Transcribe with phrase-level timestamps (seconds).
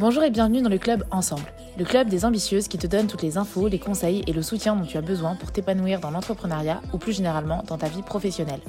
[0.00, 3.20] Bonjour et bienvenue dans le club Ensemble, le club des ambitieuses qui te donne toutes
[3.20, 6.80] les infos, les conseils et le soutien dont tu as besoin pour t'épanouir dans l'entrepreneuriat
[6.94, 8.62] ou plus généralement dans ta vie professionnelle.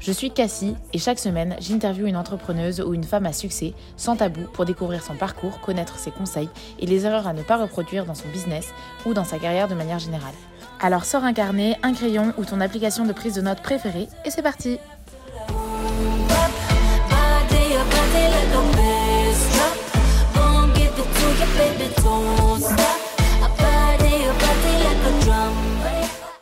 [0.00, 4.16] Je suis Cassie et chaque semaine, j'interviewe une entrepreneuse ou une femme à succès, sans
[4.16, 8.04] tabou, pour découvrir son parcours, connaître ses conseils et les erreurs à ne pas reproduire
[8.04, 8.68] dans son business
[9.06, 10.34] ou dans sa carrière de manière générale.
[10.78, 14.30] Alors sors un carnet, un crayon ou ton application de prise de notes préférée et
[14.30, 14.78] c'est parti
[21.60, 22.89] baby, don't stop.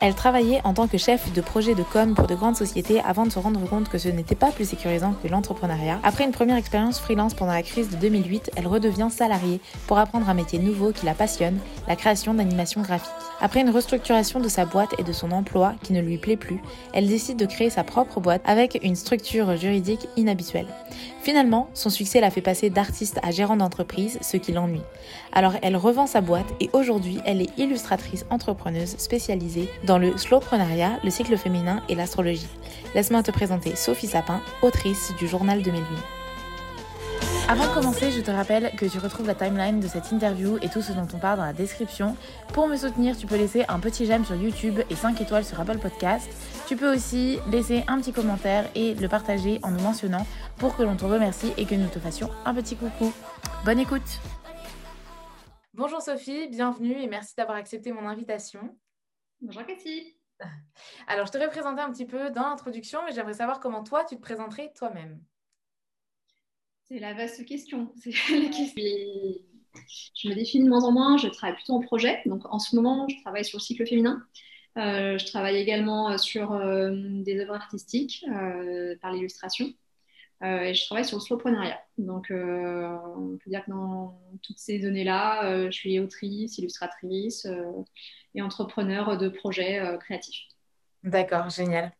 [0.09, 3.27] Elle travaillait en tant que chef de projet de com pour de grandes sociétés avant
[3.27, 6.01] de se rendre compte que ce n'était pas plus sécurisant que l'entrepreneuriat.
[6.03, 10.27] Après une première expérience freelance pendant la crise de 2008, elle redevient salariée pour apprendre
[10.31, 13.11] un métier nouveau qui la passionne, la création d'animations graphiques.
[13.43, 16.62] Après une restructuration de sa boîte et de son emploi qui ne lui plaît plus,
[16.95, 20.69] elle décide de créer sa propre boîte avec une structure juridique inhabituelle.
[21.20, 24.81] Finalement, son succès l'a fait passer d'artiste à gérant d'entreprise, ce qui l'ennuie.
[25.33, 30.98] Alors elle revend sa boîte et aujourd'hui elle est illustratrice entrepreneuse spécialisée dans le slowprenariat,
[31.05, 32.48] le cycle féminin et l'astrologie.
[32.95, 35.85] Laisse-moi te présenter Sophie Sapin, autrice du journal 2008.
[37.51, 40.69] Avant de commencer, je te rappelle que tu retrouves la timeline de cette interview et
[40.69, 42.15] tout ce dont on parle dans la description.
[42.53, 45.59] Pour me soutenir, tu peux laisser un petit j'aime sur YouTube et 5 étoiles sur
[45.59, 46.29] Apple Podcast.
[46.67, 50.27] Tu peux aussi laisser un petit commentaire et le partager en nous mentionnant
[50.59, 53.15] pour que l'on te remercie et que nous te fassions un petit coucou.
[53.65, 54.20] Bonne écoute
[55.79, 58.77] Bonjour Sophie, bienvenue et merci d'avoir accepté mon invitation.
[59.41, 60.17] Bonjour Cathy.
[61.07, 64.05] Alors, je te vais présenter un petit peu dans l'introduction, mais j'aimerais savoir comment toi,
[64.05, 65.23] tu te présenterais toi-même.
[66.89, 67.93] C'est la vaste question.
[67.97, 68.83] C'est la question.
[70.17, 72.23] Je me définis de moins en moins, je travaille plutôt en projet.
[72.27, 74.20] Donc en ce moment, je travaille sur le cycle féminin.
[74.79, 76.91] Euh, je travaille également euh, sur euh,
[77.23, 78.25] des œuvres artistiques
[79.01, 79.73] par l'illustration.
[80.43, 81.81] Et je travaille sur le slowprenariat.
[81.99, 87.47] Donc on peut dire que dans toutes ces données-là, je suis autrice, illustratrice
[88.35, 90.47] et entrepreneur de projets créatifs.
[91.03, 91.93] D'accord, génial.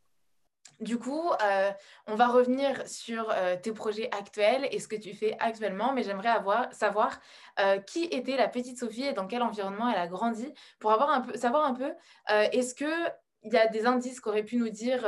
[0.81, 1.73] Du coup, euh,
[2.07, 6.05] on va revenir sur euh, tes projets actuels et ce que tu fais actuellement, mais
[6.05, 6.31] j'aimerais
[6.71, 7.21] savoir
[7.59, 10.93] euh, qui était la petite Sophie et dans quel environnement elle a grandi pour
[11.35, 11.93] savoir un peu,
[12.29, 15.05] est-ce qu'il y a des indices qu'aurait pu nous dire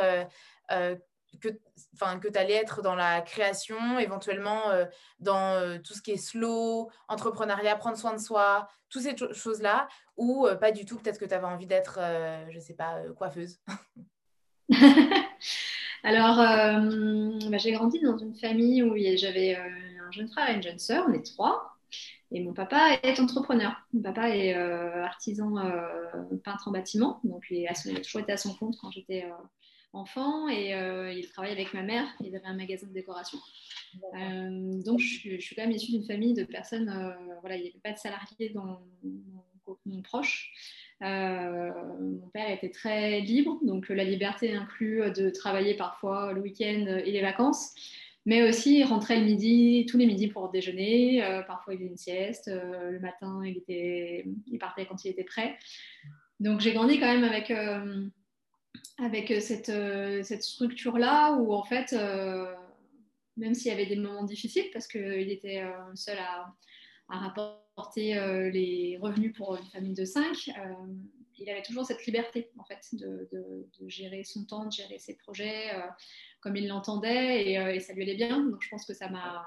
[1.40, 4.62] que, que tu allais être dans la création, éventuellement
[5.18, 10.46] dans tout ce qui est slow, entrepreneuriat, prendre soin de soi, toutes ces choses-là, ou
[10.60, 11.98] pas du tout, peut-être que tu avais envie d'être,
[12.48, 13.58] je ne sais pas, coiffeuse
[16.02, 20.54] Alors, euh, bah, j'ai grandi dans une famille où j'avais euh, un jeune frère et
[20.54, 21.76] une jeune sœur, on est trois.
[22.32, 23.74] Et mon papa est entrepreneur.
[23.92, 25.56] Mon papa est euh, artisan
[26.44, 27.20] peintre en bâtiment.
[27.24, 29.26] Donc, il, a, toujours été à son compte quand j'étais
[29.92, 30.48] enfant.
[30.48, 30.70] Et
[31.16, 32.06] il travaille avec ma mère.
[32.20, 33.38] Il avait un magasin de décoration.
[34.14, 37.14] donc, je, suis quand même issue d'une famille de personnes.
[37.40, 38.80] voilà, il n'y avait pas de salariés dans
[39.86, 40.52] mon proche.
[41.02, 47.00] Euh, mon père était très libre, donc la liberté inclut de travailler parfois le week-end
[47.04, 47.72] et les vacances,
[48.26, 51.24] mais aussi il rentrait le midi, tous les midis pour déjeuner.
[51.24, 55.10] Euh, parfois il faisait une sieste, euh, le matin il, était, il partait quand il
[55.10, 55.56] était prêt.
[56.38, 57.50] Donc j'ai grandi quand même avec,
[59.00, 59.72] avec cette,
[60.24, 61.92] cette structure-là où en fait,
[63.36, 66.54] même s'il y avait des moments difficiles, parce qu'il était seul à,
[67.18, 70.62] rapporter euh, les revenus pour une famille de 5, euh,
[71.38, 73.28] il avait toujours cette liberté en fait de,
[73.86, 75.80] gérer son temps, de gérer ses projets euh,
[76.40, 78.40] comme il l'entendait et, ça lui allait bien.
[78.40, 79.44] Donc je pense que ça m'a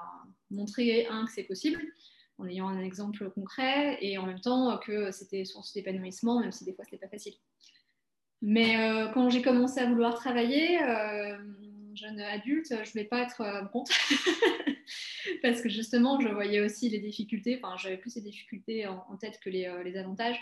[0.50, 1.82] montré un que c'est possible
[2.38, 6.64] en ayant un exemple concret et en même temps que c'était source d'épanouissement même si
[6.64, 7.34] des fois c'était pas facile.
[8.46, 8.76] Mais
[9.14, 10.78] quand j'ai commencé à vouloir travailler,
[11.94, 13.88] jeune adulte, je voulais pas être compte
[15.42, 19.38] parce que justement, je voyais aussi les difficultés, enfin, j'avais plus ces difficultés en, tête
[19.40, 20.38] que les, euh, avantages.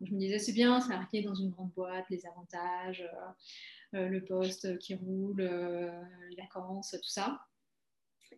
[0.00, 4.24] je me disais, c'est bien, marqué dans une grande boîte, les avantages, euh, euh, le
[4.24, 7.40] poste qui roule, les vacances, tout ça.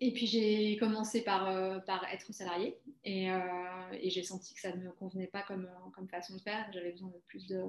[0.00, 3.28] Et puis j'ai commencé par, par être salarié et,
[3.92, 6.70] et j'ai senti que ça ne me convenait pas comme, comme façon de faire.
[6.74, 7.62] J'avais besoin de plus de,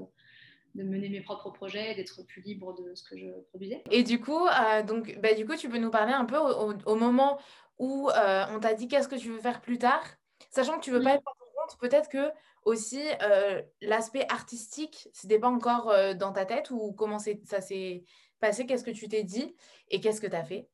[0.76, 3.84] de mener mes propres projets, d'être plus libre de ce que je produisais.
[3.92, 4.48] Et du coup,
[4.88, 7.40] donc, bah, du coup, tu peux nous parler un peu au moment
[7.80, 10.04] où euh, on t'a dit qu'est-ce que tu veux faire plus tard,
[10.50, 12.32] sachant que tu veux pas être compte, peut-être que
[12.66, 18.04] aussi euh, l'aspect artistique, c'était pas encore euh, dans ta tête ou comment ça s'est
[18.40, 19.56] passé, qu'est-ce que tu t'es dit
[19.90, 20.68] et qu'est-ce que tu as fait?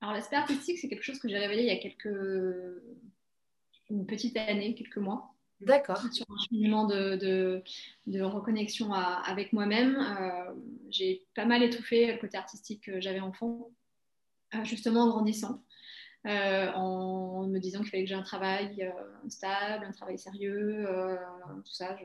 [0.00, 2.08] Alors l'aspect artistique, c'est quelque chose que j'ai révélé il y a quelques
[3.90, 5.34] une petite année, quelques mois.
[5.60, 5.98] D'accord.
[6.12, 7.62] Sur un cheminement de,
[8.06, 9.98] de, reconnexion avec moi-même.
[10.90, 13.70] j'ai pas mal étouffé le côté artistique que j'avais enfant.
[14.54, 15.62] Euh, justement en grandissant.
[16.24, 18.92] en me disant qu'il fallait que j'ai un travail
[19.28, 20.86] stable, un travail sérieux,
[21.64, 21.96] tout ça.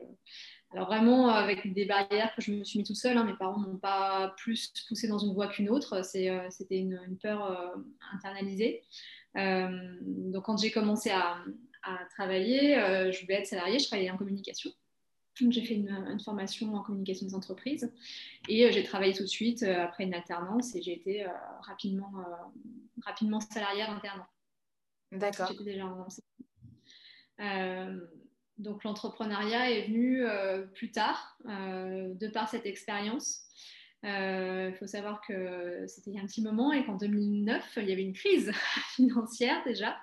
[0.72, 3.18] Alors vraiment avec des barrières que je me suis mis toute seule.
[3.18, 3.24] Hein.
[3.24, 6.04] Mes parents m'ont pas plus poussé dans une voie qu'une autre.
[6.04, 7.76] C'était une, peur
[8.14, 8.84] internalisée.
[9.36, 11.38] donc quand j'ai commencé à,
[11.86, 12.76] à travailler,
[13.12, 14.72] je voulais être salariée, je travaillais en communication.
[15.42, 17.92] Donc, j'ai fait une, formation en communication des entreprises
[18.48, 21.30] et euh, j'ai travaillé tout de suite euh, après une alternance et j'ai été euh,
[21.62, 22.12] rapidement,
[23.04, 24.24] rapidement salariée interne.
[25.12, 25.48] D'accord.
[25.50, 26.08] J'étais déjà en
[28.58, 30.24] donc l'entrepreneuriat est venu
[30.74, 33.42] plus tard, de par cette expérience.
[34.04, 37.90] Il faut savoir que c'était il y a un petit moment et qu'en 2009, il
[37.90, 38.54] y avait une crise
[38.96, 39.98] financière déjà.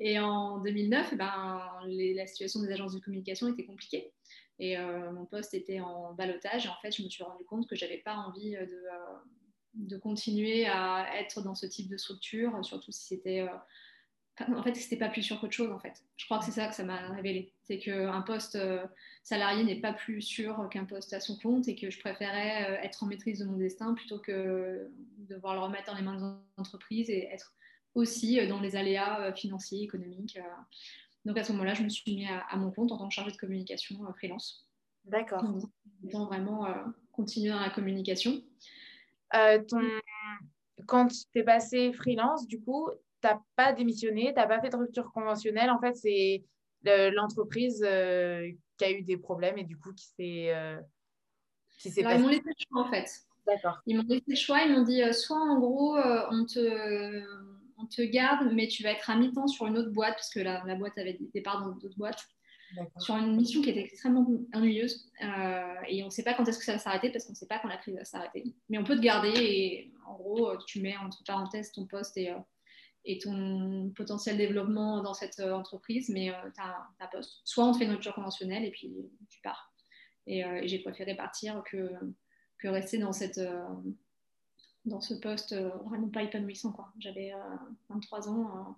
[0.00, 4.12] Et en 2009, eh ben, la situation des agences de communication était compliquée.
[4.58, 6.66] Et euh, mon poste était en balotage.
[6.66, 9.16] Et en fait, je me suis rendu compte que j'avais pas envie de, euh,
[9.74, 13.40] de, continuer à être dans ce type de structure, surtout si c'était.
[13.40, 15.70] Euh, en fait, c'était pas plus sûr qu'autre chose.
[15.72, 18.58] En fait, je crois que c'est ça que ça m'a révélé, c'est qu'un poste
[19.22, 23.02] salarié n'est pas plus sûr qu'un poste à son compte, et que je préférais être
[23.02, 26.60] en maîtrise de mon destin plutôt que de devoir le remettre dans les mains des
[26.60, 27.54] entreprises et être
[27.94, 30.38] aussi dans les aléas financiers, économiques.
[31.24, 33.30] Donc à ce moment-là, je me suis mis à, mon compte en tant que chargée
[33.30, 34.66] de communication euh, freelance.
[35.04, 35.42] D'accord.
[35.42, 36.74] Donc vraiment euh,
[37.12, 38.42] continuer dans la communication.
[39.34, 39.80] Euh, ton...
[40.86, 42.90] Quand tu es passé freelance, du coup,
[43.22, 45.70] tu n'as pas démissionné, tu n'as pas fait de rupture conventionnelle.
[45.70, 46.44] En fait, c'est
[46.84, 50.52] l'entreprise qui a eu des problèmes et du coup qui s'est.
[51.78, 53.08] qui s'est Ils m'ont laissé le choix en fait.
[53.46, 53.80] D'accord.
[53.86, 57.22] Ils m'ont laissé le choix, ils m'ont dit soit en gros, on te
[57.82, 60.40] on te garde, mais tu vas être à mi-temps sur une autre boîte, parce que
[60.40, 62.24] la, boîte avait des départs dans d'autres boîtes,
[62.98, 65.10] sur une mission qui était extrêmement ennuyeuse.
[65.22, 67.36] Euh, et on ne sait pas quand est-ce que ça va s'arrêter, parce qu'on ne
[67.36, 68.54] sait pas quand la crise va s'arrêter.
[68.68, 72.30] Mais on peut te garder, et en gros, tu mets entre parenthèses ton poste et,
[72.30, 77.40] euh, ton potentiel développement dans cette euh, entreprise, mais tu as ta poste.
[77.44, 78.90] Soit on te fait une rupture conventionnelle, et puis
[79.28, 79.72] tu pars.
[80.26, 81.90] Et, j'ai préféré partir que,
[82.58, 83.40] que rester dans cette
[84.84, 86.72] dans ce poste euh, vraiment pas épanouissant.
[86.72, 86.88] Quoi.
[86.98, 87.32] J'avais
[87.88, 88.72] 23 euh, ans, euh,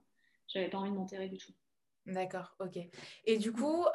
[0.49, 1.53] j'avais pas envie de m'enterrer du tout.
[2.07, 2.79] D'accord, ok.
[3.25, 3.87] Et du coup,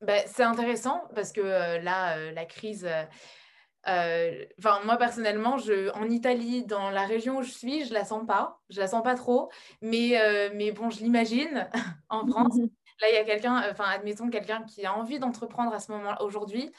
[0.00, 2.88] bah, c'est intéressant parce que là, la crise.
[3.86, 8.26] Enfin, moi personnellement, je, en Italie, dans la région où je suis, je la sens
[8.26, 9.50] pas, je la sens pas trop,
[9.82, 10.18] mais,
[10.54, 11.68] mais bon, je l'imagine
[12.08, 12.56] en France.
[13.02, 16.14] Là, il y a quelqu'un, enfin, admettons quelqu'un qui a envie d'entreprendre à ce moment
[16.20, 16.72] aujourd'hui.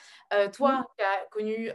[0.54, 1.70] toi, qui as connu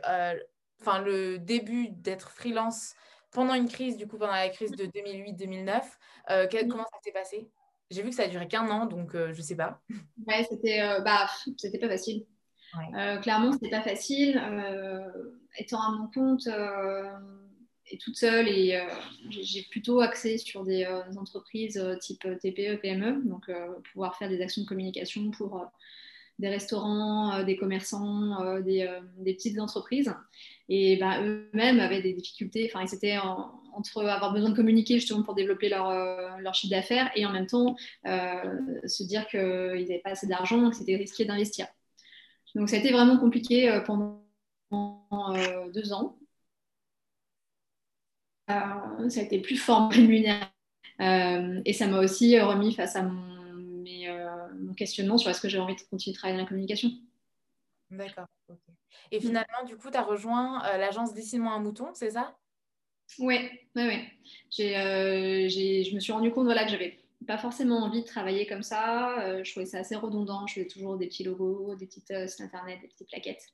[0.80, 2.94] enfin le début d'être freelance
[3.30, 5.82] pendant une crise, du coup pendant la crise de 2008-2009.
[6.30, 7.48] Euh, comment ça s'est passé?
[7.90, 9.80] J'ai vu que ça a duré qu'un an, donc euh, je sais pas.
[10.26, 12.24] Ouais, c'était euh, bah, c'était pas facile.
[13.22, 14.40] clairement, c'était pas facile.
[15.58, 16.48] étant à mon compte
[17.92, 18.80] et toute seule, et
[19.30, 20.86] j'ai plutôt axé sur des
[21.16, 23.50] entreprises type TPE, PME, donc
[23.92, 25.68] pouvoir faire des actions de communication pour
[26.40, 30.12] des restaurants, euh, des commerçants, euh, euh, des, petites entreprises.
[30.70, 32.70] Et bah, eux-mêmes avaient des difficultés.
[32.72, 35.90] Enfin, ils étaient entre avoir besoin de communiquer justement pour développer leur,
[36.38, 40.76] leur chiffre d'affaires et en même temps se dire qu'ils n'avaient pas assez d'argent, que
[40.76, 41.66] c'était risqué d'investir.
[42.54, 44.24] Donc ça a été vraiment compliqué pendant
[45.74, 46.16] deux ans.
[48.48, 50.40] ça a été plus fort rémunéré.
[51.00, 53.30] et ça m'a aussi remis face à mon
[54.58, 56.90] mon questionnement sur est-ce que j'ai envie de continuer de travailler dans la communication.
[57.90, 58.26] D'accord.
[59.10, 62.36] Et finalement, du coup, tu as rejoint euh, l'agence Dessine-moi un mouton, c'est ça?
[63.18, 63.38] Oui,
[63.76, 64.04] ouais.
[64.60, 68.62] Euh, je me suis rendu compte voilà, que j'avais pas forcément envie de travailler comme
[68.62, 69.20] ça.
[69.22, 70.46] Euh, je trouvais ça assez redondant.
[70.46, 73.46] Je faisais toujours des petits logos, des petites sites internet, des petites plaquettes.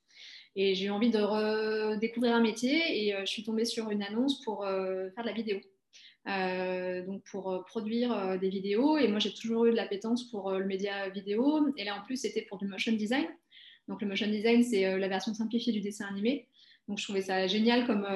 [0.56, 4.42] Et j'ai eu envie de redécouvrir un métier et je suis tombée sur une annonce
[4.42, 5.60] pour faire de la vidéo.
[6.28, 8.98] Euh, donc pour euh, produire euh, des vidéos.
[8.98, 11.68] Et moi, j'ai toujours eu de l'appétence pour le média vidéo.
[11.76, 13.26] Et là, en plus, c'était pour du motion design.
[13.88, 16.48] Donc le motion design, c'est la version simplifiée du dessin animé.
[16.88, 18.06] Donc je trouvais ça génial comme,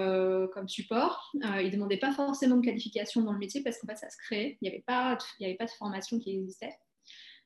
[0.53, 1.31] comme support.
[1.35, 4.17] il ne demandait pas forcément de qualification dans le métier parce qu'en fait, ça se
[4.19, 4.59] créait.
[4.61, 6.77] Il n'y avait, pas, il avait pas de formation qui existait.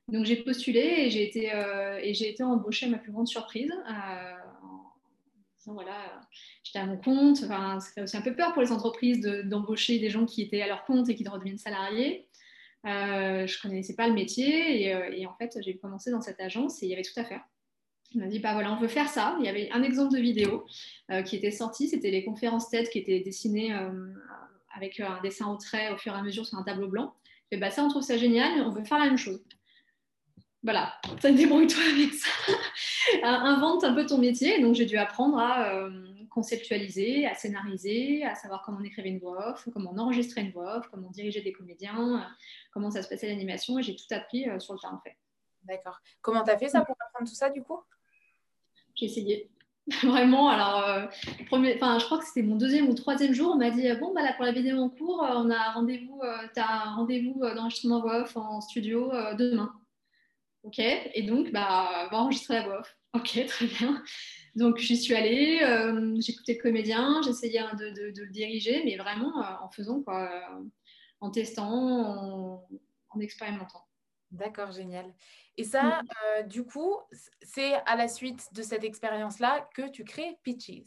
[0.08, 1.50] Donc j'ai postulé et j'ai été,
[2.12, 3.72] j'ai été embauchée à ma plus grande surprise
[5.72, 6.20] voilà,
[6.62, 7.38] j'étais à mon compte.
[7.44, 10.62] Enfin, ça fait aussi un peu peur pour les entreprises d'embaucher des gens qui étaient
[10.62, 12.28] à leur compte et qui redeviennent salariés.
[12.86, 16.40] Euh, je ne connaissais pas le métier euh, et, en fait, j'ai commencé dans cette
[16.40, 17.42] agence et il y avait tout à faire.
[18.14, 19.36] Il m'a dit, bah voilà, on veut faire ça.
[19.40, 20.64] Il y avait un exemple de vidéo
[21.10, 23.74] euh, qui était sorti, c'était les conférences TED qui étaient dessinées
[24.74, 27.14] avec un dessin au trait au fur et à mesure sur un tableau blanc.
[27.50, 29.40] Et bah ça, on trouve ça génial, on veut faire la même chose.
[30.62, 30.92] voilà,
[31.22, 32.30] débrouille-toi avec ça.
[33.22, 34.60] Invente un peu ton métier.
[34.60, 39.20] Donc, j'ai dû apprendre à euh, conceptualiser, à scénariser, à savoir comment on écrivait une
[39.20, 42.34] voix off, comment on enregistrait une voix off, comment on dirigeait des comédiens, euh,
[42.72, 43.78] comment ça se passait l'animation.
[43.78, 45.16] Et j'ai tout appris euh, sur le terrain, en fait.
[45.62, 46.00] D'accord.
[46.22, 47.78] Comment tu as fait ça pour apprendre tout ça, du coup?
[48.94, 49.50] J'ai essayé.
[50.02, 51.10] Vraiment, alors,
[51.46, 54.22] premier, je crois que c'était mon deuxième ou troisième jour, on m'a dit Bon, bah
[54.22, 56.22] là, pour la vidéo en cours, on a rendez-vous,
[56.54, 59.74] tu as un rendez-vous d'enregistrement voix off en studio demain.
[60.62, 62.96] Ok, et donc, bah, va enregistrer la voix off.
[63.14, 64.02] Ok, très bien.
[64.56, 69.64] Donc, j'y suis allée, euh, j'écoutais le comédien, j'essayais de, le diriger, mais vraiment euh,
[69.64, 70.64] en faisant quoi, euh,
[71.20, 72.60] en testant,
[73.10, 73.83] en, expérimentant.
[74.34, 75.12] D'accord, génial.
[75.56, 76.48] Et ça, mm.
[76.48, 76.96] du coup,
[77.42, 80.82] c'est à la suite de cette expérience-là que tu crées Pitches.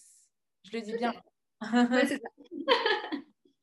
[0.63, 1.13] Je le dis bien.
[1.61, 2.29] Oui, c'est ça.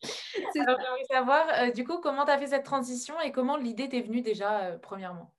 [0.61, 4.03] Alors, j'aimerais savoir, du coup, comment tu as fait cette transition et comment l'idée t'est
[4.03, 5.35] venue déjà, premièrement?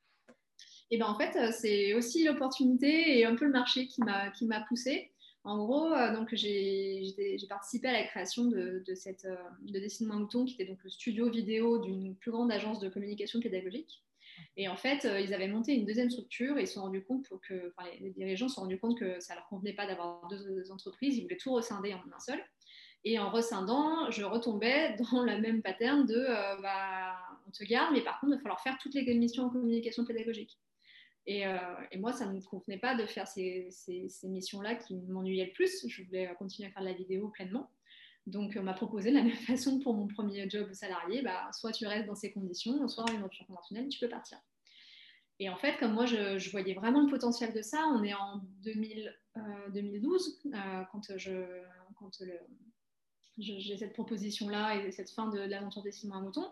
[0.91, 4.29] Et ben en fait, euh, c'est aussi l'opportunité et un peu le marché qui m'a
[4.29, 5.11] qui m'a poussé.
[5.43, 7.03] En gros, euh, donc j'ai
[7.49, 11.29] participé à la création de, de cette euh, de Mouton, qui était donc le studio
[11.29, 14.03] vidéo d'une plus grande agence de communication pédagogique.
[14.57, 17.27] Et en fait, ils avaient monté une deuxième structure et ils se sont rendus compte
[17.47, 21.17] que, les, dirigeants se sont rendus compte que ça leur convenait pas d'avoir deux, entreprises.
[21.17, 22.41] Ils voulaient tout rescinder en un seul.
[23.03, 26.25] Et en rescindant, je retombais dans la même pattern de
[26.61, 27.15] bah,
[27.47, 30.05] on te garde, mais par contre, il va falloir faire toutes les missions en communication
[30.05, 30.57] pédagogique.
[31.27, 31.57] Euh,
[31.91, 33.69] et, moi, ça ne me convenait pas de faire ces,
[34.23, 35.87] missions-là qui m'ennuyaient le plus.
[35.87, 37.69] Je voulais continuer à faire de la vidéo pleinement.
[38.27, 41.71] Donc, on m'a proposé de la même façon pour mon premier job salarié, bah, soit
[41.71, 44.39] tu restes dans ces conditions, soit une option conventionnelle, tu peux partir.
[45.39, 48.41] Et en fait, comme moi, je, voyais vraiment le potentiel de ça, on est en
[48.63, 51.43] 2012, euh, euh, quand, je,
[53.37, 56.47] j'ai cette proposition-là et cette fin de l'aventure des mois à mouton.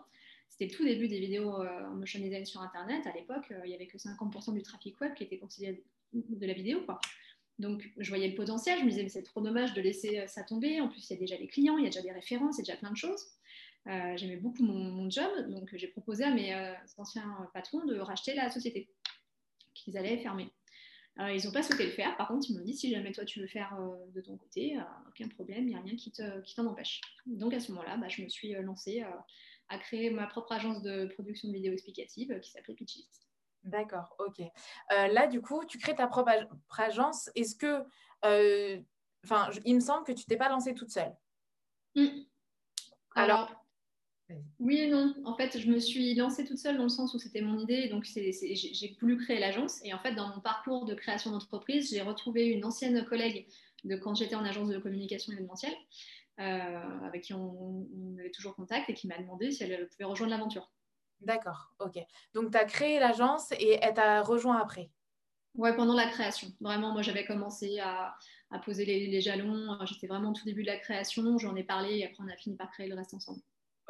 [0.50, 3.06] C'était le tout début des vidéos euh, en motion design sur Internet.
[3.06, 6.52] À l'époque, il n'y avait que 50% du trafic web qui était considéré de la
[6.52, 6.82] vidéo.
[6.84, 7.00] Quoi.
[7.58, 8.78] Donc, je voyais le potentiel.
[8.80, 10.80] Je me disais, mais c'est trop dommage de laisser euh, ça tomber.
[10.80, 12.60] En plus, il y a déjà des clients, il y a déjà des références, il
[12.60, 13.24] y a déjà plein de choses.
[13.86, 15.30] J'aimais beaucoup mon, job.
[15.50, 16.54] Donc, j'ai proposé à mes
[16.96, 18.88] anciens patrons de racheter la société
[19.74, 20.48] qu'ils allaient fermer.
[21.18, 22.16] Ils n'ont pas souhaité le faire.
[22.16, 23.78] Par contre, ils m'ont dit si jamais toi tu veux faire
[24.14, 27.02] de ton côté, aucun problème, il n'y a rien qui t'en empêche.
[27.26, 29.04] Donc, à ce moment-là, bah, je me suis lancée
[29.68, 33.04] à créer ma propre agence de production de vidéos qui s'appelait Pitches.
[33.64, 34.40] D'accord, ok.
[34.40, 36.30] Euh, là, du coup, tu crées ta propre
[36.78, 37.30] agence.
[37.34, 37.82] Est-ce que,
[38.24, 38.80] euh,
[39.24, 41.14] enfin, il me semble que tu t'es pas lancée toute seule.
[41.94, 42.24] Hmm.
[43.14, 43.50] Alors,
[44.58, 45.14] oui et non.
[45.24, 47.88] En fait, je me suis lancée toute seule dans le sens où c'était mon idée.
[47.88, 49.80] Donc, j'ai voulu créer l'agence.
[49.84, 53.46] Et en fait, dans mon parcours de création d'entreprise, j'ai retrouvé une ancienne collègue
[53.84, 55.74] de quand j'étais en agence de communication événementielle
[56.40, 57.86] euh, avec qui on,
[58.18, 60.70] avait toujours contact et qui m'a demandé si elle pouvait rejoindre l'aventure.
[61.20, 61.98] D'accord, ok.
[62.34, 64.90] Donc, tu as créé l'agence et elle t'a rejoint après?
[65.54, 66.48] Ouais, pendant la création.
[66.60, 68.14] Vraiment, moi, j'avais commencé à,
[68.64, 69.78] poser les, jalons.
[69.84, 71.38] J'étais vraiment au tout début de la création.
[71.38, 73.40] J'en ai parlé et après, on a fini par créer le reste ensemble.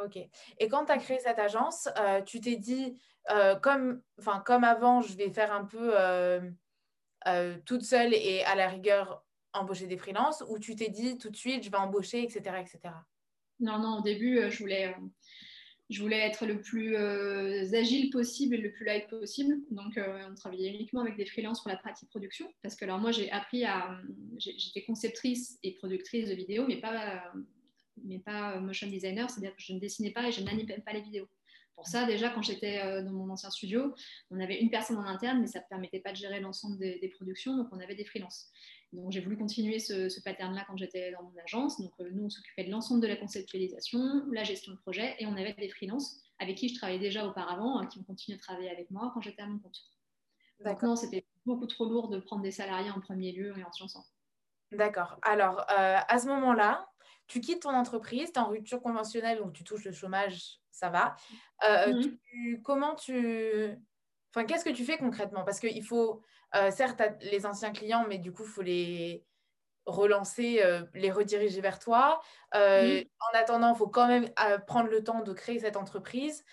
[0.03, 0.17] Ok.
[0.59, 2.99] Et quand tu as créé cette agence, euh, tu t'es dit,
[3.31, 4.03] euh, comme,
[4.45, 5.95] comme avant, je vais faire un peu
[7.65, 11.37] toute seule et à la rigueur, embaucher des freelances ou tu t'es dit tout de
[11.37, 12.61] suite, je vais embaucher, etc.
[12.61, 12.95] etc.
[13.61, 15.07] Non, non, au début, euh, je voulais, euh,
[15.91, 19.57] je voulais être le plus euh, agile possible et le plus light possible.
[19.71, 22.47] Donc, on travaillait uniquement avec des freelances pour la pratique production.
[22.63, 23.99] Parce que alors, moi, j'ai appris à.
[24.39, 27.23] J'étais conceptrice et productrice de vidéos, mais pas,
[28.03, 31.03] mais pas motion designer, c'est-à-dire que je ne dessinais pas et je n'animais pas les
[31.03, 31.29] vidéos.
[31.75, 33.93] Pour ça, déjà, quand j'étais dans mon ancien studio,
[34.31, 36.99] on avait une personne en interne, mais ça ne permettait pas de gérer l'ensemble des,
[37.01, 38.49] des, productions, donc on avait des freelances.
[38.95, 41.81] Donc j'ai voulu continuer ce, pattern-là quand j'étais dans mon agence.
[41.81, 45.27] Donc euh, nous, on s'occupait de l'ensemble de la conceptualisation, la gestion de projet, et
[45.27, 48.41] on avait des freelances avec qui je travaillais déjà auparavant, hein, qui ont continué à
[48.41, 49.79] travailler avec moi quand j'étais à mon compte.
[50.65, 53.73] Donc non, c'était beaucoup trop lourd de prendre des salariés en premier lieu et en
[53.73, 53.99] se
[54.73, 55.19] D'accord.
[55.23, 56.89] Alors, euh, à ce moment-là,
[57.27, 60.91] tu quittes ton entreprise, tu es en rupture conventionnelle, donc tu touches le chômage, ça
[60.91, 61.17] va.
[61.69, 62.63] Euh, mhm.
[62.63, 63.69] comment tu...
[64.31, 65.45] Enfin, qu'est-ce que tu fais concrètement?
[65.45, 66.23] Parce qu'il faut,
[66.55, 69.25] euh, certes, les anciens clients, mais du coup, il faut les
[69.87, 72.21] relancer, euh, les rediriger vers toi.
[72.55, 74.29] Euh, en attendant, il faut quand même
[74.67, 76.45] prendre le temps de créer cette entreprise.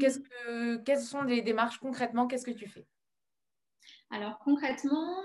[0.00, 2.26] Que, quelles sont les démarches concrètement?
[2.26, 2.86] Qu'est-ce que tu fais?
[4.10, 5.22] Alors, concrètement,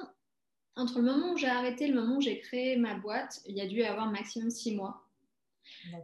[0.75, 3.55] entre le moment où j'ai arrêté et le moment où j'ai créé ma boîte, il
[3.57, 5.06] y a dû y avoir maximum six mois.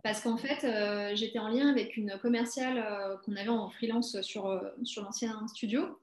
[0.04, 4.22] Parce qu'en fait, euh, j'étais en lien avec une commerciale euh, qu'on avait en freelance
[4.22, 6.00] sur, euh, sur l'ancien studio,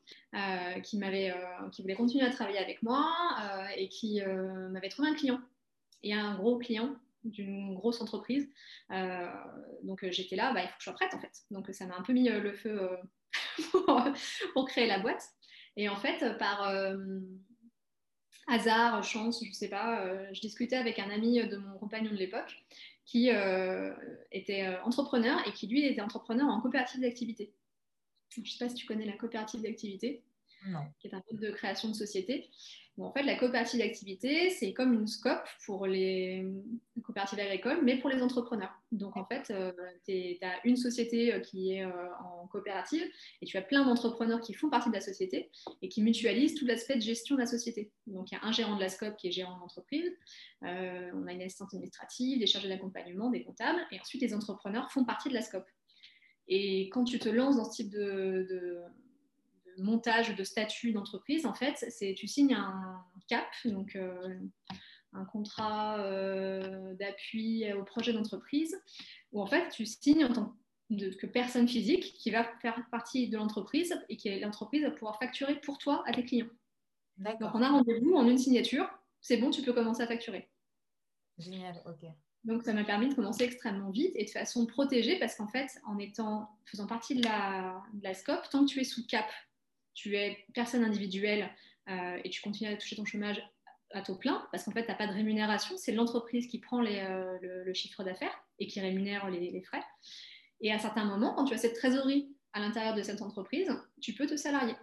[0.84, 1.34] qui, m'avait,
[1.72, 3.04] qui voulait continuer à travailler avec moi
[3.76, 4.20] et qui
[4.70, 5.40] m'avait trouvé un client.
[6.02, 8.48] Et un gros client d'une grosse entreprise.
[9.82, 11.42] donc j'étais là, bah, il faut que je sois prête en fait.
[11.50, 12.88] Donc ça m'a un peu mis le feu
[13.72, 14.04] pour,
[14.52, 15.24] pour, créer la boîte.
[15.76, 16.72] Et en fait, par
[18.46, 22.16] hasard, chance, je ne sais pas, je discutais avec un ami de mon compagnon de
[22.16, 22.64] l'époque
[23.10, 23.28] qui
[24.30, 27.52] était entrepreneur et qui, lui, était entrepreneur en coopérative d'activité.
[28.28, 30.22] Je ne sais pas si tu connais la coopérative d'activité
[30.98, 32.50] qui est un mode de création de société.
[32.98, 36.46] en fait, la coopérative d'activité, c'est comme une scope pour les
[37.02, 38.72] coopératives agricoles, mais pour les entrepreneurs.
[38.92, 39.72] Donc, en fait, euh,
[40.06, 43.04] tu as une société euh, qui est euh, en coopérative
[43.40, 45.50] et tu as plein d'entrepreneurs qui font partie de la société
[45.80, 47.90] et qui mutualisent tout l'aspect de gestion de la société.
[48.06, 50.10] Donc, il y a un gérant de la scope qui est gérant d'entreprise,
[50.62, 55.04] on a une assistante administrative, des chargés d'accompagnement, des comptables, et ensuite les entrepreneurs font
[55.04, 55.66] partie de la scope.
[56.48, 58.82] Et quand tu te lances dans ce type de
[59.80, 64.38] montage de statut d'entreprise, en fait, c'est tu signes un CAP, donc euh,
[65.12, 68.80] un contrat euh, d'appui au projet d'entreprise,
[69.32, 70.56] où en fait tu signes en tant
[70.88, 75.60] que personne physique qui va faire partie de l'entreprise et qui l'entreprise va pouvoir facturer
[75.60, 76.50] pour toi à tes clients.
[77.18, 78.88] Donc on a rendez-vous en une signature,
[79.20, 80.48] c'est bon, tu peux commencer à facturer.
[81.38, 82.10] Génial, ok.
[82.44, 85.68] Donc ça m'a permis de commencer extrêmement vite et de façon protégée parce qu'en fait,
[85.86, 89.26] en étant faisant partie de la, de la scope, tant que tu es sous cap
[89.94, 91.50] tu es personne individuelle
[91.88, 93.42] euh, et tu continues à toucher ton chômage
[93.92, 96.84] à taux plein, parce qu'en fait, tu n'as pas de rémunération, c'est l'entreprise qui prend
[96.84, 99.82] euh, le, chiffre d'affaires et qui rémunère les, frais.
[100.60, 103.70] Et à certains moments, quand tu as cette trésorerie à l'intérieur de cette entreprise,
[104.00, 104.74] tu peux te salarier.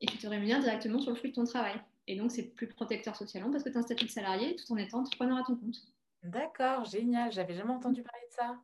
[0.00, 1.80] Et tu te rémunères directement sur le fruit de ton travail.
[2.06, 4.72] Et donc, c'est plus protecteur socialement parce que tu as un statut de salarié tout
[4.72, 5.76] en étant entrepreneur à ton compte.
[6.22, 7.30] D'accord, génial.
[7.30, 8.56] J'avais jamais entendu parler de ça.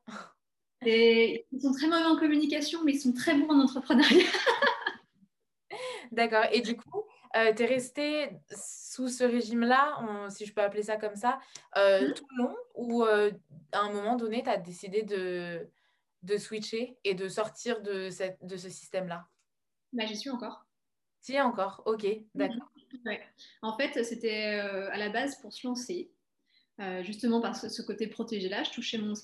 [0.84, 4.24] Et ils sont très mauvais en communication, mais ils sont très bons en entrepreneuriat.
[6.12, 6.44] D'accord.
[6.52, 7.04] Et du coup,
[7.36, 11.38] euh, tu es resté sous ce régime-là, si je peux appeler ça comme ça,
[11.76, 12.14] euh, mmh.
[12.14, 13.30] tout le long ou euh,
[13.72, 15.68] à un moment donné, tu as décidé de,
[16.22, 19.26] de switcher et de sortir de, cette, de ce système-là?
[19.92, 20.66] Bah, J'y suis encore.
[21.22, 22.18] Tu y es encore Ok, mmh.
[22.34, 22.70] d'accord.
[23.62, 26.11] En fait, c'était à la base pour se lancer.
[26.78, 28.62] Euh, justement par ce, côté protégé-là.
[28.62, 29.14] Je touchais mon,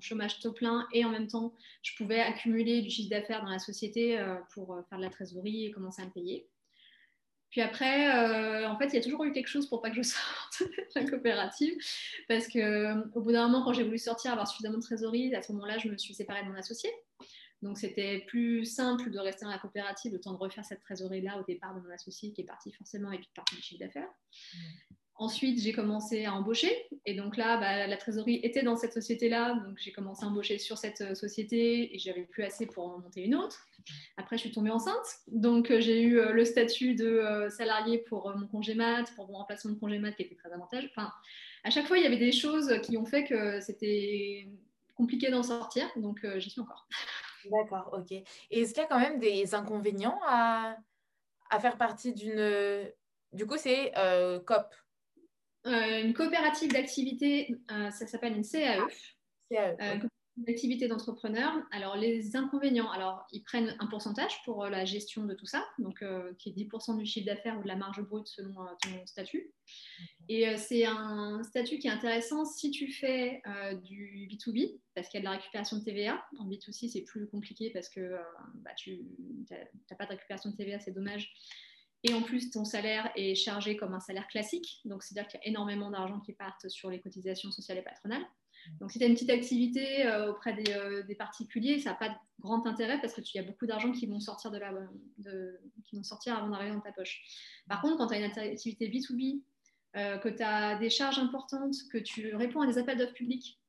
[0.00, 3.58] chômage taux plein et en même temps, je pouvais accumuler du chiffre d'affaires dans la
[3.58, 6.48] société euh, pour euh, faire de la trésorerie et commencer à me payer.
[7.50, 8.08] Puis après,
[8.64, 10.84] en fait, il y a toujours eu quelque chose pour pas que je sorte de
[10.94, 11.74] la coopérative.
[12.28, 15.50] Parce qu'au bout d'un moment, quand j'ai voulu sortir, avoir suffisamment de trésorerie, à ce
[15.52, 16.88] moment-là, je me suis séparée de mon associé.
[17.60, 21.40] Donc, c'était plus simple de rester dans la coopérative, le temps de refaire cette trésorerie-là
[21.40, 24.08] au départ de mon associé qui est parti forcément avec une partie du chiffre d'affaires.
[24.54, 24.58] Mmh.
[25.20, 26.88] Ensuite, j'ai commencé à embaucher.
[27.04, 29.52] Et donc là, bah, la trésorerie était dans cette société-là.
[29.66, 32.98] Donc j'ai commencé à embaucher sur cette euh, société et j'avais plus assez pour en
[33.00, 33.66] monter une autre.
[34.16, 34.96] Après, je suis tombée enceinte.
[35.26, 39.36] Donc euh, j'ai eu euh, le statut de salarié pour mon congé mat, pour mon
[39.36, 40.88] remplacement de congé mat qui était très avantageux.
[40.96, 41.12] Enfin,
[41.64, 44.48] à chaque fois, il y avait des choses qui ont fait que c'était
[44.96, 45.86] compliqué d'en sortir.
[45.96, 46.88] Donc j'y suis encore.
[47.50, 48.10] D'accord, ok.
[48.12, 48.24] Et
[48.62, 50.78] est-ce qu'il y a quand même des inconvénients à,
[51.50, 52.90] à faire partie d'une...
[53.34, 53.92] Du coup, c'est
[54.46, 54.74] COP,
[55.66, 58.86] euh, une coopérative d'activité, euh, ça s'appelle une CAE.
[59.50, 59.96] CAE euh,
[60.36, 61.52] d'activité d'entrepreneur.
[61.70, 66.02] Alors, les inconvénients, alors, ils prennent un pourcentage pour la gestion de tout ça, donc
[66.38, 69.52] qui est 10% du chiffre d'affaires ou de la marge brute selon ton statut.
[70.30, 73.42] Et c'est un statut qui est intéressant si tu fais
[73.82, 76.24] du B2B, parce qu'il y a de la récupération de TVA.
[76.38, 78.16] En B2C, c'est plus compliqué parce que
[78.54, 79.02] bah, tu
[79.50, 81.34] n'as pas de récupération de TVA, c'est dommage.
[82.02, 84.80] Et en plus, ton salaire est chargé comme un salaire classique.
[84.84, 88.24] Donc, c'est-à-dire qu'il y a énormément d'argent qui partent sur les cotisations sociales et patronales.
[88.80, 92.08] Donc, si tu as une petite activité euh, auprès euh, des, particuliers, ça n'a pas
[92.08, 94.72] de grand intérêt parce qu'il y a beaucoup d'argent qui vont sortir de la,
[95.84, 97.22] qui vont sortir avant d'arriver dans ta poche.
[97.68, 99.42] Par contre, quand tu as une activité B2B,
[99.96, 103.59] euh, que tu as des charges importantes, que tu réponds à des appels d'offres publics,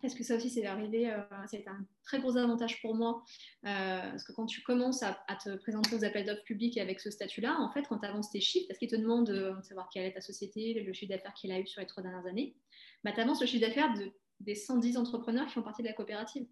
[0.00, 3.22] parce que ça aussi, c'est arrivé, euh, c'est un très gros avantage pour moi.
[3.66, 7.10] Euh, parce que quand tu commences à, te présenter aux appels d'offres publics avec ce
[7.10, 10.06] statut-là, en fait, quand tu avances tes chiffres, parce qu'ils te demandent de, savoir quelle
[10.06, 12.56] est ta société, le chiffre d'affaires qu'il a eu sur les trois dernières années,
[13.04, 15.94] bah, tu avances le chiffre d'affaires de, des 110 entrepreneurs qui font partie de la
[15.94, 16.46] coopérative.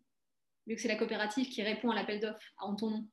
[0.66, 3.08] Vu que c'est la coopérative qui répond à l'appel d'offres en ton nom.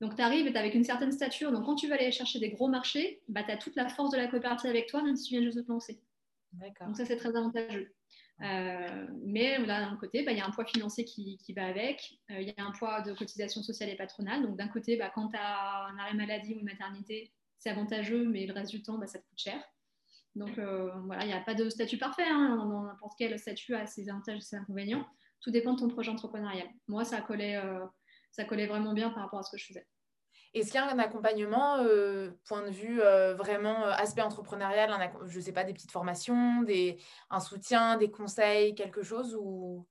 [0.00, 1.52] Donc, tu arrives avec une certaine stature.
[1.52, 4.10] Donc, quand tu vas aller chercher des gros marchés, bah, tu as toute la force
[4.10, 6.00] de la coopérative avec toi, même si tu viens juste de te lancer.
[6.52, 7.94] Donc, ça, c'est très avantageux.
[8.42, 12.40] Euh, mais d'un côté, bah, il y a un poids financier qui, va avec, euh,
[12.40, 14.42] il y a un poids de cotisation sociale et patronale.
[14.42, 18.26] Donc, d'un côté, bah, quand tu as un arrêt maladie ou une maternité, c'est avantageux,
[18.26, 19.62] mais le reste du temps, bah, ça te coûte cher.
[20.34, 22.26] Donc, euh, voilà, il n'y a pas de statut parfait.
[22.26, 25.06] Hein, n'importe quel statut a ses avantages et ses inconvénients.
[25.40, 26.68] Tout dépend de ton projet entrepreneurial.
[26.88, 27.60] Moi, ça collait,
[28.30, 29.86] ça collait vraiment bien par rapport à ce que je faisais.
[30.52, 34.90] Est-ce qu'il y a un accompagnement, euh, point de vue euh, vraiment euh, aspect entrepreneurial,
[35.26, 36.98] je ne sais pas, des petites formations, des,
[37.30, 39.86] un soutien, des conseils, quelque chose ou...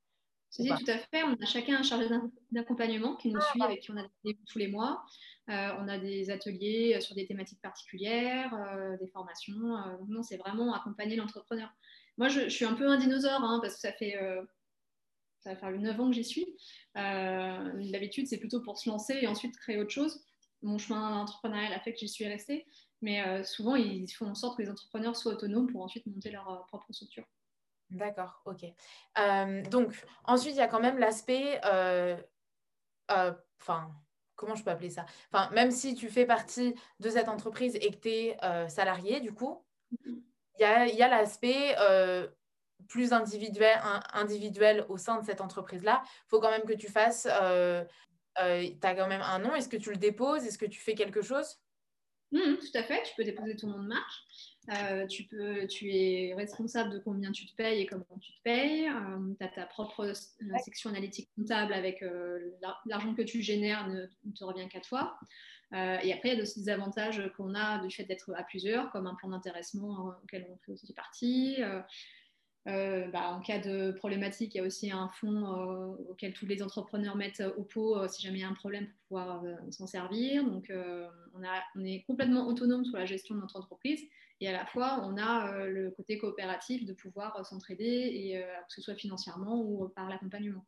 [0.52, 1.24] Tout à fait.
[1.24, 2.08] On a chacun un chargé
[2.52, 5.06] d'accompagnement qui nous suit, avec qui on a des tous les mois.
[5.48, 9.78] Euh, on a des ateliers sur des thématiques particulières, euh, des formations.
[10.08, 11.69] non, c'est vraiment accompagner l'entrepreneur.
[12.17, 14.17] Moi, je, suis un peu un dinosaure hein, parce que ça fait,
[15.38, 16.48] ça va faire 9 ans que j'y suis.
[16.95, 20.26] D'habitude, c'est plutôt pour se lancer et ensuite créer autre chose.
[20.62, 22.65] Mon chemin entrepreneurial a fait que j'y suis restée.
[23.02, 26.65] Mais souvent, ils font en sorte que les entrepreneurs soient autonomes pour ensuite monter leur
[26.67, 27.24] propre structure.
[27.89, 28.65] D'accord, ok.
[29.17, 32.15] Euh, donc, ensuite, il y a quand même l'aspect, euh,
[33.12, 33.91] euh, enfin,
[34.36, 35.06] comment je peux appeler ça?
[35.32, 38.38] Enfin, même si tu fais partie de cette entreprise et que tu es
[38.69, 39.63] salarié, du coup,
[40.06, 40.22] il
[40.60, 41.76] y a, l'aspect
[42.88, 43.80] plus individuel,
[44.13, 46.04] individuel au sein de cette entreprise-là.
[46.06, 47.28] Il faut quand même que tu fasses,
[48.39, 49.56] tu as quand même un nom.
[49.56, 50.45] Est-ce que tu le déposes?
[50.45, 51.58] Est-ce que tu fais quelque chose?
[52.32, 54.13] Mmh, tout à fait, tu peux déposer ton nom de marque.
[54.71, 58.41] Euh, tu, peux, tu es responsable de combien tu te payes et comment tu te
[58.43, 58.88] payes.
[58.88, 62.04] Euh, tu as ta propre euh, section analytique comptable avec
[62.86, 65.17] l'argent que tu génères ne, te revient qu'à toi.
[65.73, 68.91] et après, il y a aussi des avantages qu'on a du fait d'être à plusieurs,
[68.91, 71.58] comme un plan d'intéressement auquel on fait aussi partie.
[72.69, 76.45] Euh, bah, en cas de problématique, il y a aussi un fonds euh, auquel tous
[76.45, 79.43] les entrepreneurs mettent au pot euh, si jamais il y a un problème pour pouvoir
[79.71, 80.43] s'en servir.
[80.43, 84.01] Donc, on, a, on, est complètement autonome sur la gestion de notre entreprise
[84.41, 88.82] et à la fois, on a le côté coopératif de pouvoir s'entraider, et que ce
[88.82, 90.63] soit financièrement ou par l'accompagnement.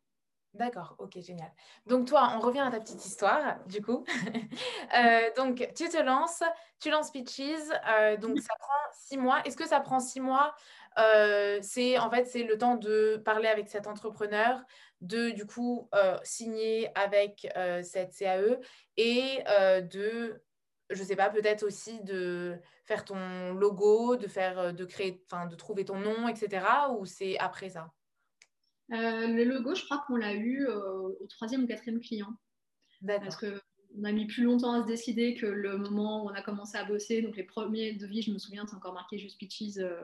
[0.52, 1.50] D'accord, ok, génial.
[1.86, 4.04] Donc toi, on revient à ta petite histoire, du coup.
[5.36, 6.42] donc tu te lances,
[6.80, 7.70] tu lances Pitches,
[8.20, 9.40] donc ça prend six mois.
[9.46, 10.54] Est-ce que ça prend six mois
[10.98, 14.62] euh, c'est en fait c'est le temps de parler avec cet entrepreneur,
[15.00, 18.58] de du coup euh, signer avec euh, cette CAE
[18.96, 19.42] et
[19.92, 20.42] de
[20.90, 25.56] je sais pas peut-être aussi de faire ton logo, de faire de créer enfin de
[25.56, 26.66] trouver ton nom etc.
[26.98, 27.90] ou c'est après ça?
[28.88, 32.28] le logo, je crois qu'on l'a eu au troisième ou quatrième client.
[33.06, 33.58] Parce que
[33.98, 36.76] on a mis plus longtemps à se décider que le moment où on a commencé
[36.76, 37.22] à bosser.
[37.22, 40.00] Donc les premiers devis, je me souviens, c'est encore marqué juste Pitches euh,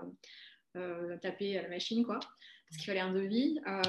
[1.20, 3.58] taper à la machine, quoi, parce qu'il fallait un devis.
[3.66, 3.82] Euh,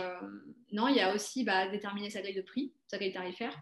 [0.71, 3.59] non, il y a aussi bah, déterminer sa grille de prix, sa grille tarifaire.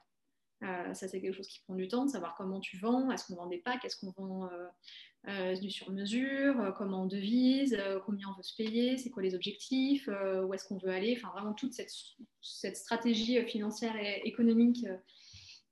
[0.64, 3.28] Euh, ça, c'est quelque chose qui prend du temps, de savoir comment tu vends, est-ce
[3.28, 4.50] qu'on vend des packs, est-ce qu'on vend
[5.62, 10.54] du sur-mesure, comment on devise, combien on veut se payer, c'est quoi les objectifs, où
[10.54, 14.86] est-ce qu'on veut aller, enfin vraiment toute cette, stratégie financière et économique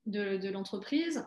[0.05, 1.25] de l'entreprise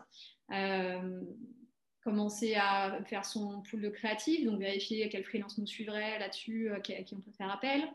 [2.09, 6.77] commencer à faire son pool de créatifs, donc vérifier quel freelance nous suivrait là-dessus, euh,
[6.77, 7.87] à qui on peut faire appel.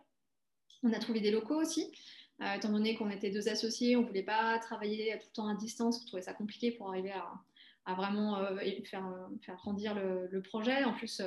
[0.84, 1.90] On a trouvé des locaux aussi.
[2.40, 5.48] Euh, étant donné qu'on était deux associés, on ne voulait pas travailler tout le temps
[5.48, 9.04] à distance, on trouvait ça compliqué pour arriver à, vraiment euh, faire,
[9.42, 10.84] faire, grandir le, projet.
[10.84, 11.20] En plus,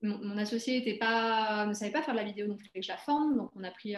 [0.00, 2.86] mon, associé était pas, ne savait pas faire de la vidéo, donc il fallait que
[2.86, 3.36] je la forme.
[3.36, 3.94] Donc on a pris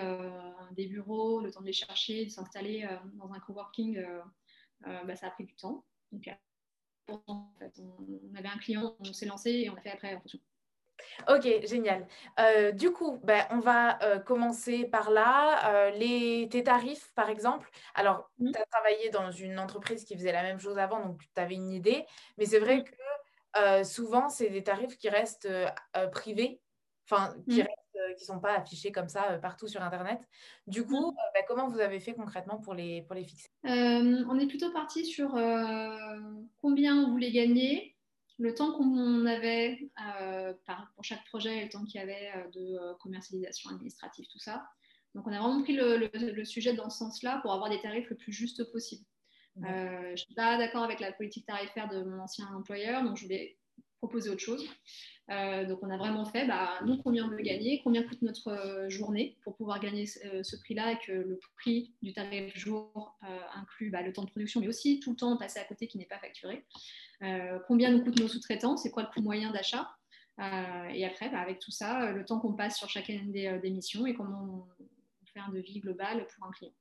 [0.72, 4.04] des bureaux, le temps de les chercher, de s'installer dans un coworking,
[4.80, 5.85] bah, ça a pris du temps.
[7.09, 10.40] On avait un client, on s'est lancé et on a fait après en fonction.
[11.29, 12.07] Ok, génial.
[12.38, 15.75] Euh, du coup, ben, on va euh, commencer par là.
[15.75, 17.71] Euh, les, tes tarifs, par exemple.
[17.95, 18.53] Alors, mmh.
[18.53, 21.55] tu as travaillé dans une entreprise qui faisait la même chose avant, donc tu avais
[21.55, 22.05] une idée.
[22.38, 22.85] Mais c'est vrai mmh.
[22.85, 25.49] que souvent, c'est des tarifs qui restent
[26.12, 26.61] privés,
[27.09, 27.69] enfin, qui mmh.
[27.94, 30.20] Ne sont pas affichés comme ça partout sur Internet.
[30.66, 33.50] Du coup, ben, comment vous avez fait concrètement pour les, pour les fixer?
[33.64, 35.30] On est plutôt parti sur
[36.61, 37.94] combien on voulait gagner
[38.38, 40.52] le temps qu'on avait euh,
[40.94, 44.66] pour chaque projet, le temps qu'il y avait euh, de euh, commercialisation administrative, tout ça.
[45.14, 48.16] Donc, on a vraiment pris le, sujet dans ce sens-là pour avoir des tarifs le
[48.16, 49.04] plus juste possible.
[49.57, 53.22] je ne suis pas d'accord avec la politique tarifaire de mon ancien employeur, donc je
[53.22, 53.57] voulais
[53.98, 54.68] proposer autre chose.
[55.31, 58.49] Euh, donc on a vraiment fait, bah, nous combien on veut gagner, combien coûte notre
[58.49, 63.19] euh, journée pour pouvoir gagner ce, euh, prix-là et que le prix du tarif jour
[63.55, 65.99] inclut bah, le temps de production, mais aussi tout le temps passé à côté qui
[65.99, 66.67] n'est pas facturé.
[67.67, 69.91] combien nous coûtent nos sous-traitants, c'est quoi le coût moyen d'achat
[70.93, 74.05] et après, bah, avec tout ça, le temps qu'on passe sur chacune des, des, missions
[74.05, 74.85] et comment on,
[75.33, 76.73] fait un devis global pour un client.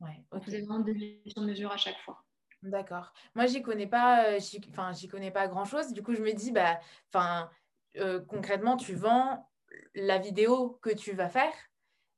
[0.00, 0.44] Ouais, okay.
[0.44, 2.24] Vous avez vraiment des mesure à chaque fois.
[2.62, 3.12] D'accord.
[3.34, 4.36] Moi, j'y connais pas,
[4.70, 5.92] enfin, j'y connais pas grand-chose.
[5.92, 6.80] Du coup, je me dis, bah,
[7.12, 7.48] enfin,
[7.98, 9.48] euh, concrètement, tu vends
[9.94, 11.52] la vidéo que tu vas faire,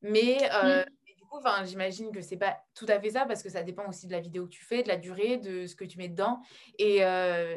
[0.02, 3.62] mais euh, du coup, j'imagine que c'est pas tout à fait ça parce que ça
[3.62, 5.98] dépend aussi de la vidéo que tu fais, de la durée, de ce que tu
[5.98, 6.40] mets dedans,
[6.78, 6.98] et,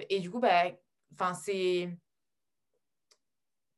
[0.09, 0.71] et du coup, bah,
[1.13, 1.89] enfin, c'est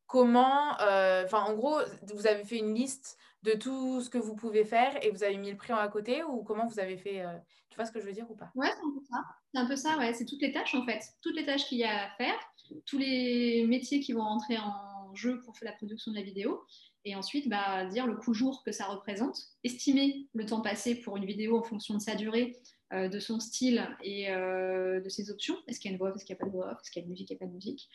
[0.08, 1.80] comment, enfin, en gros,
[2.14, 5.38] vous avez fait une liste de tout ce que vous pouvez faire et vous avez
[5.38, 7.38] mis le prix en à côté ou comment vous avez fait euh,
[7.70, 8.52] Tu vois ce que je veux dire ou pas?
[8.56, 9.18] Ouais, c'est un peu ça.
[9.54, 10.14] C'est un peu ça, ouais.
[10.14, 11.02] C'est toutes les tâches en fait.
[11.22, 12.40] Toutes les tâches qu'il y a à faire,
[12.86, 16.64] tous les métiers qui vont rentrer en jeu pour faire la production de la vidéo.
[17.06, 21.18] et ensuite bah, dire le coût jour que ça représente, estimer le temps passé pour
[21.18, 22.58] une vidéo en fonction de sa durée,
[22.94, 25.58] euh, de son style et euh, de ses options.
[25.68, 26.78] Est-ce qu'il y a une voix off, est-ce qu'il n'y a pas de voix off,
[26.82, 27.90] est-ce qu'il y a une musique, il n'y a pas de musique?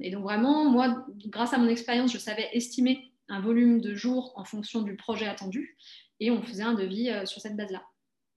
[0.00, 4.32] Et donc vraiment, moi, grâce à mon expérience, je savais estimer un volume de jours
[4.36, 5.76] en fonction du projet attendu
[6.20, 7.82] et on faisait un devis sur cette base-là.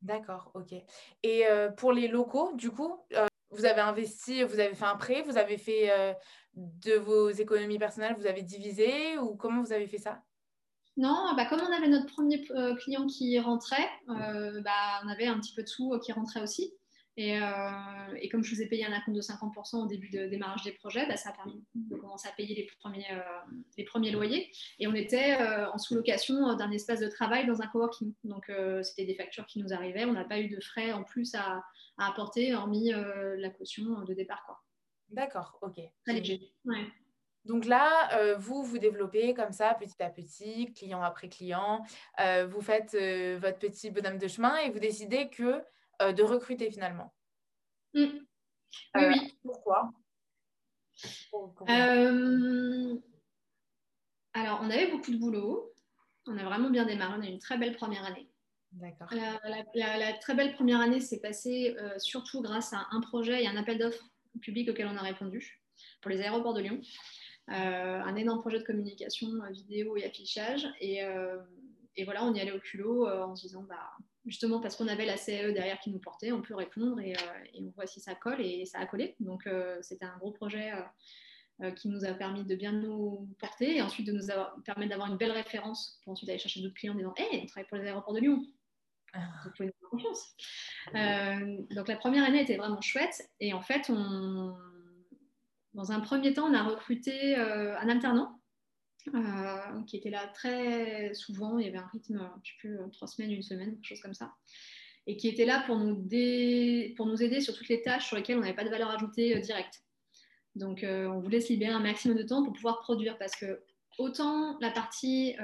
[0.02, 0.74] D'accord, ok.
[1.24, 1.44] Et
[1.78, 2.96] pour les locaux, du coup,
[3.52, 6.16] vous avez investi, vous avez fait un prêt, vous avez fait
[6.56, 10.24] de vos économies personnelles, vous avez divisé ou comment vous avez fait ça?
[11.00, 15.28] Non, bah, comme on avait notre premier euh, client qui rentrait, euh, bah, on avait
[15.28, 16.74] un petit peu de sous euh, qui rentrait aussi.
[17.22, 20.72] Et, comme je vous ai payé un acompte de 50% au début de démarrage des
[20.72, 23.08] projets, bah, ça a permis de commencer à payer les premiers,
[23.78, 24.50] les premiers loyers.
[24.80, 28.14] Et on était en sous-location d'un espace de travail dans un coworking.
[28.24, 28.52] Donc,
[28.84, 30.06] c'était des factures qui nous arrivaient.
[30.06, 31.64] On n'a pas eu de frais en plus à,
[31.98, 34.64] apporter, hormis la caution de départ.
[35.10, 35.82] D'accord, ok.
[36.06, 36.54] Très léger.
[36.66, 36.86] Ouais.
[37.46, 41.84] Donc là, euh, vous, vous développez comme ça, petit à petit, client après client.
[42.20, 45.64] Euh, vous faites euh, votre petit bonhomme de chemin et vous décidez que
[46.00, 47.14] de recruter finalement.
[47.94, 48.06] Mmh.
[48.96, 49.38] Oui, oui.
[49.44, 49.92] Pourquoi?
[54.34, 55.74] Alors, on avait beaucoup de boulot.
[56.28, 57.16] On a vraiment bien démarré.
[57.18, 58.30] On a eu une très belle première année.
[58.74, 59.10] D'accord.
[59.12, 63.80] La, très belle première année s'est passée surtout grâce à un projet et un appel
[63.80, 64.06] d'offres
[64.42, 65.62] public auquel on a répondu
[66.02, 66.82] pour les aéroports de Lyon.
[67.52, 70.68] Euh, un énorme projet de communication euh, vidéo et affichage.
[70.84, 71.38] Euh,
[71.96, 73.92] et, voilà, on y allait au culot en se disant, bah,
[74.30, 77.14] justement parce qu'on avait la CAE derrière qui nous portait, on peut répondre et,
[77.60, 79.16] on voit si ça colle et ça a collé.
[79.20, 79.48] Donc
[79.82, 80.72] c'était un gros projet
[81.76, 84.28] qui nous a permis de bien nous porter et ensuite de nous
[84.64, 87.46] permettre d'avoir une belle référence pour ensuite aller chercher d'autres clients en disant Hey, on
[87.48, 88.46] travaille pour les aéroports de Lyon.
[89.14, 89.20] Ah.
[89.44, 90.36] Vous pouvez nous faire confiance.
[91.76, 94.56] donc la première année était vraiment chouette et en fait on,
[95.74, 98.39] dans un premier temps, on a recruté euh, un alternant
[99.08, 101.58] euh, qui était là très souvent.
[101.58, 104.02] Il y avait un rythme, je sais plus, euh, trois semaines, une semaine, quelque chose
[104.02, 104.34] comme ça.
[105.08, 108.54] Et qui était là pour nous, aider sur toutes les tâches sur lesquelles on n'avait
[108.54, 109.84] pas de valeur ajoutée directe.
[110.56, 113.64] Donc, on voulait se libérer un maximum de temps pour pouvoir produire parce que
[113.98, 115.36] autant la partie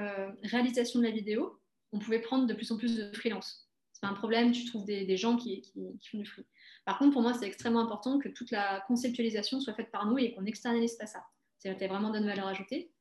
[0.44, 1.58] réalisation de la vidéo,
[1.92, 3.66] on pouvait prendre de plus en plus de freelance.
[3.92, 5.62] C'est pas un problème, tu trouves des, gens qui,
[6.10, 6.44] font du free.
[6.84, 10.18] Par contre, pour moi, c'est extrêmement important que toute la conceptualisation soit faite par nous
[10.18, 11.24] et qu'on n'externalise pas ça.
[11.58, 12.92] C'était vraiment de valeur ajoutée.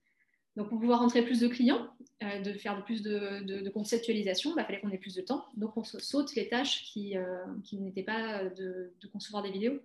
[0.55, 1.87] Donc, pour pouvoir rentrer plus de clients,
[2.23, 5.45] euh, de faire plus de, conceptualisation, il bah, fallait qu'on ait plus de temps.
[5.57, 9.79] Donc, on saute les tâches qui, euh, n'étaient pas de, concevoir des vidéos.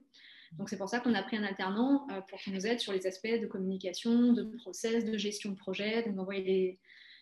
[0.53, 2.93] Donc, c'est pour ça qu'on a pris un alternant euh, pour qu'il nous aide sur
[2.93, 6.79] les aspects de communication, de process, de gestion de projet, donc d'envoyer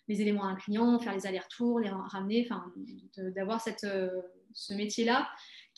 [0.09, 2.73] les, éléments à un client, faire les allers-retours, les ramener, enfin,
[3.35, 5.29] d'avoir ce métier-là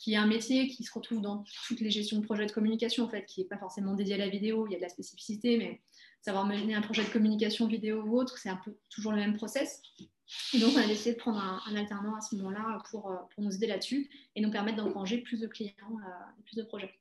[0.01, 3.05] qui est un métier qui se retrouve dans toutes les gestions de projets de communication,
[3.05, 4.89] en fait, qui n'est pas forcément dédié à la vidéo, il y a de la
[4.89, 5.79] spécificité, mais
[6.21, 9.35] savoir mener un projet de communication vidéo ou autre, c'est un peu toujours le même
[9.35, 9.81] process.
[10.53, 13.43] Et donc, on a décidé de prendre un, alternant à ce moment-là pour, euh, pour,
[13.43, 16.93] nous aider là-dessus et nous permettre d'engranger plus de clients euh, et plus de projets.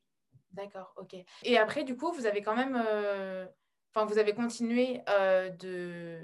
[0.52, 1.14] D'accord, ok.
[1.44, 3.46] Et après, du coup, vous avez quand même, euh,
[3.94, 6.18] enfin, vous avez continué de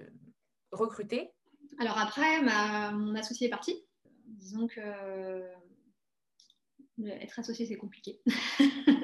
[0.72, 1.30] recruter?
[1.78, 3.84] Alors après, ma, mon associé est parti.
[4.24, 4.80] Disons que
[7.04, 8.20] être associé, c'est compliqué.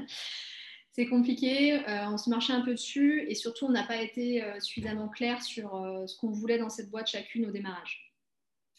[0.92, 4.44] c'est compliqué, euh, on se marchait un peu dessus et surtout, on n'a pas été
[4.44, 8.14] euh, suffisamment clair sur euh, ce qu'on voulait dans cette boîte chacune au démarrage.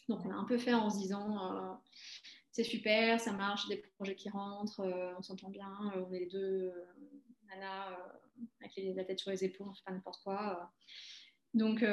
[0.07, 1.81] Donc, on a un peu fait en se disant
[2.51, 4.85] c'est super, ça marche, des projets qui rentrent,
[5.17, 6.71] on s'entend bien, on est les deux
[7.47, 7.97] nanas
[8.59, 10.73] avec la tête sur les épaules, on fait pas n'importe quoi.
[11.53, 11.83] Donc,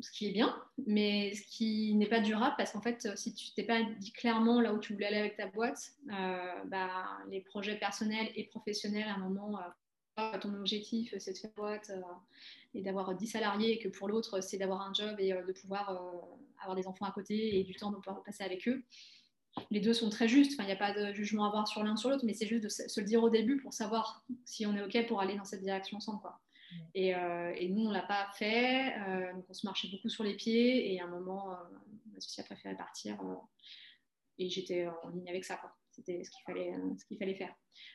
[0.00, 0.54] ce qui est bien,
[0.86, 4.60] mais ce qui n'est pas durable parce qu'en fait, si tu t'es pas dit clairement
[4.60, 9.08] là où tu voulais aller avec ta boîte, euh, bah, les projets personnels et professionnels,
[9.08, 9.58] à un moment,
[10.18, 12.00] euh, ton objectif c'est de faire boîte euh,
[12.74, 15.90] et d'avoir 10 salariés et que pour l'autre c'est d'avoir un job et de pouvoir
[16.60, 18.82] avoir des enfants à côté et du temps de pouvoir passer avec eux.
[19.70, 21.96] Les deux sont très justes, il n'y a pas de jugement à avoir sur l'un
[21.96, 24.76] sur l'autre, mais c'est juste de se le dire au début pour savoir si on
[24.76, 26.20] est OK pour aller dans cette direction ensemble.
[26.20, 26.38] Quoi.
[26.96, 28.94] Euh, et, nous, on ne l'a pas fait.
[28.98, 30.92] Euh, donc, on se marchait beaucoup sur les pieds.
[30.92, 31.56] Et à un moment, euh,
[32.06, 33.18] mon associé a préféré partir.
[34.38, 35.60] et j'étais en ligne avec ça.
[35.90, 37.54] C'était ce qu'il fallait, ce qu'il fallait faire.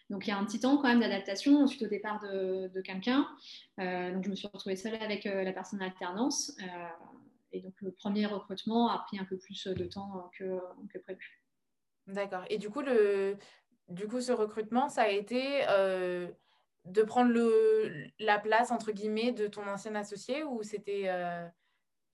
[0.09, 3.27] Donc, il y a un petit temps quand même d'adaptation suite au départ de, quelqu'un.
[3.77, 6.57] donc, je me suis retrouvée seule avec la personne en alternance.
[7.51, 10.59] et donc, le premier recrutement a pris un peu plus de temps que,
[10.91, 11.43] que prévu.
[12.07, 12.43] D'accord.
[12.49, 13.37] Et du coup, le,
[13.87, 15.61] du coup, ce recrutement, ça a été
[16.85, 21.45] de prendre le, la place, entre guillemets, de ton ancien associé ou c'était euh,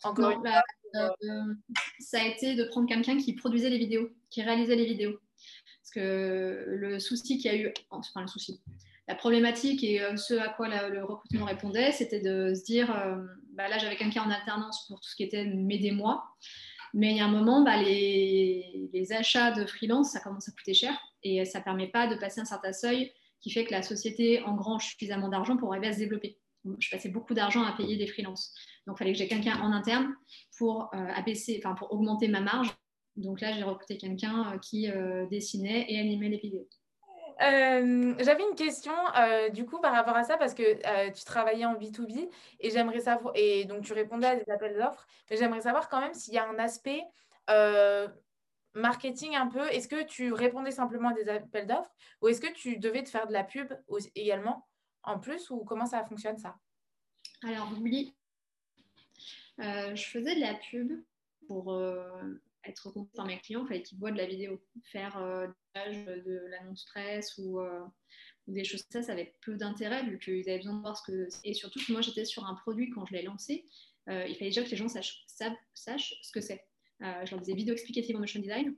[0.04, 0.62] encore une bah,
[0.96, 1.54] euh,
[2.00, 5.20] Ça a été de prendre quelqu'un qui produisait les vidéos, qui réalisait les vidéos.
[5.82, 8.62] Parce que le souci qu'il y a eu, enfin le souci,
[9.08, 12.88] la problématique et euh, ce à quoi le recrutement répondait, c'était de se dire,
[13.54, 16.26] bah, là, j'avais quelqu'un en alternance pour tout ce qui était m'aider moi.
[16.94, 20.52] Mais il y a un moment, bah, les, les, achats de freelance, ça commence à
[20.52, 23.12] coûter cher et ça ne permet pas de passer un certain seuil
[23.48, 26.38] qui fait que la société engrange suffisamment d'argent pour arriver à se développer.
[26.80, 28.54] Je passais beaucoup d'argent à payer des freelances.
[28.86, 30.14] Donc, il fallait que j'ai quelqu'un en interne
[30.58, 32.76] pour, euh, abaisser, pour augmenter ma marge.
[33.16, 36.68] Donc là, j'ai recruté quelqu'un euh, qui euh, dessinait et animait les vidéos.
[37.40, 38.94] J'avais une question
[39.54, 42.28] du coup par rapport à ça parce que tu travaillais en B2B
[42.60, 46.02] et j'aimerais savoir, et donc tu répondais à des appels d'offres, mais j'aimerais savoir quand
[46.02, 47.04] même s'il y a un aspect
[48.78, 49.68] marketing un peu.
[49.70, 53.10] Est-ce que tu répondais simplement à des appels d'offres ou est-ce que tu devais te
[53.10, 53.74] faire de la pub
[54.16, 54.68] également
[55.04, 56.56] en plus ou comment ça fonctionne ça?
[57.44, 58.16] Alors oui,
[59.60, 60.92] euh, je faisais de la pub
[61.48, 63.63] pour euh, être compté par mes clients.
[63.63, 67.60] Il fallait qu'ils voient de la vidéo, faire euh, de l'annonce presse ou,
[68.48, 71.12] des choses comme ça, ça avait peu d'intérêt vu qu'ils avaient besoin de voir ce
[71.12, 71.28] que.
[71.44, 73.68] Et surtout moi j'étais sur un produit quand je l'ai lancé,
[74.08, 75.26] il fallait déjà que les gens sachent
[75.74, 76.66] ce que c'est.
[77.00, 78.76] Je leur disais vidéo explicative en motion design.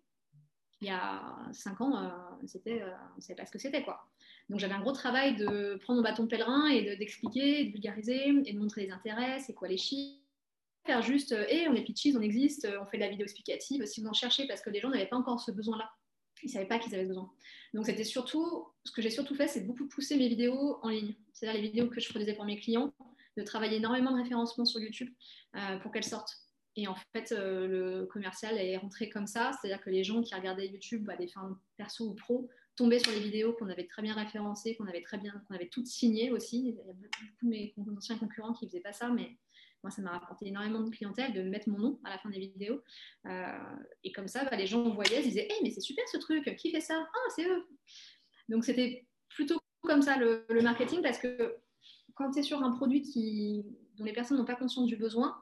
[0.82, 2.12] Il y a cinq ans,
[2.46, 2.82] c'était,
[3.14, 4.10] on ne savait pas ce que c'était quoi.
[4.50, 8.30] Donc j'avais un gros travail de prendre mon bâton de pèlerin et d'expliquer, de, vulgariser
[8.46, 10.20] et de montrer les intérêts, c'est quoi les chiffres.
[10.86, 13.26] Faire juste, et euh, on est pitches, on existe, euh, on fait de la vidéo
[13.26, 15.90] explicative si vous en cherchez parce que les gens n'avaient pas encore ce besoin-là.
[16.42, 17.30] Ils ne savaient pas qu'ils avaient besoin.
[17.74, 21.14] Donc c'était surtout, ce que j'ai surtout fait, c'est beaucoup pousser mes vidéos en ligne.
[21.34, 22.94] C'est-à-dire les vidéos que je produisais pour mes clients,
[23.38, 25.14] de travailler énormément de référencement sur YouTube
[25.56, 26.36] euh, pour qu'elles sortent.
[26.80, 30.68] Et en fait, le commercial est rentré comme ça, c'est-à-dire que les gens qui regardaient
[30.68, 34.14] YouTube à des fins perso ou pro tomber sur les vidéos qu'on avait très bien
[34.14, 36.70] référencées, qu'on avait très bien, qu'on avait toutes signées aussi.
[36.70, 39.38] Il y a beaucoup de mes anciens concurrents qui ne faisaient pas ça, mais
[39.84, 42.40] moi, ça m'a rapporté énormément de clientèle de mettre mon nom à la fin des
[42.40, 42.82] vidéos.
[43.26, 46.18] Euh, et comme ça, bah, les gens voyaient, ils disaient Hey, mais c'est super ce
[46.20, 47.06] truc, qui fait ça?
[47.06, 47.68] Ah, c'est eux.
[48.48, 51.58] Donc, c'était plutôt comme ça le, le marketing parce que
[52.16, 53.66] quand tu es sur un produit qui,
[53.98, 55.38] dont les personnes n'ont pas conscience du besoin,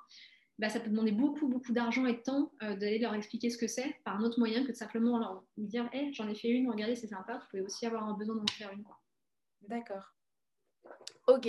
[0.60, 3.58] bah, ça peut demander beaucoup, beaucoup d'argent et de temps euh, d'aller leur expliquer ce
[3.58, 6.50] que c'est par un autre moyen que de simplement leur dire hey, j'en ai fait
[6.50, 8.84] une, regardez, c'est sympa, vous pouvez aussi avoir besoin d'en faire une.
[9.62, 10.14] D'accord.
[11.28, 11.48] Ok,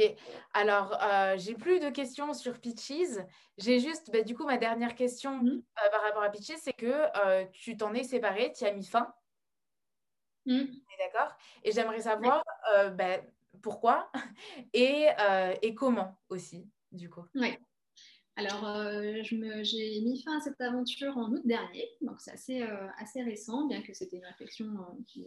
[0.53, 3.19] alors euh, j'ai plus de questions sur Pitches.
[3.57, 5.49] J'ai juste, bah, du coup, ma dernière question mmh.
[5.49, 9.15] euh, par rapport à Pitches, c'est que tu t'en es séparé, tu as mis fin.
[10.47, 10.65] Mmh.
[10.99, 11.35] D'accord?
[11.63, 12.43] Et j'aimerais savoir
[12.95, 13.21] bah,
[13.63, 14.11] pourquoi
[14.73, 15.07] et,
[15.63, 17.25] et comment aussi, du coup.
[17.37, 17.57] Oui.
[18.39, 23.25] Alors, euh, j'ai mis fin à cette aventure en août dernier, donc c'est assez, euh,
[23.25, 25.27] récent, bien que c'était une réflexion euh, qui,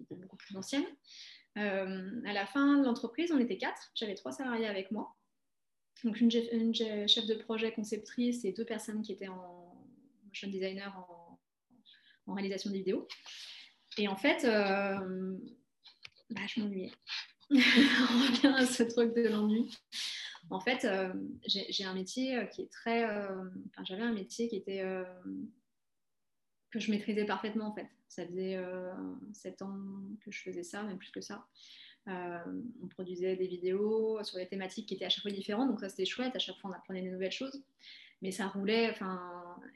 [0.00, 0.84] était beaucoup plus ancienne.
[1.56, 5.16] à la fin de l'entreprise, on était quatre, j'avais trois salariés avec moi.
[6.04, 9.74] Donc, une, chef de projet conceptrice et deux personnes qui étaient en
[10.24, 13.08] motion designer en, réalisation de vidéos.
[13.98, 15.02] Et en fait, bah,
[16.46, 16.92] je m'ennuyais.
[17.50, 19.68] on revient à ce truc de l'ennui.
[20.50, 21.12] En fait, euh,
[21.46, 23.08] j'ai un métier euh, qui est très.
[23.08, 24.84] Euh, enfin, j'avais un métier qui était.
[26.70, 27.86] que je maîtrisais parfaitement, en fait.
[28.08, 28.58] Ça faisait
[29.32, 29.78] sept ans
[30.24, 31.46] que je faisais ça, même plus que ça.
[32.06, 35.88] on produisait des vidéos sur des thématiques qui étaient à chaque fois différentes, donc ça
[35.88, 37.62] c'était chouette, à chaque fois on apprenait des nouvelles choses,
[38.20, 38.92] mais ça roulait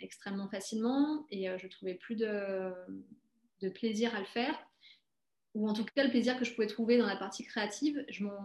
[0.00, 2.72] extrêmement facilement et je trouvais plus de,
[3.68, 4.58] plaisir à le faire
[5.54, 8.04] ou en tout cas le plaisir que je pouvais trouver dans la partie créative,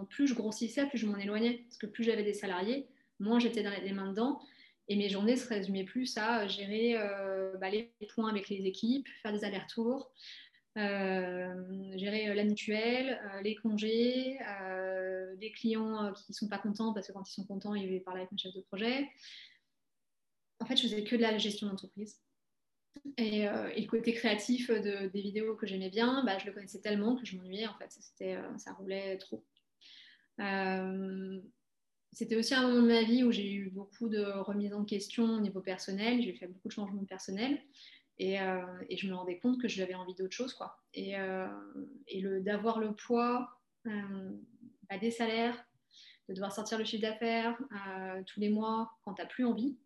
[0.09, 1.63] plus je grossissais, plus je m'en éloignais.
[1.67, 2.87] Parce que plus j'avais des salariés,
[3.19, 4.39] moins j'étais dans les mains dedans.
[4.87, 9.07] Et mes journées se résumaient plus à gérer euh, bah, les points avec les équipes,
[9.21, 10.11] faire des allers-retours,
[10.77, 14.39] euh, gérer euh, la mutuelle, les congés,
[15.37, 18.21] des clients qui ne sont pas contents parce que quand ils sont contents, ils parler
[18.21, 19.07] avec mon chef de projet.
[20.59, 22.19] En fait, je faisais que de la gestion d'entreprise.
[23.19, 27.15] Euh, et, le côté créatif des vidéos que j'aimais bien, bah, je le connaissais tellement
[27.15, 27.97] que je m'ennuyais en fait.
[28.21, 29.43] Euh, ça roulait trop.
[30.39, 31.39] Euh,
[32.11, 35.25] c'était aussi un moment de ma vie où j'ai eu beaucoup de remises en question
[35.25, 36.21] au niveau personnel.
[36.21, 37.61] J'ai fait beaucoup de changements personnels.
[38.17, 40.53] Et, et, je me rendais compte que j'avais envie d'autre chose.
[40.53, 40.77] Quoi.
[40.93, 41.13] Et,
[42.07, 43.49] et d'avoir le poids
[43.85, 45.63] bah, des salaires,
[46.27, 47.57] de devoir sortir le chiffre d'affaires
[48.25, 49.77] tous les mois quand tu n'as plus envie,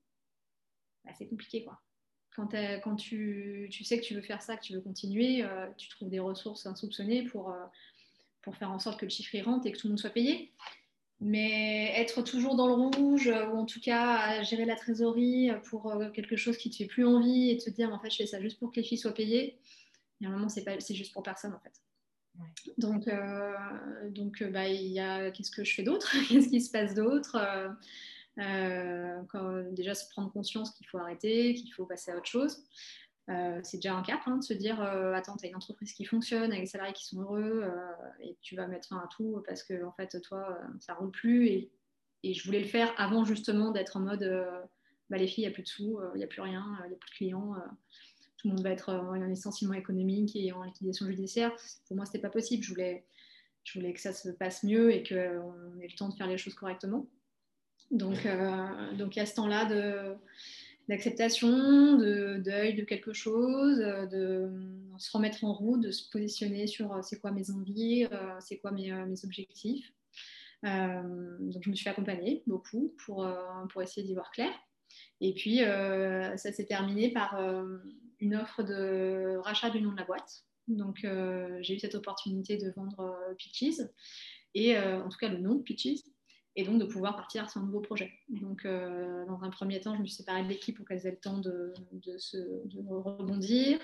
[1.04, 1.64] bah, c'est compliqué.
[1.64, 1.84] quoi
[2.36, 6.10] quand, tu, sais que tu veux faire ça, que tu veux continuer, euh, tu trouves
[6.10, 7.64] des ressources insoupçonnées pour, euh,
[8.42, 10.52] pour faire en sorte que le chiffre rentre et que tout le monde soit payé.
[11.20, 15.94] Mais être toujours dans le rouge, euh, ou en tout cas gérer la trésorerie pour
[16.14, 18.42] quelque chose qui te fait plus envie et te dire en fait je fais ça
[18.42, 19.58] juste pour que les filles soient payées,
[20.20, 21.80] il y a un moment c'est, pas, c'est juste pour personne en fait.
[22.80, 23.08] Donc,
[24.10, 26.12] donc bah, il y a qu'est-ce que je fais d'autre?
[26.28, 27.38] Qu'est-ce qui se passe d'autre?
[28.38, 32.64] Quand, déjà se prendre conscience qu'il faut arrêter, qu'il faut passer à autre chose.
[33.30, 35.94] Euh, c'est déjà un cap hein, de se dire euh, attends, tu as une entreprise
[35.94, 37.64] qui fonctionne avec des salariés qui sont heureux
[38.20, 41.48] et tu vas mettre fin à tout parce que en fait, toi, ça roule plus
[42.24, 44.24] et je voulais le faire avant justement d'être en mode
[45.10, 46.90] bah, les filles, il n'y a plus de sous, il n'y a plus rien, il
[46.90, 47.56] n'y a plus de clients
[48.44, 51.56] tout le monde va être en licenciement économique et en liquidation judiciaire.
[51.88, 52.62] Pour moi, ce n'était pas possible.
[52.62, 56.38] Je voulais que ça se passe mieux et qu'on ait le temps de faire les
[56.38, 57.08] choses correctement.
[57.94, 60.16] Donc, euh, donc il y a ce temps-là de,
[60.90, 64.52] d'acceptation, de deuil de quelque chose, de
[64.98, 68.58] se remettre en route, de se positionner sur euh, c'est quoi mes envies, euh, c'est
[68.58, 69.94] quoi mes, mes objectifs.
[70.64, 73.28] donc je me suis accompagnée beaucoup pour,
[73.72, 74.52] pour essayer d'y voir clair.
[75.22, 77.40] Et puis ça s'est terminé par
[78.20, 80.46] une offre de rachat du nom de la boîte.
[80.68, 81.06] Donc,
[81.62, 83.82] j'ai eu cette opportunité de vendre Pitches,
[84.56, 86.04] et en tout cas le nom Pitches,
[86.56, 88.12] et donc de pouvoir partir sur un nouveau projet.
[88.30, 91.12] Donc, euh, dans un premier temps, je me suis séparée de l'équipe pour qu'elles aient
[91.12, 93.80] le temps de, de, se, de rebondir.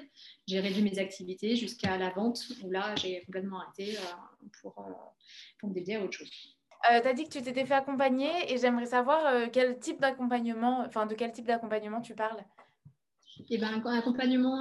[0.48, 4.92] J'ai réduit mes activités jusqu'à la vente, où là, j'ai complètement arrêté euh, pour, euh,
[5.60, 6.30] pour me dédier à autre chose.
[6.30, 11.08] tu as dit que tu t'étais fait accompagner et j'aimerais savoir quel type d'accompagnement, enfin
[11.08, 12.44] de quel type d'accompagnement tu parles?
[13.50, 14.60] Et eh ben, un accompagnement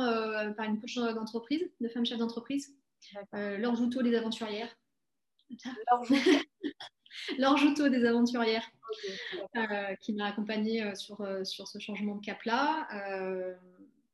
[0.56, 2.74] par une coach d'entreprise, de femmes chefs d'entreprise.
[3.32, 4.74] Laure Joutot, les aventurières.
[5.90, 6.06] Laure
[7.38, 7.58] Laure
[7.90, 8.70] des Aventurières,
[9.56, 12.88] euh, qui m'a accompagnée euh, sur, euh, sur ce changement de cap-là.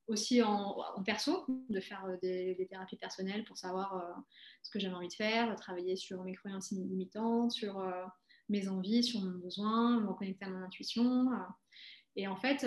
[0.06, 4.22] aussi en, perso, de faire des, thérapies personnelles pour savoir
[4.62, 7.82] ce que j'avais envie de faire, travailler sur mes croyances limitantes, sur
[8.50, 11.30] mes envies, sur mon besoin, me reconnecter à mon intuition.
[12.16, 12.66] Et en fait,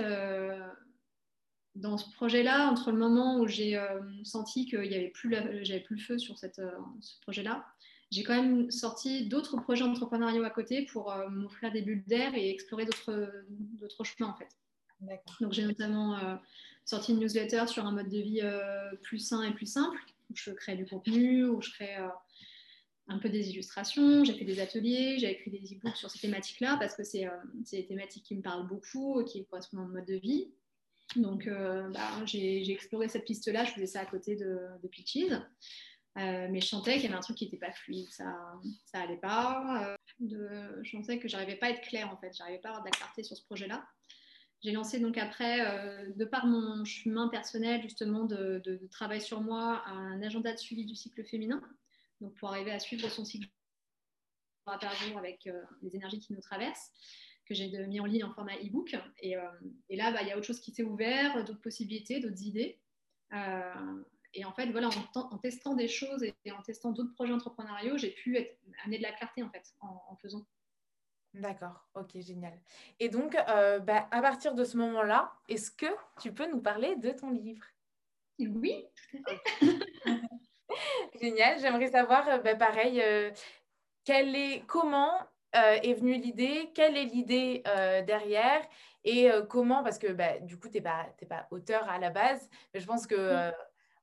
[1.76, 3.80] dans ce projet-là, entre le moment où j'ai
[4.24, 5.32] senti qu'il n'y avait plus,
[5.64, 6.60] j'avais plus le feu sur cette,
[7.02, 7.68] ce projet-là,
[8.12, 12.34] j'ai quand même sorti d'autres projets entrepreneuriaux à côté pour euh, m'offrir des bulles d'air
[12.36, 14.50] et explorer d'autres chemins en fait.
[15.42, 16.36] Donc j'ai notamment euh,
[16.86, 20.00] sorti une newsletter sur un mode de vie euh, plus sain et plus simple,
[20.30, 21.96] où je crée du contenu, où je crée
[23.10, 26.78] un peu des illustrations, j'ai fait des ateliers, j'ai écrit des e-books sur ces thématiques-là
[26.78, 27.30] parce que c'est
[27.72, 30.50] des thématiques qui me parlent beaucoup, qui correspondent au mode de vie.
[31.16, 35.32] Donc bah, j'ai exploré cette piste-là, je faisais ça à côté de, de Pitches.
[36.18, 38.36] Euh, mais je sentais qu'il y avait un truc qui n'était pas fluide, ça,
[38.86, 39.96] ça allait pas.
[40.22, 42.84] Euh, je sentais que j'arrivais pas à être claire en fait, j'arrivais pas à avoir
[42.84, 43.88] de la clarté sur ce projet-là.
[44.64, 49.42] J'ai lancé donc après, euh, de par mon chemin personnel justement de, de, travail sur
[49.42, 51.62] moi, un agenda de suivi du cycle féminin,
[52.20, 53.48] donc pour arriver à suivre son cycle
[54.66, 55.48] par jour avec
[55.82, 56.92] les énergies qui nous traversent,
[57.46, 58.98] que j'ai mis en ligne en format e-book.
[59.22, 59.36] Et,
[59.88, 62.82] et là, bah, il y a autre chose qui s'est ouvert, d'autres possibilités, d'autres idées.
[64.38, 68.12] Et en fait, voilà, en, testant des choses et, en testant d'autres projets entrepreneuriaux, j'ai
[68.12, 68.38] pu
[68.84, 70.46] amener de la clarté en fait en, faisant.
[71.34, 72.54] D'accord, ok, génial.
[73.00, 75.88] Et donc, euh, bah, à partir de ce moment-là, est-ce que
[76.22, 77.66] tu peux nous parler de ton livre?
[78.38, 79.62] Oui, tout à fait.
[81.20, 83.32] génial, j'aimerais savoir, euh, bah, pareil, euh,
[84.08, 85.18] est, comment
[85.54, 87.64] est venue l'idée, quelle est l'idée
[88.06, 88.62] derrière?
[89.04, 92.48] Et comment, parce que bah, du coup, tu n'es pas, pas auteur à la base,
[92.74, 93.52] mais je pense que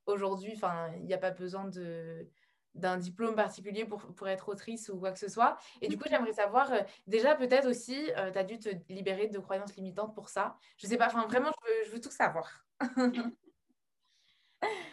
[0.07, 2.29] aujourd'hui, enfin, il n'y a pas besoin de
[2.75, 5.57] d'un diplôme particulier pour, pour, être autrice ou quoi que ce soit.
[5.81, 9.29] Et du coup, j'aimerais savoir, euh, déjà peut-être aussi, euh, tu as dû te libérer
[9.29, 10.59] de croyances limitantes pour ça.
[10.79, 11.53] Je sais pas, enfin vraiment,
[11.87, 12.67] je veux, tout savoir.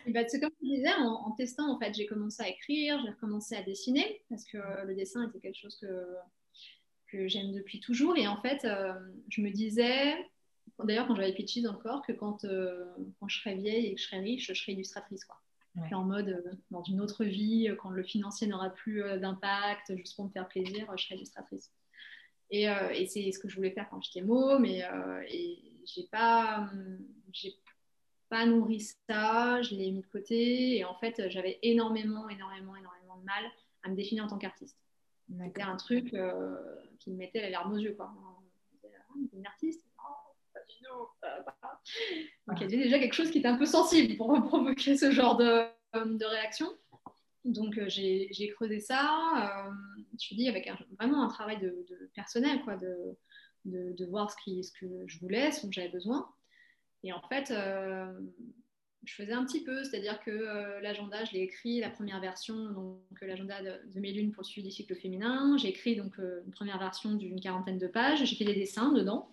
[0.07, 3.55] bah, c'est comme je disais, en, testant, en fait, j'ai commencé à écrire, j'ai recommencé
[3.55, 6.17] à dessiner, parce que le dessin était quelque chose que,
[7.11, 8.17] que j'aime depuis toujours.
[8.17, 8.93] Et en fait, euh,
[9.29, 10.15] je me disais,
[10.85, 12.85] D'ailleurs, quand j'avais Pitches encore, que quand, euh,
[13.19, 15.25] quand je serai vieille et que je serai riche, je serai illustratrice.
[15.25, 15.37] Quoi.
[15.91, 20.15] En mode, euh, dans une autre vie, euh, quand le financier n'aura plus d'impact, juste
[20.15, 21.71] pour me faire plaisir, je serai illustratrice.
[22.49, 24.19] Et, et c'est ce que je voulais faire quand j'étais.
[24.19, 24.83] Et,
[25.29, 26.69] et j'ai pas,
[27.31, 27.55] j'ai
[28.27, 30.77] pas nourri ça, je l'ai mis de côté.
[30.77, 33.45] Et en fait, j'avais énormément, énormément, énormément de mal
[33.83, 34.77] à me définir en tant qu'artiste.
[35.29, 36.13] C'était un truc
[36.99, 37.93] qui me mettait la larme aux yeux.
[37.93, 38.11] Quoi.
[38.13, 39.85] Ah, une artiste
[42.47, 45.11] Donc il y a déjà quelque chose qui était un peu sensible pour provoquer ce
[45.11, 45.63] genre de,
[45.93, 46.67] de réaction.
[47.45, 49.67] Donc euh, j'ai creusé ça.
[49.67, 49.71] Euh,
[50.13, 50.69] je suis dit avec
[50.99, 51.85] vraiment un travail de,
[52.15, 53.17] personnel, quoi, de,
[53.65, 56.29] de, voir ce, qui, ce, que je voulais, ce dont j'avais besoin.
[57.03, 57.51] Et en fait,
[59.03, 62.99] je faisais un petit peu, c'est-à-dire que l'agenda, je l'ai écrit, la première version, donc
[63.21, 65.57] l'agenda de, mes lunes pour le suivi du cycle féminin.
[65.57, 68.23] J'ai écrit donc une première version d'une quarantaine de pages.
[68.23, 69.31] J'ai fait des dessins dedans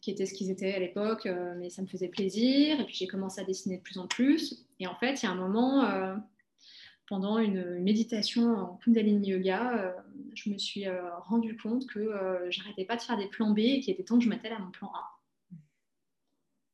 [0.00, 2.80] qui étaient ce qu'ils étaient à l'époque, euh, mais ça me faisait plaisir.
[2.80, 4.66] Et puis j'ai commencé à dessiner de plus en plus.
[4.78, 6.14] Et en fait, il y a un moment, euh,
[7.08, 9.92] pendant une méditation en Kundalini Yoga, euh,
[10.34, 10.84] je me suis
[11.22, 12.10] rendu compte que
[12.50, 14.58] j'arrêtais pas de faire des plans B et qu'il était temps que je m'attelle à
[14.58, 15.15] mon plan A.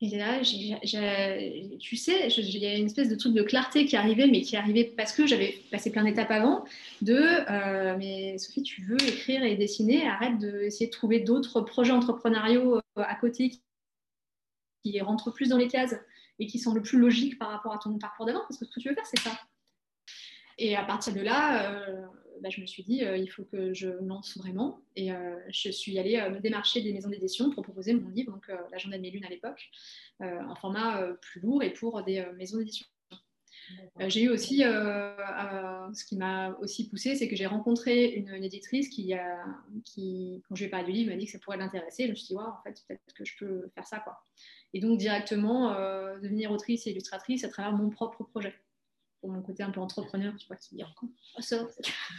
[0.04, 4.26] Et là, tu sais, il y a une espèce de truc de clarté qui arrivait,
[4.26, 6.64] mais qui arrivait parce que j'avais passé plein d'étapes avant.
[7.02, 11.92] De, euh, mais Sophie, tu veux écrire et dessiner, arrête d'essayer de, trouver d'autres projets
[11.92, 13.52] entrepreneuriaux euh, à côté
[14.82, 15.94] qui, rentrent plus dans les cases
[16.40, 18.72] et qui sont le plus logiques par rapport à ton parcours d'avant, parce que ce
[18.72, 19.38] que tu veux faire, c'est ça.
[20.58, 22.06] Et à partir de là, euh,
[22.42, 24.80] bah, je me suis dit, il faut que je lance vraiment.
[24.96, 25.10] Et
[25.50, 29.02] je suis allée me démarcher des maisons d'édition pour proposer mon livre, donc l'agenda de
[29.02, 29.70] mes lunes à l'époque,
[30.20, 32.86] en format plus lourd et pour des maisons d'édition.
[34.08, 39.14] j'ai eu aussi, ce qui m'a aussi poussé, c'est que j'ai rencontré une, éditrice qui,
[39.14, 39.44] a,
[39.84, 42.04] qui, quand je lui ai parlé du livre, m'a dit que ça pourrait l'intéresser.
[42.06, 44.00] Je me suis dit, en fait, peut-être que je peux faire ça.
[44.00, 44.18] Quoi.
[44.74, 45.72] Et donc, directement,
[46.20, 48.54] devenir autrice et illustratrice à travers mon propre projet
[49.22, 51.08] pour mon côté un peu entrepreneur, tu vois, qui dit encore
[51.38, 51.64] ça.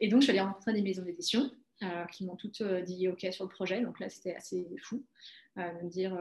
[0.00, 1.50] et donc, je suis allée rencontrer des maisons d'édition
[1.82, 3.80] euh, qui m'ont toutes euh, dit OK sur le projet.
[3.80, 5.02] Donc là, c'était assez fou
[5.58, 6.16] euh, de me dire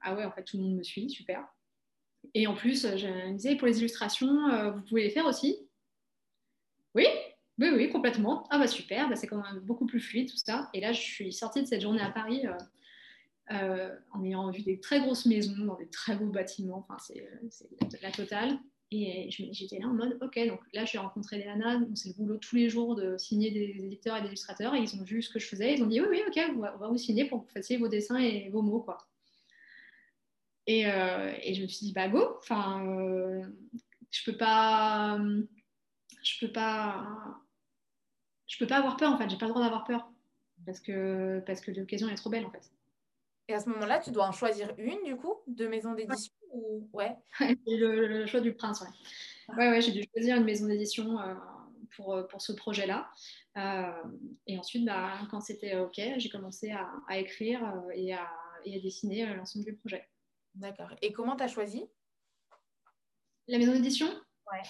[0.00, 1.46] Ah ouais, en fait, tout le monde me suit, super.
[2.34, 5.56] Et en plus, je me disais Pour les illustrations, vous pouvez les faire aussi?
[6.96, 7.06] Oui,
[7.58, 8.48] oui, oui, complètement.
[8.50, 10.68] Ah bah super, bah, c'est quand même beaucoup plus fluide tout ça.
[10.74, 12.44] Et là, je suis sortie de cette journée à Paris.
[13.48, 17.24] en ayant vu des très grosses maisons dans des très beaux bâtiments, enfin c'est
[18.02, 18.58] la totale.
[18.94, 22.36] Et j'étais là en mode, ok, donc là, j'ai rencontré des nanas, c'est le boulot
[22.36, 25.30] tous les jours de signer des éditeurs et des illustrateurs, et ils ont vu ce
[25.30, 27.46] que je faisais, ils ont dit, oui, oui, ok, on va, vous signer pour que
[27.46, 28.98] vous fassiez vos dessins et vos mots, quoi.
[30.66, 33.42] Et, euh, et je me suis dit, bah go, enfin, euh,
[34.10, 35.18] je peux pas,
[36.22, 37.40] je peux pas,
[38.46, 40.12] je peux pas avoir peur, en fait, j'ai pas le droit d'avoir peur,
[40.66, 42.70] parce que, parce que l'occasion est trop belle, en fait.
[43.48, 46.32] Et à ce moment-là, tu dois en choisir une, du coup, de maison d'édition?
[46.92, 47.16] Ouais.
[47.66, 49.56] le, choix du prince, ouais.
[49.56, 51.34] Ouais, ouais j'ai dû choisir une maison d'édition euh,
[51.96, 53.10] pour, euh, pour ce projet-là.
[53.56, 53.90] Euh,
[54.46, 57.60] et ensuite, bah, quand c'était OK, j'ai commencé à, à écrire
[57.94, 58.30] et à,
[58.64, 60.06] et, à, dessiner l'ensemble du projet.
[60.54, 60.90] D'accord.
[61.00, 61.84] Et comment tu as choisi?
[63.48, 64.08] La maison d'édition?
[64.52, 64.62] Ouais.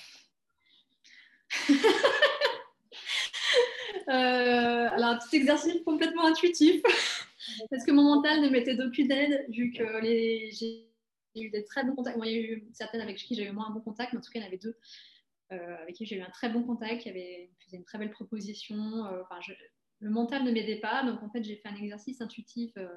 [4.07, 6.81] alors, un petit exercice complètement intuitif,
[7.71, 10.92] parce que mon mental ne mettait d'aucune aide, vu que les, j'ai
[11.41, 12.17] eu des très bons contacts.
[12.17, 14.19] Moi, il y a eu certaines avec qui j'ai eu moins un bon contact, mais
[14.19, 14.77] en tout cas, il y en avait deux
[15.53, 18.11] euh, avec qui j'ai eu un très bon contact, qui avait, faisait une très belle
[18.11, 19.07] proposition.
[19.07, 19.39] Euh, enfin,
[19.99, 22.89] le mental ne m'aidait pas, donc en fait, j'ai fait un exercice intuitif euh,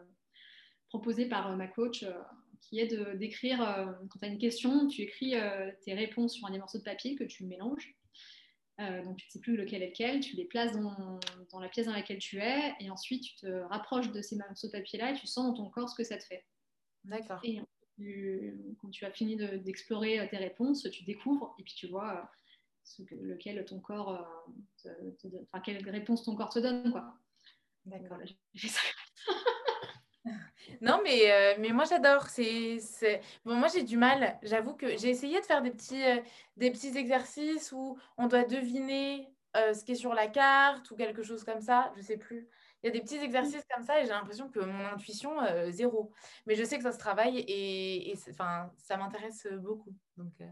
[0.90, 2.06] proposé par ma coach
[2.62, 3.60] qui est d'écrire,
[4.10, 5.36] quand tu as une question, tu écris
[5.84, 7.94] tes réponses sur un morceaux de papier que tu mélanges.
[8.80, 11.20] donc tu ne sais plus lequel est lequel, tu les places dans,
[11.52, 14.68] dans, la pièce dans laquelle tu es, et ensuite tu te rapproches de ces morceaux
[14.68, 16.46] de papier-là et tu sens dans ton corps ce que ça te fait.
[17.04, 17.42] D'accord
[17.98, 22.24] quand tu as fini d'explorer euh, tes réponses, tu découvres et puis tu vois euh,
[22.84, 24.12] ce lequel ton corps
[24.86, 27.18] euh, te, donne, enfin quelle réponse ton corps te donne quoi.
[27.86, 28.18] D'accord.
[30.82, 32.28] non mais, mais moi j'adore.
[32.28, 32.80] C'est,
[33.46, 34.40] bon, moi j'ai du mal.
[34.44, 36.04] J'avoue que j'ai essayé de faire des petits,
[36.58, 41.22] des petits exercices où on doit deviner ce qui est sur la carte ou quelque
[41.22, 41.94] chose comme ça.
[41.96, 42.50] Je sais plus.
[42.86, 45.72] Il y a des petits exercices comme ça et j'ai l'impression que mon intuition, euh,
[45.72, 46.12] zéro.
[46.46, 49.96] Mais je sais que ça se travaille et, et ça m'intéresse beaucoup.
[50.18, 50.46] Donc, euh,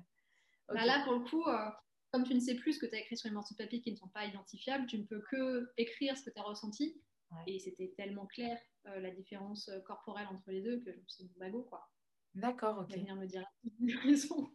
[0.70, 1.70] bah là, pour le coup, euh,
[2.12, 3.82] comme tu ne sais plus ce que tu as écrit sur les morceaux de papier
[3.82, 7.00] qui ne sont pas identifiables, tu ne peux que écrire ce que tu as ressenti.
[7.46, 11.34] Et c'était tellement clair la différence corporelle entre les deux que je me suis dit,
[11.38, 11.88] bagot, quoi.
[12.34, 12.96] D'accord, ok.
[12.96, 13.46] venir me dire
[14.04, 14.52] raison.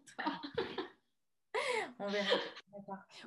[2.00, 2.36] On verra.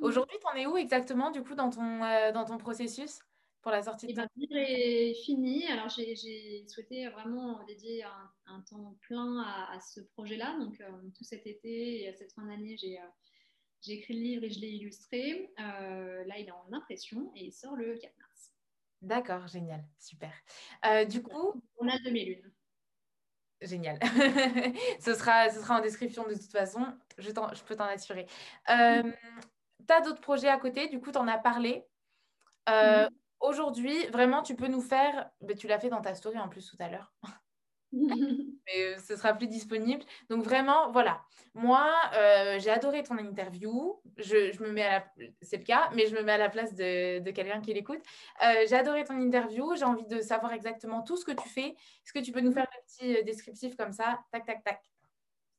[0.02, 1.99] Aujourd'hui, tu en es où exactement, du coup, dans ton,
[2.34, 3.20] dans ton processus?
[3.62, 5.68] Pour la sortie de et ben, livre est fini.
[5.68, 10.57] Alors, j'ai souhaité vraiment dédier un, temps plein à, ce projet-là.
[10.59, 13.03] Donc, euh, tout cet été et à cette fin d'année, j'ai euh,
[13.88, 15.53] écrit le livre et je l'ai illustré.
[15.59, 18.51] Euh, là, il est en impression et il sort le 4 mars.
[19.01, 20.32] D'accord, génial, super.
[21.09, 22.51] du coup, on a de mes lunes.
[23.62, 23.99] Génial.
[24.99, 26.86] ce, sera, ce sera en description de toute façon,
[27.18, 28.26] je, je peux t'en assurer.
[28.68, 31.86] tu as d'autres projets à côté, du coup, tu en as parlé.
[32.70, 33.09] Euh,
[33.42, 36.70] aujourd'hui, vraiment, tu peux nous faire, mais tu l'as fait dans ta story en plus
[36.70, 37.14] tout à l'heure.
[37.92, 40.04] mais euh, ce sera plus disponible.
[40.30, 41.22] Donc vraiment, voilà.
[41.54, 41.86] Moi,
[42.16, 44.02] euh, j'ai adoré ton interview.
[44.18, 45.26] Je, me mets à la...
[45.42, 48.02] c'est le cas, mais je me mets à la place de, quelqu'un qui l'écoute.
[48.44, 49.76] Euh, j'ai adoré ton interview.
[49.76, 51.70] J'ai envie de savoir exactement tout ce que tu fais.
[51.70, 54.20] Est-ce que tu peux nous faire un petit descriptif comme ça?
[54.32, 54.82] Tac, tac, tac.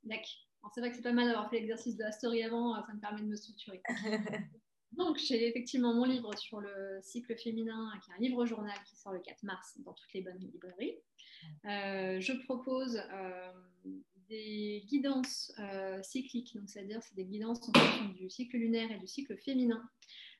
[0.05, 0.71] D'accord.
[0.75, 2.75] C'est vrai que c'est pas mal d'avoir fait l'exercice de la story avant.
[2.87, 3.83] Ça me permet de me structurer.
[4.93, 8.97] Donc, j'ai effectivement mon livre sur le cycle féminin, qui est un livre journal qui
[8.97, 10.97] sort le 4 mars dans toutes les bonnes librairies.
[11.67, 13.53] Euh, je propose euh,
[14.29, 18.99] des guidances euh, cycliques, donc c'est-à-dire c'est des guidances en fonction du cycle lunaire et
[18.99, 19.83] du cycle féminin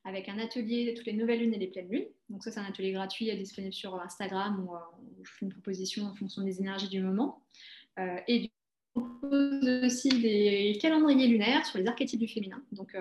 [0.05, 2.09] avec un atelier toutes les nouvelles lunes et les pleines lunes.
[2.29, 4.75] Donc ça, c'est un atelier gratuit disponible sur Instagram où,
[5.23, 7.41] je fais une proposition en fonction des énergies du moment.
[8.27, 8.51] et
[8.97, 12.61] je propose aussi des calendriers lunaires sur les archétypes du féminin.
[12.73, 12.97] Donc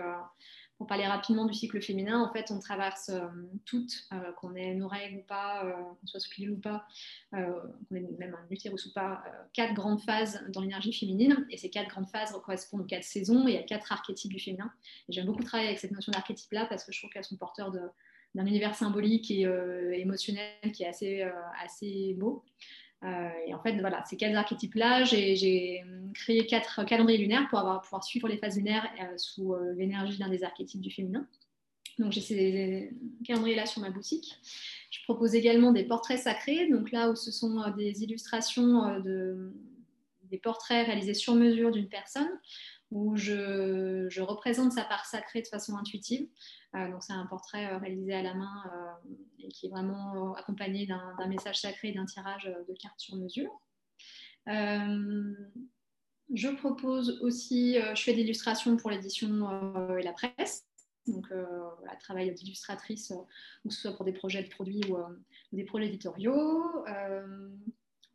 [0.81, 3.19] pour parler rapidement du cycle féminin, en fait, on traverse euh,
[3.65, 6.87] toutes, euh, qu'on ait nos règles ou pas, euh, qu'on soit sous ou pas,
[7.31, 9.23] qu'on ait même un utérus ou pas,
[9.53, 11.45] quatre grandes phases dans l'énergie féminine.
[11.51, 14.71] Et ces quatre grandes phases correspondent aux quatre saisons et à quatre archétypes du féminin.
[15.07, 17.71] J'aime beaucoup travailler avec cette notion d'archétype-là parce que je trouve qu'elles sont porteurs
[18.33, 19.41] d'un univers symbolique et
[19.99, 21.29] émotionnel qui est assez,
[21.63, 22.43] assez beau.
[23.03, 25.83] Euh, et en fait, voilà, ces quatre archétypes-là, j'ai
[26.13, 30.29] créé quatre calendriers lunaires pour pouvoir suivre les phases lunaires euh, sous euh, l'énergie d'un
[30.29, 31.25] des archétypes du féminin.
[31.97, 32.93] Donc, j'ai ces
[33.25, 34.39] calendriers-là sur ma boutique.
[34.91, 39.51] Je propose également des portraits sacrés, donc là où ce sont des illustrations de,
[40.29, 42.29] des portraits réalisés sur mesure d'une personne
[42.91, 46.27] où je, représente sa part sacrée de façon intuitive.
[46.75, 48.91] Euh, donc c'est un portrait euh, réalisé à la main euh,
[49.39, 53.49] et qui est vraiment accompagné d'un message sacré et d'un tirage de cartes sur mesure.
[54.47, 55.35] je
[56.55, 60.67] propose aussi, je fais des illustrations pour l'édition et la presse.
[61.07, 63.11] Donc, voilà, travail d'illustratrice,
[63.63, 64.97] que ce soit pour des projets de produits ou,
[65.51, 66.85] des projets éditoriaux.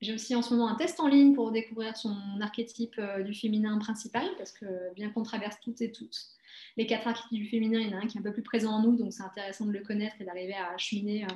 [0.03, 3.35] J'ai aussi en ce moment un test en ligne pour découvrir son archétype euh, du
[3.35, 6.19] féminin principal, parce que bien qu'on traverse toutes et toutes
[6.77, 8.43] les quatre archétypes du féminin, il y en a un qui est un peu plus
[8.43, 11.29] présent en nous, donc c'est intéressant de le connaître et d'arriver à cheminer euh,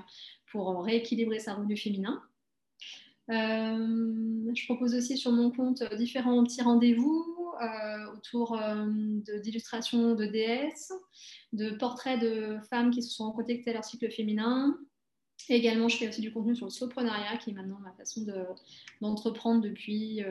[0.53, 2.23] pour rééquilibrer sa roue du féminin.
[3.31, 7.37] Euh, je propose aussi sur mon compte différents petits rendez-vous
[8.17, 8.59] autour
[9.43, 10.95] d'illustrations de, déesses,
[11.53, 14.79] de portraits de femmes qui se sont reconnectées à leur cycle féminin,
[15.49, 18.25] et également, je fais aussi du contenu sur le soloprenariat, qui est maintenant ma façon
[19.01, 20.23] d'entreprendre depuis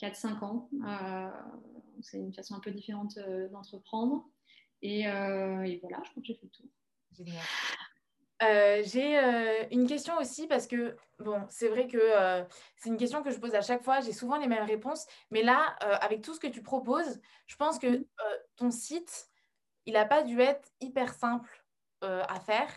[0.00, 0.68] 4-5 euh, ans.
[0.84, 1.30] Euh,
[2.02, 4.24] c'est une façon un peu différente euh, d'entreprendre.
[4.82, 6.66] Et, voilà, je crois que j'ai fait le tour.
[7.12, 8.84] Génial.
[8.84, 11.98] j'ai une question aussi parce que, bon, c'est vrai que
[12.76, 15.42] c'est une question que je pose à chaque fois, j'ai souvent les mêmes réponses, mais
[15.42, 18.06] là, avec tout ce que tu proposes, je pense que mm-hmm.
[18.56, 19.28] ton site,
[19.84, 21.64] il n'a pas dû être hyper simple
[22.00, 22.70] à faire.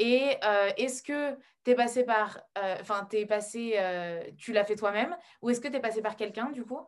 [0.00, 4.74] Et euh, est-ce que tu es passé par, euh, enfin, passé, euh, tu l'as fait
[4.74, 6.80] toi-même, ou est-ce que tu es passé par quelqu'un du coup?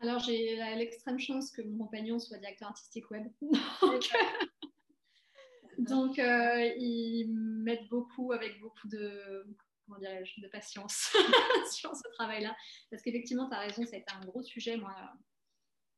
[0.00, 3.26] Alors, j'ai l'extrême chance que mon compagnon soit directeur artistique web.
[5.76, 9.44] Donc, il m'aide beaucoup avec beaucoup de,
[9.84, 11.14] comment de patience
[11.70, 12.56] sur ce travail-là.
[12.90, 14.78] Parce qu'effectivement, tu as raison, ça a été un gros sujet.
[14.78, 14.94] Moi,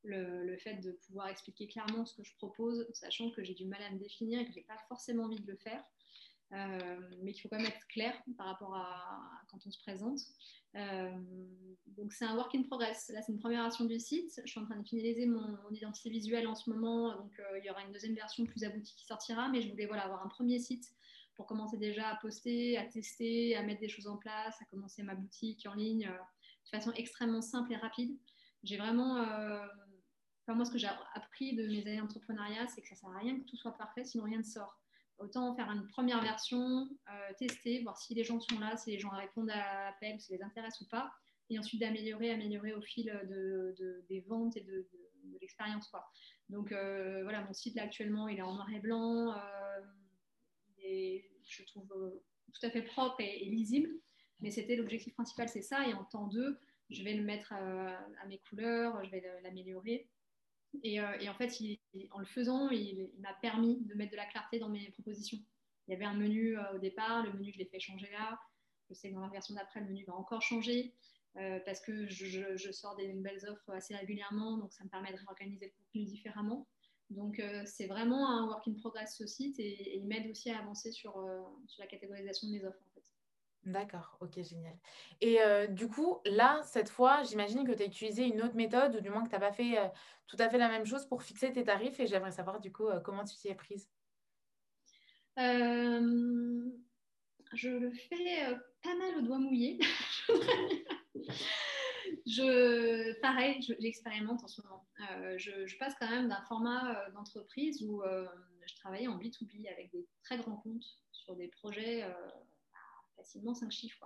[0.05, 3.82] le, fait de pouvoir expliquer clairement ce que je propose, sachant que j'ai du mal
[3.82, 5.82] à me définir et que je n'ai pas forcément envie de le faire.
[6.53, 10.20] Euh, mais qu'il faut quand même être clair par rapport à, quand on se présente.
[10.74, 11.11] Euh,
[11.86, 13.11] donc c'est un work in progress.
[13.14, 14.40] Là, c'est une première version du site.
[14.44, 17.16] Je suis en train de finaliser mon, identité visuelle en ce moment.
[17.16, 19.48] Donc euh, il y aura une deuxième version plus aboutie qui sortira.
[19.48, 20.92] Mais je voulais voilà, avoir un premier site
[21.36, 25.03] pour commencer déjà à poster, à tester, à mettre des choses en place, à commencer
[25.03, 28.14] ma boutique en ligne de façon extrêmement simple et rapide.
[28.62, 29.24] J'ai vraiment
[30.49, 33.18] moi, ce que j'ai appris de mes années d'entrepreneuriat, c'est que ça ne sert à
[33.18, 34.78] rien que tout soit parfait, sinon rien ne sort.
[35.18, 38.99] Autant faire une première version, euh, tester, voir si les gens sont là, si les
[38.99, 41.12] gens répondent à l'appel, si ça les intéresse ou pas,
[41.49, 44.88] et ensuite d'améliorer, améliorer au fil de, des ventes et de,
[45.40, 45.90] l'expérience.
[46.49, 49.80] Donc euh, voilà, mon site là actuellement, il est en noir et blanc, euh,
[51.49, 52.20] je trouve
[52.53, 53.88] tout à fait propre et, lisible,
[54.40, 56.59] mais c'était l'objectif principal, c'est ça, et en temps deux,
[56.90, 60.09] je vais le mettre à mes couleurs, je vais l'améliorer.
[60.74, 61.52] Euh, et, en fait,
[62.10, 65.38] en le faisant, il, m'a permis de mettre de la clarté dans mes propositions.
[65.86, 68.38] Il y avait un menu euh, au départ, le menu, je l'ai fait changer là.
[68.88, 70.94] Je sais que dans la version d'après, le menu va encore changer
[71.36, 75.18] euh, parce que je, sors des nouvelles offres assez régulièrement, donc ça me permet de
[75.18, 76.66] réorganiser le contenu différemment.
[77.10, 80.92] Donc, c'est vraiment un work in progress ce site et, il m'aide aussi à avancer
[80.92, 81.12] sur,
[81.66, 82.82] sur la catégorisation de mes offres.
[83.64, 84.76] D'accord, ok, génial.
[85.20, 88.96] Et euh, du coup, là, cette fois, j'imagine que tu as utilisé une autre méthode
[88.96, 89.86] ou du moins que tu n'as pas fait euh,
[90.26, 92.88] tout à fait la même chose pour fixer tes tarifs et j'aimerais savoir du coup
[92.88, 93.88] euh, comment tu t'y es prise?
[97.54, 99.78] je le fais pas mal au doigt mouillé.
[102.26, 104.86] je, pareil, j'expérimente en ce moment.
[105.36, 110.06] Je, je, passe quand même d'un format d'entreprise où je travaillais en B2B avec des
[110.22, 112.04] très grands comptes sur des projets
[113.16, 114.04] facilement 5 chiffres,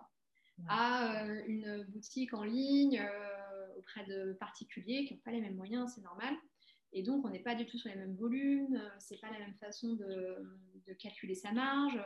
[0.68, 5.56] à euh, une boutique en ligne euh, auprès de particuliers qui n'ont pas les mêmes
[5.56, 6.34] moyens, c'est normal.
[6.92, 9.38] Et donc, on n'est pas du tout sur les mêmes volumes, euh, c'est pas la
[9.38, 12.00] même façon de, calculer sa marge.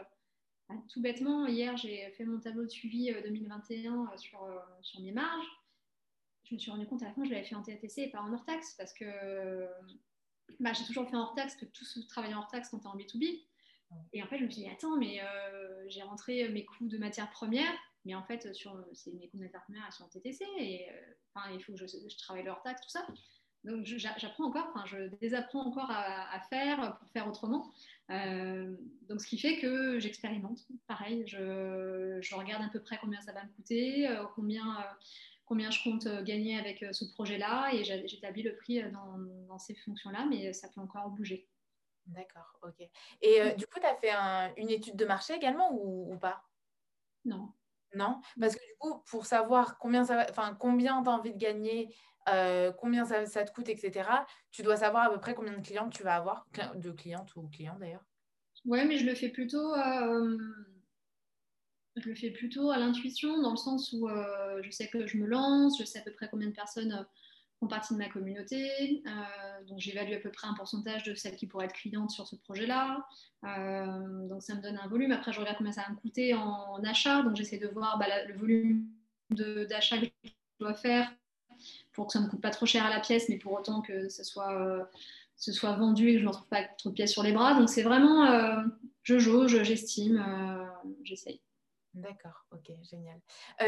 [0.88, 4.40] tout bêtement, hier, j'ai fait mon tableau de suivi 2021 sur,
[4.80, 5.46] sur mes marges.
[6.44, 8.10] Je me suis rendu compte à la fin que je l'avais fait en TATC et
[8.10, 9.68] pas en hors taxe parce que
[10.58, 12.78] bah, j'ai toujours fait en hors taxe, que tout ce travail en hors taxe quand
[12.78, 13.44] tu es en B2B.
[14.12, 16.98] Et en fait, je me suis dit, attends, mais euh, j'ai rentré mes coûts de
[16.98, 17.72] matières premières,
[18.04, 18.74] mais en fait, sur,
[19.12, 22.16] mes coûts de matières premières, elles sont TTC, et euh, il faut que je, je
[22.18, 23.06] travaille le hors taxe, tout ça.
[23.62, 27.70] Donc j'apprends encore, enfin je désapprends encore à, faire pour faire autrement.
[28.08, 28.74] Euh,
[29.06, 30.66] donc ce qui fait que j'expérimente.
[30.86, 34.78] Pareil, je, je, regarde à peu près combien ça va me coûter, combien,
[35.44, 40.54] combien je compte gagner avec ce projet-là, et j'établis le prix dans ces fonctions-là, mais
[40.54, 41.46] ça peut encore bouger.
[42.06, 42.88] D'accord, ok.
[43.20, 44.12] Et du coup, tu as fait
[44.56, 46.42] une étude de marché également ou, ou pas?
[47.24, 47.52] Non.
[47.94, 51.38] Non, parce que du coup, pour savoir combien ça enfin combien tu as envie de
[51.38, 51.92] gagner
[52.28, 54.26] euh, combien ça, te coûte, etc.
[54.52, 57.48] Tu dois savoir à peu près combien de clients tu vas avoir, de clientes ou
[57.48, 58.04] clients d'ailleurs.
[58.66, 60.38] Ouais, mais je le fais plutôt, euh,
[61.96, 65.16] je le fais plutôt à l'intuition, dans le sens où euh, je sais que je
[65.16, 67.06] me lance, je sais à peu près combien de personnes
[67.66, 69.02] partie de ma communauté,
[69.68, 72.36] donc j'évalue à peu près un pourcentage de celles qui pourraient être clientes sur ce
[72.36, 73.06] projet-là.
[73.42, 75.12] donc ça me donne un volume.
[75.12, 78.06] Après, je regarde combien ça va me coûter en, achat, donc j'essaie de voir bah,
[78.26, 78.86] le volume
[79.30, 81.10] d'achat que je dois faire
[81.92, 83.80] pour que ça ne me coûte pas trop cher à la pièce, mais pour autant
[83.80, 84.84] que ce soit, euh,
[85.36, 87.32] ce soit vendu et que je ne me retrouve pas trop de pièces sur les
[87.32, 87.54] bras.
[87.54, 88.62] Donc c'est vraiment, euh,
[89.02, 90.64] je jauge, j'estime, euh,
[91.04, 91.40] j'essaye.
[91.92, 93.20] D'accord, ok, génial.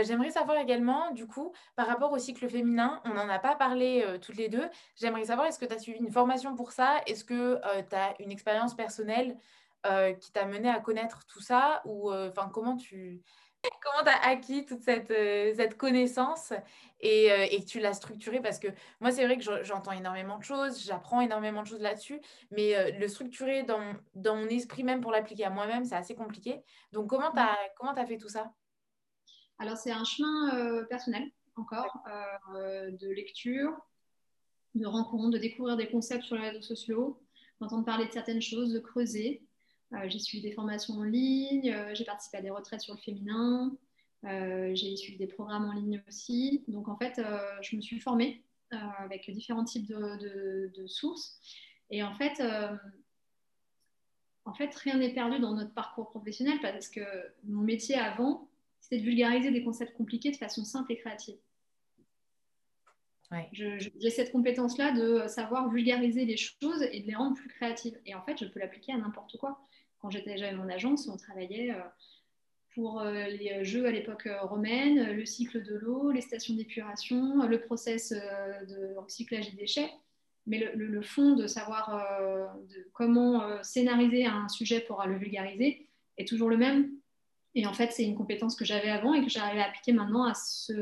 [0.05, 4.17] j'aimerais savoir également, du coup, par rapport au cycle féminin, on n'en a pas parlé
[4.23, 4.69] toutes les deux.
[4.95, 7.01] J'aimerais savoir, est-ce que tu as suivi une formation pour ça?
[7.07, 9.39] Est-ce que tu as une expérience personnelle
[10.21, 11.83] qui t'a mené à connaître tout ça?
[11.85, 13.23] Ou enfin, comment tu
[13.83, 16.53] comment tu as acquis toute cette, euh, cette connaissance
[17.01, 18.41] et, euh, et, que tu l'as structurée?
[18.41, 18.69] Parce que
[19.01, 22.91] moi, c'est vrai que j'entends énormément de choses, j'apprends énormément de choses là-dessus, mais euh,
[22.99, 26.63] le structurer dans, dans, mon esprit même pour l'appliquer à moi-même, c'est assez compliqué.
[26.93, 28.53] Donc, comment tu as, comment as fait tout ça?
[29.59, 32.03] Alors, c'est un chemin personnel, encore,
[32.53, 33.73] de lecture,
[34.75, 37.23] de rencontre, de découvrir des concepts sur les réseaux sociaux,
[37.61, 39.47] d'entendre parler de certaines choses, de creuser.
[39.95, 43.01] Euh, j'ai suivi des formations en ligne, euh, j'ai participé à des retraites sur le
[43.01, 43.77] féminin,
[44.25, 46.65] euh, j'ai suivi des programmes en ligne aussi.
[46.69, 47.21] Donc en fait,
[47.63, 51.39] je me suis formée avec différents types de, sources.
[51.91, 52.43] Et en fait,
[54.45, 57.03] en fait, rien n'est perdu dans notre parcours professionnel parce que
[57.45, 58.49] mon métier avant,
[58.81, 61.37] c'était de vulgariser des concepts compliqués de façon simple et créative.
[63.53, 67.99] J'ai cette compétence-là de savoir vulgariser les choses et de les rendre plus créatives.
[68.07, 69.67] Et en fait, je peux l'appliquer à n'importe quoi
[70.03, 71.81] quand j'étais déjà mon agence, on travaillait euh,
[72.75, 77.47] pour euh, les jeux à l'époque euh, romaine, le cycle de l'eau, les stations d'épuration,
[77.47, 79.91] le process de recyclage des déchets.
[80.47, 82.53] Mais le, fond de savoir
[82.93, 85.89] comment scénariser un sujet pour le vulgariser
[86.19, 86.91] est toujours le même.
[87.55, 90.25] Et en fait, c'est une compétence que j'avais avant et que j'arrive à appliquer maintenant
[90.25, 90.73] à ce,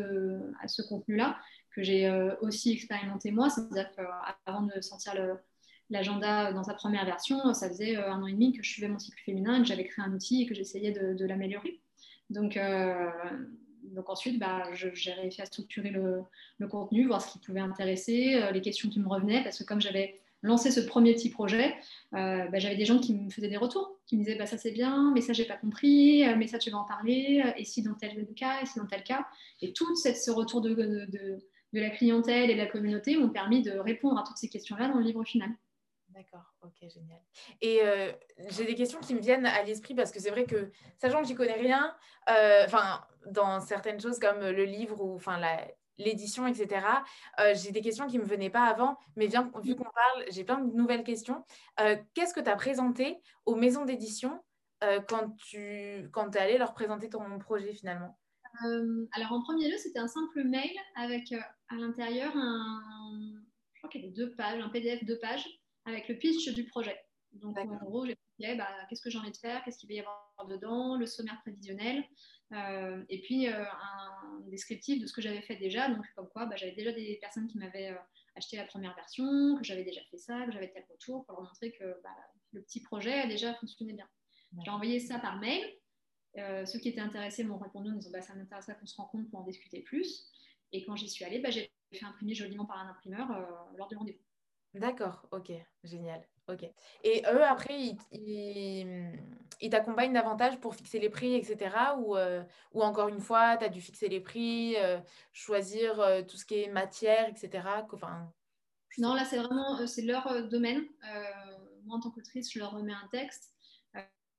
[0.62, 1.38] à contenu-là,
[1.74, 2.10] que j'ai
[2.40, 3.50] aussi expérimenté moi.
[3.50, 5.36] C'est-à-dire qu'avant de sortir le,
[5.91, 8.88] l'agenda dans sa première version, ça faisait euh, un an et demi que je suivais
[8.88, 11.80] mon cycle féminin et que j'avais créé un outil et que j'essayais de, l'améliorer.
[12.30, 13.11] Donc, euh,
[14.07, 16.22] ensuite, bah, j'ai réussi à structurer le,
[16.68, 19.80] contenu, voir ce qui pouvait intéresser, euh, les questions qui me revenaient, parce que comme
[19.80, 21.74] j'avais lancé ce premier petit projet,
[22.12, 24.70] bah, j'avais des gens qui me faisaient des retours, qui me disaient bah, ça c'est
[24.70, 27.93] bien, mais ça j'ai pas compris, mais ça tu vas en parler, et si dans
[27.93, 29.26] tel cas, et si dans tel cas.
[29.61, 31.38] Et tout ce retour de, de,
[31.74, 34.88] de la clientèle et de la communauté m'ont permis de répondre à toutes ces questions-là
[34.88, 35.51] dans le livre final.
[36.14, 37.20] D'accord, ok, génial.
[37.61, 38.12] Et euh,
[38.48, 41.28] j'ai des questions qui me viennent à l'esprit parce que c'est vrai que, sachant que
[41.28, 41.94] j'y connais rien,
[42.28, 45.40] euh, enfin, dans certaines choses comme le livre ou enfin
[45.98, 46.84] l'édition, etc.,
[47.38, 50.24] euh, j'ai des questions qui ne me venaient pas avant, mais bien, vu qu'on parle,
[50.30, 51.44] j'ai plein de nouvelles questions.
[52.14, 54.42] Qu'est-ce que tu as présenté aux maisons d'édition
[55.08, 58.18] quand tu quand es allé leur présenter ton projet finalement?
[59.12, 61.32] Alors, en premier lieu, c'était un simple mail avec
[61.68, 62.82] à l'intérieur un.
[63.74, 66.64] Je crois qu'il y avait deux pages, un PDF deux pages avec le pitch du
[66.64, 66.99] projet.
[67.33, 70.01] Donc, en gros, j'expliquais bah, qu'est-ce que j'ai envie de faire, qu'est-ce qu'il va y
[70.01, 72.05] avoir dedans, le sommaire prévisionnel,
[72.53, 75.89] euh, et puis euh, un descriptif de ce que j'avais fait déjà.
[75.89, 77.99] Donc, comme quoi, bah, j'avais déjà des personnes qui m'avaient euh,
[78.35, 81.45] acheté la première version, que j'avais déjà fait ça, que j'avais tel retour pour leur
[81.45, 82.11] montrer que bah,
[82.53, 84.09] le petit projet a déjà fonctionné bien.
[84.64, 85.64] J'ai envoyé ça par mail.
[86.66, 89.41] ceux qui étaient intéressés m'ont répondu en disant bah, ça m'intéresse qu'on se rencontre pour
[89.41, 90.28] en discuter plus.
[90.72, 93.28] Et quand j'y suis allée, bah, j'ai fait imprimer joliment par un imprimeur
[93.76, 94.30] lors du rendez-vous.
[94.74, 95.52] D'accord, ok,
[95.82, 96.22] génial.
[96.48, 96.68] Ok.
[97.04, 101.76] Et eux, après, ils, t'accompagnent davantage pour fixer les prix, etc.
[101.98, 102.42] Ou, euh,
[102.72, 104.98] ou encore une fois, tu as dû fixer les prix, euh,
[105.32, 107.84] choisir euh, tout ce qui est matière, etc.
[107.92, 108.32] Enfin,
[108.98, 110.82] non, là, c'est vraiment c'est leur domaine.
[111.84, 113.54] moi, en tant qu'autrice, je leur remets un texte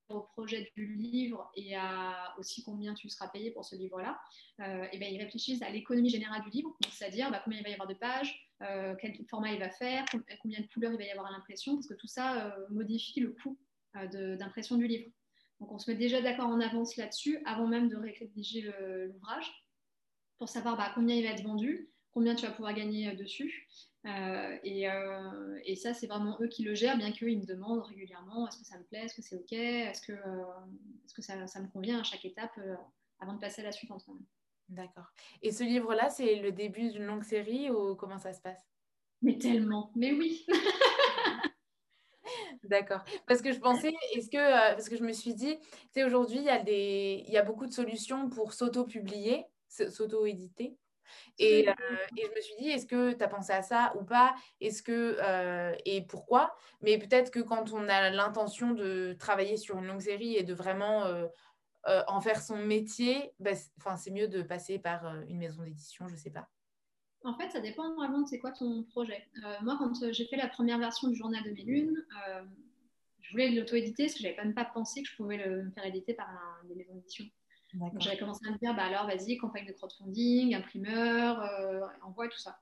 [0.09, 4.19] au projet du livre et à aussi combien tu seras payé pour ce livre-là,
[4.91, 7.73] et ben, ils réfléchissent à l'économie générale du livre, c'est-à-dire bah, combien il va y
[7.73, 8.50] avoir de pages,
[8.99, 10.05] quel format il va faire,
[10.41, 13.31] combien de couleurs il va y avoir à l'impression, parce que tout ça modifie le
[13.31, 13.57] coût
[13.93, 15.09] d'impression du livre.
[15.59, 18.71] Donc on se met déjà d'accord en avance là-dessus, avant même de rédiger
[19.07, 19.51] l'ouvrage,
[20.37, 23.67] pour savoir bah, combien il va être vendu, combien tu vas pouvoir gagner dessus.
[24.05, 28.47] Euh, euh, et, ça, c'est vraiment eux qui le gèrent, bien qu'ils me demandent régulièrement
[28.47, 31.99] est-ce que ça me plaît, est-ce que c'est OK, est-ce que, euh, ça, me convient
[31.99, 32.59] à chaque étape
[33.19, 34.03] avant de passer à la suivante.
[34.71, 35.11] D'accord.
[35.41, 38.65] Et ce livre-là, c'est le début d'une longue série ou comment ça se passe?
[39.21, 40.45] Mais tellement, mais oui
[42.63, 43.03] D'accord.
[43.27, 46.37] Parce que je pensais, est-ce que, parce que je me suis dit, tu sais, aujourd'hui,
[46.37, 50.77] il y, a des, il y a beaucoup de solutions pour s'auto-publier, s'auto-éditer.
[51.37, 51.73] Et, euh,
[52.17, 54.33] et, je me suis dit, est-ce que tu as pensé à ça ou pas?
[54.61, 56.55] Est-ce que euh, et pourquoi?
[56.81, 60.53] Mais peut-être que quand on a l'intention de travailler sur une longue série et de
[60.53, 61.03] vraiment
[61.87, 63.51] euh, en faire son métier, bah,
[63.97, 66.47] c'est mieux de passer par une maison d'édition, je ne sais pas.
[67.23, 69.27] En fait, ça dépend vraiment de c'est quoi ton projet.
[69.61, 72.03] moi, quand j'ai fait la première version du journal de mes lunes,
[73.19, 75.85] je voulais l'auto-éditer parce que je n'avais même pas pensé que je pouvais le faire
[75.85, 76.27] éditer par
[76.67, 77.25] des maisons d'édition.
[77.99, 82.37] J'avais commencé à me dire, bah alors vas-y, campagne de crowdfunding, imprimeur, euh, envoie tout
[82.37, 82.59] ça.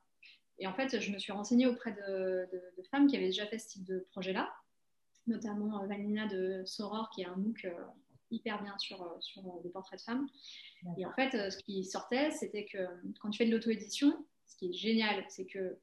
[0.59, 2.47] Et en fait, je me suis renseignée auprès de,
[2.91, 4.53] femmes qui avaient déjà fait ce type de projet-là,
[5.28, 7.74] notamment euh, Vanina de Soror, qui est un MOOC euh,
[8.32, 10.28] hyper bien sur, euh, sur des portraits de femmes.
[10.98, 12.78] Et en fait, ce qui sortait, c'était que
[13.20, 15.78] quand tu fais de l'auto-édition, ce qui est génial, c'est que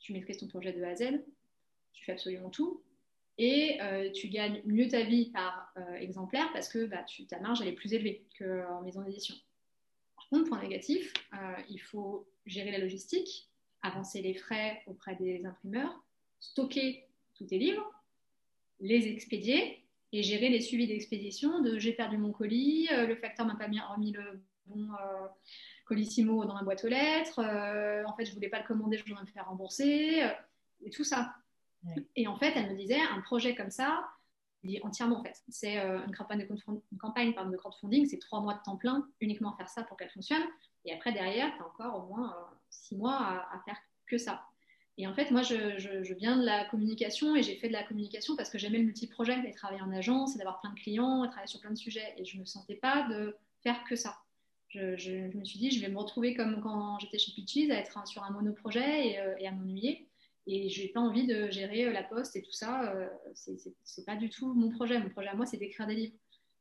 [0.00, 1.22] tu maîtrises ton projet de A à Z,
[1.92, 2.82] tu fais absolument tout,
[3.42, 7.40] et euh, tu gagnes mieux ta vie par euh, exemplaire parce que bah, tu, ta
[7.40, 9.34] marge elle est plus élevée qu'en maison d'édition.
[10.14, 13.48] Par contre, point négatif, euh, il faut gérer la logistique,
[13.80, 16.04] avancer les frais auprès des imprimeurs,
[16.38, 17.90] stocker tous tes livres,
[18.78, 23.54] les expédier et gérer les suivis d'expédition de j'ai perdu mon colis, le facteur m'a
[23.54, 24.88] pas remis le bon
[25.84, 29.22] colissimo dans la boîte aux lettres, en fait je voulais pas le commander, je voudrais
[29.22, 30.22] me faire rembourser,
[30.84, 31.34] et tout ça.
[32.16, 34.04] Et en fait, elle me disait, un projet comme ça,
[34.82, 35.42] entièrement en fait.
[35.48, 36.48] C'est euh, une campagne, de,
[36.92, 40.10] une campagne de crowdfunding, c'est trois mois de temps plein, uniquement faire ça pour qu'elle
[40.10, 40.42] fonctionne.
[40.84, 44.42] Et après, derrière, tu as encore au moins euh, six mois à, faire que ça.
[44.98, 48.36] Et en fait, moi, je, viens de la communication et j'ai fait de la communication
[48.36, 51.28] parce que j'aimais le multi-projet, et travailler en agence, et d'avoir plein de clients, et
[51.28, 52.14] travailler sur plein de sujets.
[52.18, 54.18] Et je ne me sentais pas de faire que ça.
[54.68, 58.06] Je, me suis dit, je vais me retrouver comme quand j'étais chez Pitches, à être
[58.06, 60.06] sur un monoprojet et, euh, et à m'ennuyer.
[60.46, 62.92] Et je n'ai pas envie de gérer euh, la poste et tout ça.
[62.92, 64.98] Euh, ce n'est pas du tout mon projet.
[64.98, 66.14] Mon projet à moi, c'est d'écrire des livres.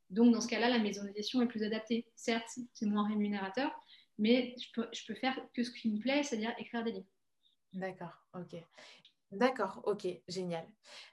[0.09, 2.05] Donc, dans ce cas-là, la maison d'édition est plus adaptée.
[2.15, 3.71] Certes, c'est moins rémunérateur,
[4.17, 7.07] mais je je peux faire que ce qui me plaît, c'est-à-dire écrire des livres.
[7.73, 8.55] D'accord, ok.
[9.31, 10.67] D'accord, ok, génial.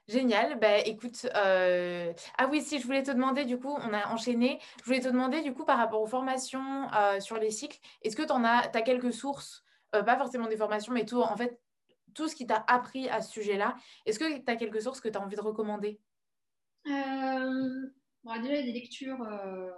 [0.07, 0.57] Génial.
[0.59, 4.59] Bah, écoute, euh, ah oui, si je voulais te demander, du coup, on a enchaîné.
[4.79, 6.89] Je voulais te demander, du coup, par rapport aux formations
[7.19, 11.05] sur les cycles, est-ce que tu as, as quelques sources, pas forcément des formations, mais
[11.05, 11.59] tout, en fait,
[12.17, 13.75] tout ce qui t'a appris à ce sujet-là.
[14.07, 16.01] Est-ce que tu as quelques sources que tu as envie de recommander?
[16.87, 17.89] Euh,
[18.23, 19.71] Déjà, il y a des lectures euh,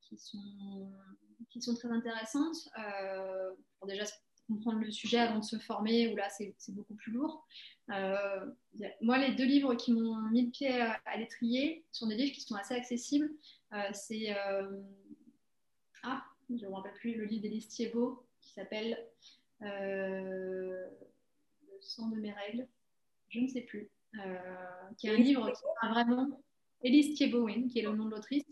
[0.00, 3.52] qui, sont, très intéressantes euh,
[3.86, 4.04] déjà
[4.48, 7.46] comprendre le sujet avant de se former, où là, c'est beaucoup plus lourd.
[7.88, 12.40] moi, les deux livres qui m'ont mis le pied à, l'étrier sont des livres qui
[12.40, 13.30] sont assez accessibles.
[13.92, 14.30] c'est.
[16.02, 18.98] ah, je ne me rappelle plus, le livre d'Élise Thiebaud qui s'appelle
[21.84, 22.66] sang de mes règles,
[23.28, 24.36] je ne sais plus, euh,
[24.98, 26.40] qui est un livre qui a vraiment
[26.82, 28.44] Elise Thiebowin, qui est le nom de l'autrice,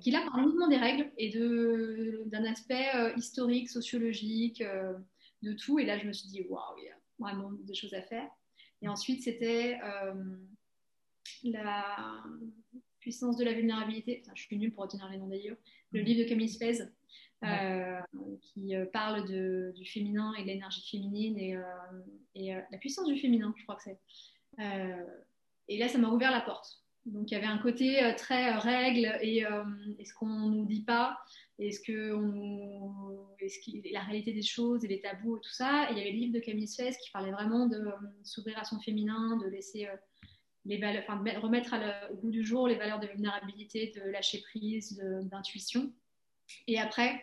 [0.00, 1.30] qui là parle uniquement des règles et
[2.26, 4.94] d'un aspect euh, historique, sociologique, euh,
[5.42, 5.78] de tout.
[5.78, 8.28] Et là, je me suis dit, waouh, il y a vraiment des choses à faire.
[8.82, 9.78] Et ensuite, c'était
[11.42, 12.24] la
[13.00, 14.22] puissance de la vulnérabilité.
[14.34, 15.56] je suis nulle pour retenir les noms d'ailleurs.
[15.92, 16.82] Le livre de Camille Spez,
[17.42, 17.98] euh,
[18.42, 21.62] qui euh, parle de, du féminin et de l'énergie féminine et, euh,
[22.34, 23.98] et la puissance du féminin, je crois que c'est.
[25.68, 26.84] et là, ça m'a ouvert la porte.
[27.06, 29.44] Donc, il y avait un côté très règle et
[29.98, 31.18] est-ce qu'on nous dit pas,
[31.60, 32.16] est-ce que
[33.92, 35.88] la réalité des choses et les tabous et tout ça.
[35.88, 37.90] Et il y avait le livre de Camille Suez qui parlait vraiment de
[38.22, 39.88] s'ouvrir à son féminin, de laisser
[40.64, 41.74] les valeurs, enfin, de remettre
[42.10, 45.92] au goût du jour les valeurs de vulnérabilité, de lâcher prise, d'intuition.
[46.66, 47.22] Et après,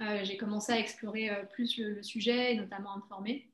[0.00, 3.48] euh, j'ai commencé à explorer euh, plus le, sujet et notamment à me former.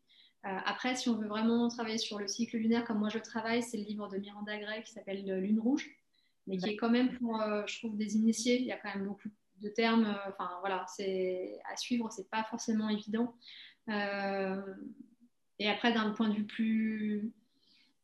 [0.45, 3.63] Euh, après, si on veut vraiment travailler sur le cycle lunaire comme moi je travaille,
[3.63, 5.89] c'est le livre de Miranda Gray qui s'appelle Lune rouge,
[6.47, 8.61] mais qui est quand même pour, je trouve, des initiés.
[8.61, 9.31] Il y a quand même beaucoup
[9.65, 10.17] de termes.
[10.29, 13.35] Enfin, voilà, c'est à suivre, c'est pas forcément évident.
[13.89, 17.33] et après, d'un point de vue plus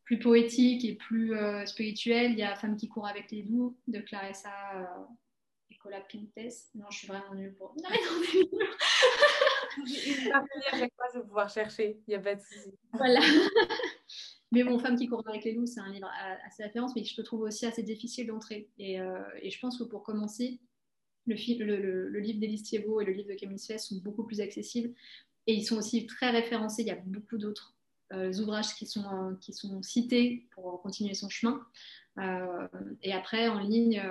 [0.05, 1.37] plus poétique et plus
[1.67, 4.51] spirituel, il y a Femme qui court avec les doux de Clarissa
[5.71, 6.53] Ecolab Pintes.
[6.75, 7.75] Non, je suis vraiment nulle pour.
[9.79, 12.01] Non, mais partie à chaque fois, je vais pouvoir chercher.
[12.07, 12.73] Il n'y a pas de souci.
[12.93, 13.21] Voilà.
[14.53, 16.11] mais bon, Femme qui court avec les loups, c'est un livre
[16.45, 18.69] assez référence, mais que je trouve aussi assez difficile d'entrer.
[18.79, 20.59] Et, euh, et, je pense que pour commencer,
[21.35, 24.95] le, livre d'Élise Thiebaud et le livre de Camille Sfess sont beaucoup plus accessibles.
[25.47, 26.83] Et ils sont aussi très référencés.
[26.83, 27.75] Il y a beaucoup d'autres
[28.13, 31.65] euh, ouvrages qui sont, euh, qui sont cités pour continuer son chemin.
[32.19, 32.67] Euh,
[33.03, 34.03] et après, en ligne,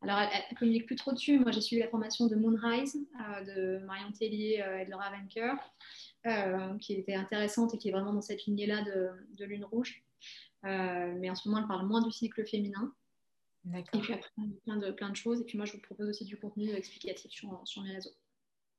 [0.00, 1.38] alors elle, ne communique plus trop dessus.
[1.38, 2.96] Moi, j'ai suivi la formation de Moonrise
[3.46, 5.54] de Marion Tellier et de Laura Vanker,
[6.78, 10.02] qui était intéressante et qui est vraiment dans cette lignée-là de, Lune Rouge.
[10.62, 12.94] mais en ce moment, elle parle moins du cycle féminin.
[13.66, 14.30] Et puis après,
[14.64, 15.40] plein de, plein de choses.
[15.40, 18.14] Et puis moi, je vous propose aussi du contenu explicatif sur, sur mes réseaux.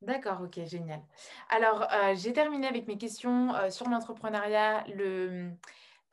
[0.01, 1.01] D'accord, ok, génial.
[1.49, 5.51] Alors, euh, j'ai terminé avec mes questions euh, sur l'entrepreneuriat, le,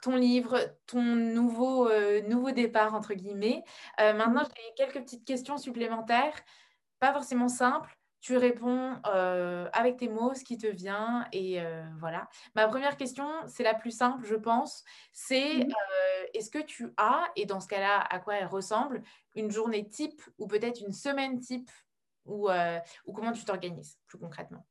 [0.03, 3.65] ton livre, ton nouveau, euh, nouveau départ, entre guillemets.
[3.99, 4.49] maintenant, mmh.
[4.57, 6.35] j'ai quelques petites questions supplémentaires,
[7.01, 7.98] pas forcément simples.
[8.21, 11.61] Tu réponds avec tes mots, ce qui te vient, et
[11.99, 12.29] voilà.
[12.55, 15.73] Ma première question, c'est la plus simple, je pense, c'est mmh.
[16.35, 19.03] est-ce que tu as, et dans ce cas-là, à quoi elle ressemble,
[19.37, 21.71] une journée type ou peut-être une semaine type
[22.25, 22.49] ou,
[23.07, 24.67] ou comment tu t'organises plus concrètement?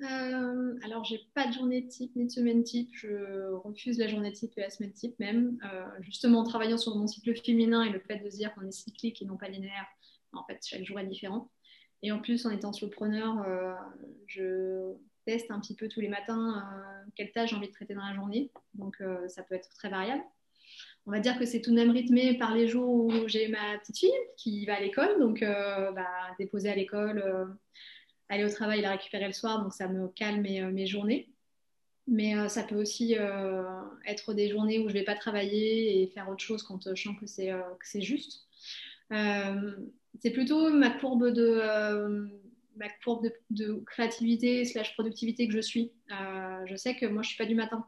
[0.00, 2.90] Euh, alors, j'ai pas de journée type ni de semaine type.
[2.92, 5.58] Je refuse la journée type et la semaine type même.
[5.64, 8.72] Euh, justement, en travaillant sur mon cycle féminin et le fait de dire qu'on est
[8.72, 9.86] cyclique et non pas linéaire,
[10.32, 11.50] en fait, chaque jour est différent.
[12.02, 13.74] Et en plus, en étant solopreneur, euh,
[14.26, 14.94] je
[15.24, 18.04] teste un petit peu tous les matins euh, quelle tâche j'ai envie de traiter dans
[18.04, 18.50] la journée.
[18.74, 20.24] Donc, ça peut être très variable
[21.06, 23.78] on va dire que c'est tout de même rythmé par les jours où j'ai ma
[23.78, 26.06] petite fille qui va à l'école, donc euh, bah,
[26.38, 27.44] déposer à l'école, euh,
[28.28, 31.28] aller au travail, la récupérer le soir, donc ça me calme mes, euh, journées.
[32.08, 33.14] Mais ça peut aussi
[34.06, 37.00] être des journées où je ne vais pas travailler et faire autre chose quand je
[37.00, 38.48] sens que c'est juste.
[40.20, 41.32] C'est plutôt ma courbe
[43.04, 45.92] courbe de, créativité slash productivité que je suis.
[46.08, 47.86] je sais que moi je suis pas du matin.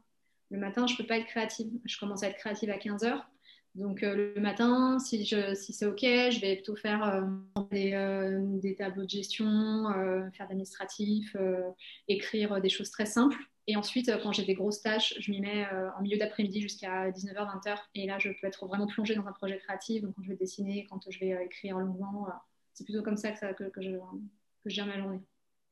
[0.51, 1.73] Le matin, je ne peux pas être créative.
[1.85, 3.29] Je commence à être créative à 15 heures.
[3.75, 7.23] Donc euh, le matin, si, si c'est OK, je vais plutôt faire euh,
[7.73, 9.85] euh, des, tableaux de gestion,
[10.33, 11.37] faire d'administratif,
[12.09, 13.39] écrire des choses très simples.
[13.67, 17.63] Et ensuite, quand j'ai des grosses tâches, je m'y mets en milieu d'après-midi jusqu'à 19h,
[17.63, 17.79] 20h.
[17.95, 20.03] Et là, je peux être vraiment plongée dans un projet créatif.
[20.03, 22.27] Donc quand je vais dessiner, quand je vais écrire longuement,
[22.75, 25.23] c'est plutôt comme ça que, que, je, que je gère ma journée.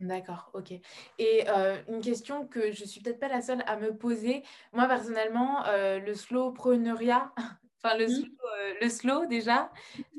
[0.03, 0.73] D'accord, ok.
[1.19, 4.43] Et euh, une question que je suis peut-être pas la seule à me poser.
[4.73, 7.33] Moi, personnellement, euh, le slowpreneuriat,
[7.83, 8.09] enfin le, mmh.
[8.09, 9.73] slow, euh, le slow déjà,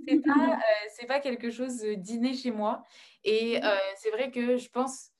[0.08, 0.60] c'est pas,
[1.08, 2.84] pas quelque chose d'inné chez moi.
[3.26, 3.60] Et
[3.98, 5.12] c'est vrai que je pense,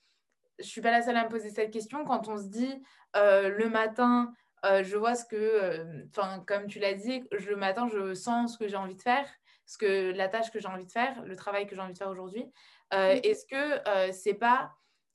[0.64, 2.82] je suis pas la seule à me poser cette question quand on se dit
[3.14, 4.34] le matin,
[4.64, 8.68] je vois ce que, enfin, comme tu l'as dit, le matin, je sens ce que
[8.68, 9.28] j'ai envie de faire,
[9.66, 11.98] ce que la tâche que j'ai envie de faire, le travail que j'ai envie de
[11.98, 12.52] faire aujourd'hui.
[12.94, 14.72] Euh, est-ce que euh, c'est pas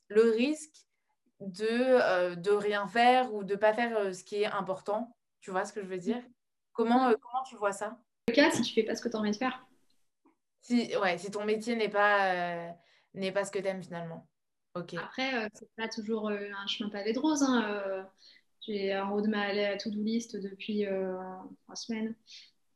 [0.09, 0.75] le risque
[1.39, 5.15] de, euh, de rien faire ou de pas faire ce qui est important?
[5.41, 6.21] Tu vois ce que je veux dire?
[6.73, 7.97] Comment, comment tu vois ça?
[8.27, 9.65] Le cas, si tu fais pas ce que tu as envie de faire.
[10.61, 12.73] Si, ouais, si ton métier n'est pas,
[13.13, 14.27] n'est pas ce que tu aimes finalement.
[14.75, 17.43] Après, c'est pas toujours un chemin pavé de rose.
[17.43, 18.07] Hein,
[18.61, 20.85] j'ai en haut de ma to-do list depuis
[21.63, 22.15] trois semaines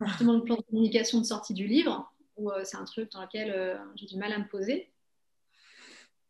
[0.02, 3.80] justement le plan de communication de sortie du livre, où c'est un truc dans lequel
[3.96, 4.94] j'ai du mal à me poser.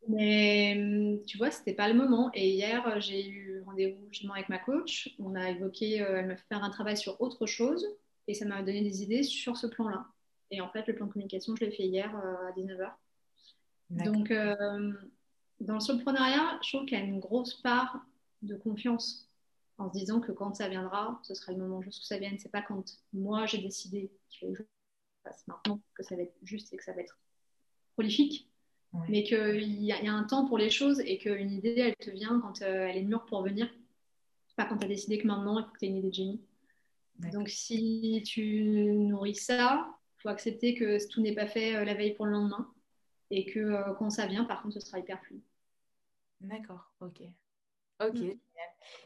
[0.07, 2.30] Mais hum, tu vois, c'était pas le moment.
[2.34, 5.16] Et hier, euh, j'ai eu rendez-vous justement avec ma coach.
[5.20, 7.88] On a évoqué, euh, elle m'a fait faire un travail sur autre chose
[8.28, 10.05] et ça m'a donné des idées sur ce plan-là.
[10.51, 12.91] Et en fait, le plan de communication, je l'ai fait hier euh, à 19h.
[13.89, 14.34] Donc,
[15.64, 18.05] dans le soloprenariat, je trouve qu'il y a une grosse part
[18.41, 19.30] de confiance
[19.78, 22.38] en se disant que quand ça viendra, ce sera le moment juste où ça vienne.
[22.39, 24.64] C'est pas quand moi j'ai décidé qu'il faut que
[25.47, 27.18] maintenant que ça va être juste et que ça va être
[27.95, 28.49] prolifique
[29.09, 32.39] mais qu'il y, a un temps pour les choses et qu'une idée, elle te vient
[32.39, 33.68] quand euh, elle est mûre pour venir,
[34.55, 36.14] pas quand tu as décidé que maintenant, il faut que tu aies une idée de
[36.14, 36.41] génie.
[37.32, 39.88] Donc, si tu nourris ça,
[40.18, 42.72] il faut accepter que tout n'est pas fait euh, la veille pour le lendemain
[43.32, 45.41] et que euh, quand ça vient, par contre, ce sera hyper fluide.
[46.44, 47.22] D'accord, ok.
[48.00, 48.34] Ok, mm.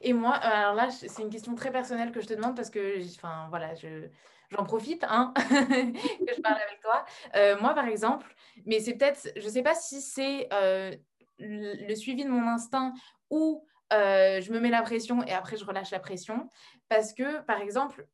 [0.01, 2.99] Et moi, alors là, c'est une question très personnelle que je te demande parce que,
[3.15, 4.07] enfin, voilà, je,
[4.49, 7.05] j'en profite, hein, que je parle avec toi.
[7.35, 8.35] Euh, moi, par exemple,
[8.65, 10.95] mais c'est peut-être, je ne sais pas si c'est euh,
[11.37, 12.93] le, suivi de mon instinct
[13.29, 16.49] ou euh, je me mets la pression et après je relâche la pression.
[16.89, 18.07] Parce que, par exemple,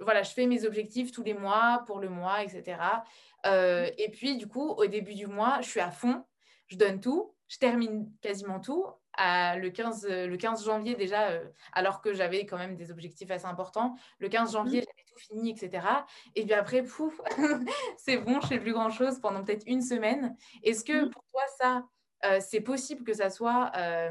[0.00, 3.02] voilà, je fais mes objectifs tous les mois pour le mois, etc.
[3.44, 6.24] et puis, du coup, au début du mois, je suis à fond,
[6.66, 8.86] je donne tout, je termine quasiment tout
[9.18, 13.46] le, 15, le 15 janvier déjà, euh, alors que j'avais quand même des objectifs assez
[13.46, 13.96] importants.
[14.18, 14.86] Le 15 janvier, mhm.
[14.86, 15.86] j'avais tout fini, etc.
[16.34, 17.20] Et puis après, pouf,
[17.96, 20.36] c'est bon, je fais plus grand-chose pendant peut-être une semaine.
[20.62, 21.10] Est-ce que mmh.
[21.10, 21.84] pour toi, ça,
[22.24, 24.10] euh, c'est possible que ça soit euh,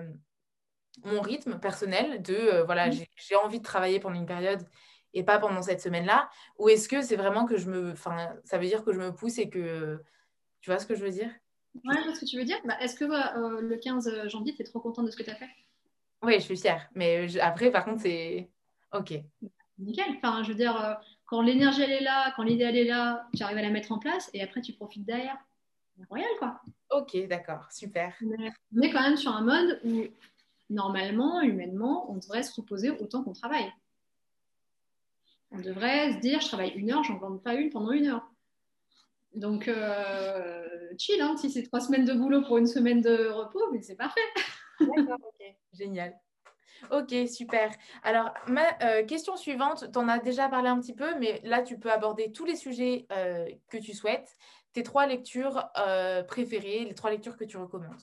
[1.06, 3.06] mon rythme personnel de, voilà, mmh.
[3.16, 4.68] j'ai envie de travailler pendant une période
[5.14, 6.30] et pas pendant cette semaine-là?
[6.58, 7.92] Ou est-ce que c'est vraiment que je me...
[7.92, 10.02] Enfin, ça veut dire que je me pousse et que...
[10.62, 11.30] Tu vois ce que je veux dire?
[11.86, 12.58] Ouais, je vois ce que tu veux dire.
[12.66, 15.36] Bah, est-ce que le 15 janvier, tu es trop contente de ce que tu as
[15.36, 15.50] fait?
[16.24, 16.90] Oui, je suis fière.
[16.96, 18.50] Mais après, par contre, c'est
[18.94, 19.14] OK.
[19.80, 20.06] Nickel.
[20.18, 20.94] Enfin, je veux dire, euh,
[21.26, 23.92] quand l'énergie, elle est là, quand l'idée, elle est là, tu arrives à la mettre
[23.92, 25.38] en place et après, tu profites derrière.
[26.10, 26.62] Royal, quoi.
[26.92, 27.72] Ok, d'accord.
[27.72, 28.16] Super.
[28.22, 30.04] on est quand même sur un mode où,
[30.70, 33.72] normalement, humainement, on devrait se reposer autant qu'on travaille.
[35.52, 38.30] On devrait se dire, je travaille une heure, j'en vends pas une pendant une heure.
[39.34, 40.68] Donc, euh,
[40.98, 43.96] chill, hein, si c'est trois semaines de boulot pour une semaine de repos, mais c'est
[43.96, 44.22] parfait.
[44.80, 46.18] D'accord, ok, génial.
[46.92, 47.72] Ok, super.
[48.04, 51.62] Alors, ma euh, question suivante, tu en as déjà parlé un petit peu, mais là,
[51.62, 54.36] tu peux aborder tous les sujets euh, que tu souhaites.
[54.74, 55.70] Tes trois lectures
[56.28, 58.02] préférées, les trois lectures que tu recommandes.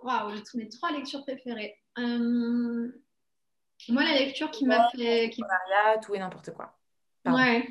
[0.00, 1.76] Waouh, mes trois lectures préférées.
[3.88, 5.30] Moi, la lecture qui m'a fait.
[5.30, 5.42] Qui...
[6.02, 6.76] tout et n'importe quoi.
[7.24, 7.68] Ouais.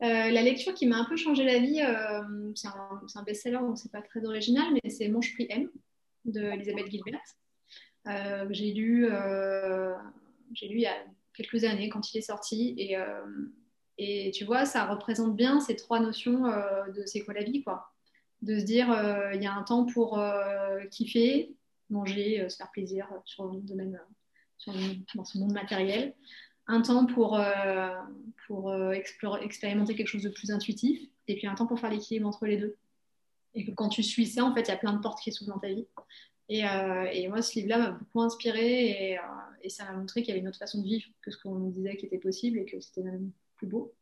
[0.00, 1.80] La lecture qui m'a un peu changé la vie,
[2.54, 5.68] c'est un, best-seller, donc c'est pas très original, mais c'est Mon Prix M
[6.24, 7.20] de Elisabeth Gilbert.
[8.06, 9.94] Euh, j'ai lu, euh,
[10.54, 10.96] j'ai lu il y a
[11.34, 16.00] quelques années quand il est sorti et, euh, tu vois, ça représente bien ces trois
[16.00, 17.92] notions de c'est quoi la vie, quoi.
[18.40, 18.86] De se dire,
[19.34, 20.18] il y a un temps pour
[20.90, 21.54] kiffer,
[21.90, 23.60] manger, se faire plaisir sur le
[25.14, 26.14] dans ce monde matériel.
[26.72, 27.40] Un temps pour,
[28.46, 32.28] pour explorer, expérimenter quelque chose de plus intuitif, et puis un temps pour faire l'équilibre
[32.28, 32.76] entre les deux.
[33.54, 35.32] Et que quand tu suis ça, en fait, il y a plein de portes qui
[35.32, 35.86] s'ouvrent dans ta vie.
[36.48, 39.22] Et, euh, et moi, ce livre-là m'a beaucoup inspiré et, euh,
[39.62, 41.54] et ça m'a montré qu'il y avait une autre façon de vivre que ce qu'on
[41.54, 43.94] nous disait qui était possible et que c'était même plus beau.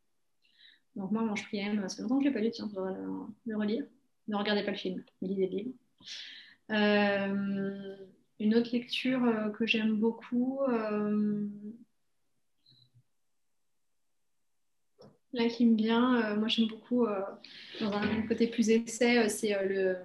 [0.97, 2.91] Donc moi, Mange Priem, ça fait longtemps que je l'ai pas lu, tiens, je vais
[3.47, 3.85] le, relire.
[4.29, 5.71] Ne regardez pas le film, mais lisez le livre.
[6.71, 7.97] Euh,
[8.41, 10.61] une autre lecture que j'aime beaucoup,
[15.33, 17.07] là qui me vient, moi j'aime beaucoup,
[17.81, 19.97] dans un côté plus essai, c'est le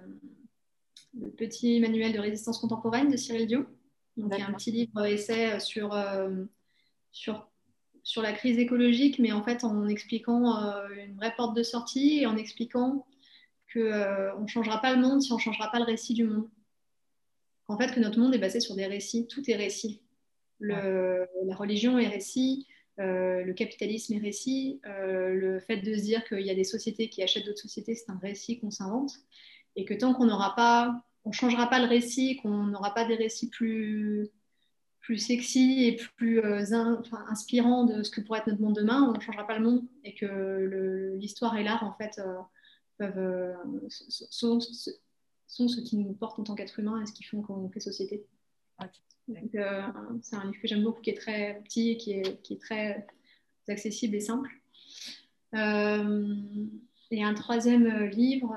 [1.20, 3.66] le petit manuel de résistance contemporaine de Cyril Dion.
[4.16, 6.44] Donc, il y a un petit livre essai sur, euh,
[7.12, 7.48] sur,
[8.02, 12.20] sur la crise écologique, mais en fait en expliquant euh, une vraie porte de sortie
[12.20, 13.06] et en expliquant
[13.72, 16.24] qu'on euh, ne changera pas le monde si on ne changera pas le récit du
[16.24, 16.48] monde.
[17.66, 20.02] En fait, que notre monde est basé sur des récits, tout est récit.
[20.60, 22.66] Le, La religion est récit,
[22.98, 27.22] le capitalisme est récit, le fait de se dire qu'il y a des sociétés qui
[27.22, 29.12] achètent d'autres sociétés, c'est un récit qu'on s'invente.
[29.76, 33.16] Et que tant qu'on n'aura pas, on changera pas le récit, qu'on n'aura pas des
[33.16, 33.50] récits
[35.04, 36.64] plus sexy et plus euh,
[37.28, 39.82] inspirants de ce que pourrait être notre monde demain, on ne changera pas le monde.
[40.02, 42.40] Et que l'histoire et l'art en fait euh,
[43.02, 43.54] euh,
[43.88, 44.60] sont,
[45.46, 47.80] sont, ce qui nous porte en tant qu'être humain et ce qui font qu'on fait
[47.80, 48.26] société.
[49.28, 53.06] C'est un livre que j'aime beaucoup, qui est très petit, qui est, qui est très
[53.68, 54.50] accessible et simple.
[55.52, 58.54] et un troisième livre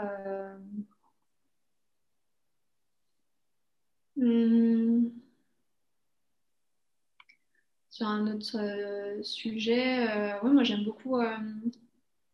[4.17, 5.09] Hmm.
[7.91, 11.37] Sur un autre euh, sujet, euh, moi j'aime beaucoup euh,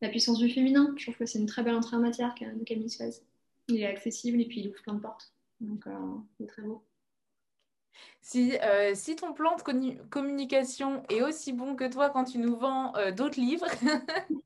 [0.01, 0.93] la puissance du féminin.
[0.97, 3.21] Je trouve que c'est une très belle entrée en matière de Camille Suez.
[3.67, 5.33] Il est accessible et puis il ouvre plein de portes.
[5.59, 5.85] Donc
[6.37, 6.83] c'est très beau.
[8.21, 8.57] Si,
[8.93, 13.39] si, ton plan de communication est aussi bon que toi quand tu nous vends d'autres
[13.39, 13.67] livres,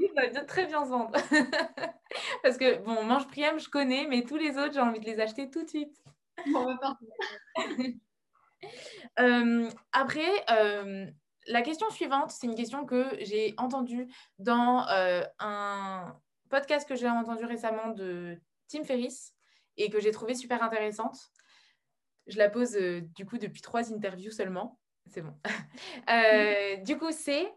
[0.00, 1.12] il va bien, très bien se vendre.
[2.42, 5.20] Parce que, bon, Mange Priam, je connais, mais tous les autres, j'ai envie de les
[5.20, 5.96] acheter tout de suite.
[9.18, 11.06] Euh, après, euh,
[11.46, 14.06] la question suivante, c'est une question que j'ai entendue
[14.38, 16.14] dans euh, un
[16.50, 19.34] podcast que j'ai entendu récemment de Tim Ferriss
[19.78, 21.16] et que j'ai trouvé super intéressante.
[22.26, 24.78] Je la pose du coup depuis trois interviews seulement.
[25.06, 25.34] C'est bon.
[26.84, 27.52] du coup, c'est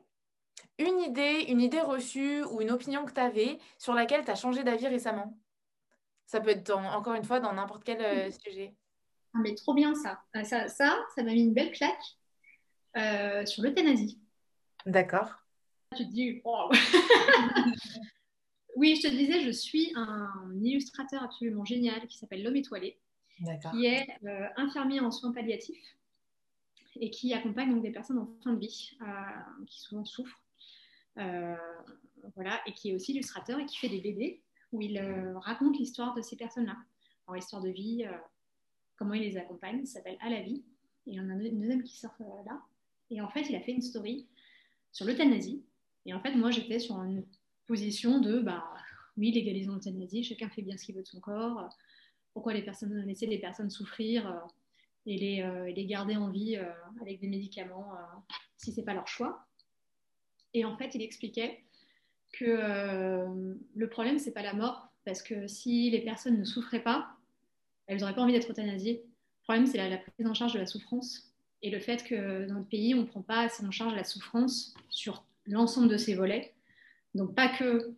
[0.80, 4.36] une idée, une idée reçue ou une opinion que tu avais sur laquelle tu as
[4.36, 5.38] changé d'avis récemment.
[6.26, 8.76] Ça peut être encore une fois dans n'importe quel euh, sujet.
[9.34, 10.22] Ah, mais trop bien ça.
[10.36, 12.04] Euh, ça, ça, ça m'a mis une belle claque
[12.98, 14.20] euh, sur l'euthanasie.
[14.86, 15.32] D'accord.
[15.96, 16.42] Tu te dis,
[18.76, 20.28] oui, je te disais, je suis un
[20.62, 23.00] illustrateur absolument génial qui s'appelle L'Homme étoilé,
[23.72, 24.08] qui est
[24.58, 25.98] infirmier en soins palliatifs
[27.00, 28.98] et qui accompagne donc des personnes en fin de vie
[29.68, 30.42] qui souvent souffrent.
[31.16, 34.42] voilà, et qui est aussi illustrateur et qui fait des BD
[34.74, 36.76] où il euh, raconte l'histoire de ces personnes-là,
[37.28, 38.12] leur histoire de vie, euh,
[38.98, 39.86] comment il les accompagne.
[39.86, 40.64] Ça s'appelle À la vie.
[41.06, 42.60] Et il y en a une deuxième qui sort euh, là.
[43.10, 44.28] Et en fait, il a fait une story
[44.92, 45.64] sur l'euthanasie.
[46.06, 47.24] Et en fait, moi, j'étais sur une
[47.68, 48.66] position de, bah,
[49.16, 51.70] oui, légalisons l'euthanasie, chacun fait bien ce qu'il veut de son corps.
[52.34, 54.40] Pourquoi les personnes, laisser les personnes souffrir euh,
[55.06, 57.94] et, les, euh, les, garder en vie euh, avec des médicaments
[58.58, 59.46] si ce n'est pas leur choix
[60.54, 61.64] Et en fait, il expliquait
[62.32, 67.12] que le problème, c'est pas la mort, parce que si les personnes ne souffraient pas,
[67.88, 69.04] elles n'auraient pas envie d'être euthanasiées.
[69.04, 72.56] Le problème, c'est la, prise en charge de la souffrance et le fait que dans
[72.56, 76.16] notre pays, on ne prend pas assez en charge la souffrance sur l'ensemble de ces
[76.16, 76.54] volets.
[77.14, 77.94] Donc, pas que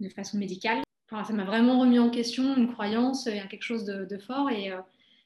[0.00, 0.82] de façon médicale.
[1.10, 4.80] Ça m'a vraiment remis en question une croyance, et quelque chose de, fort et, euh,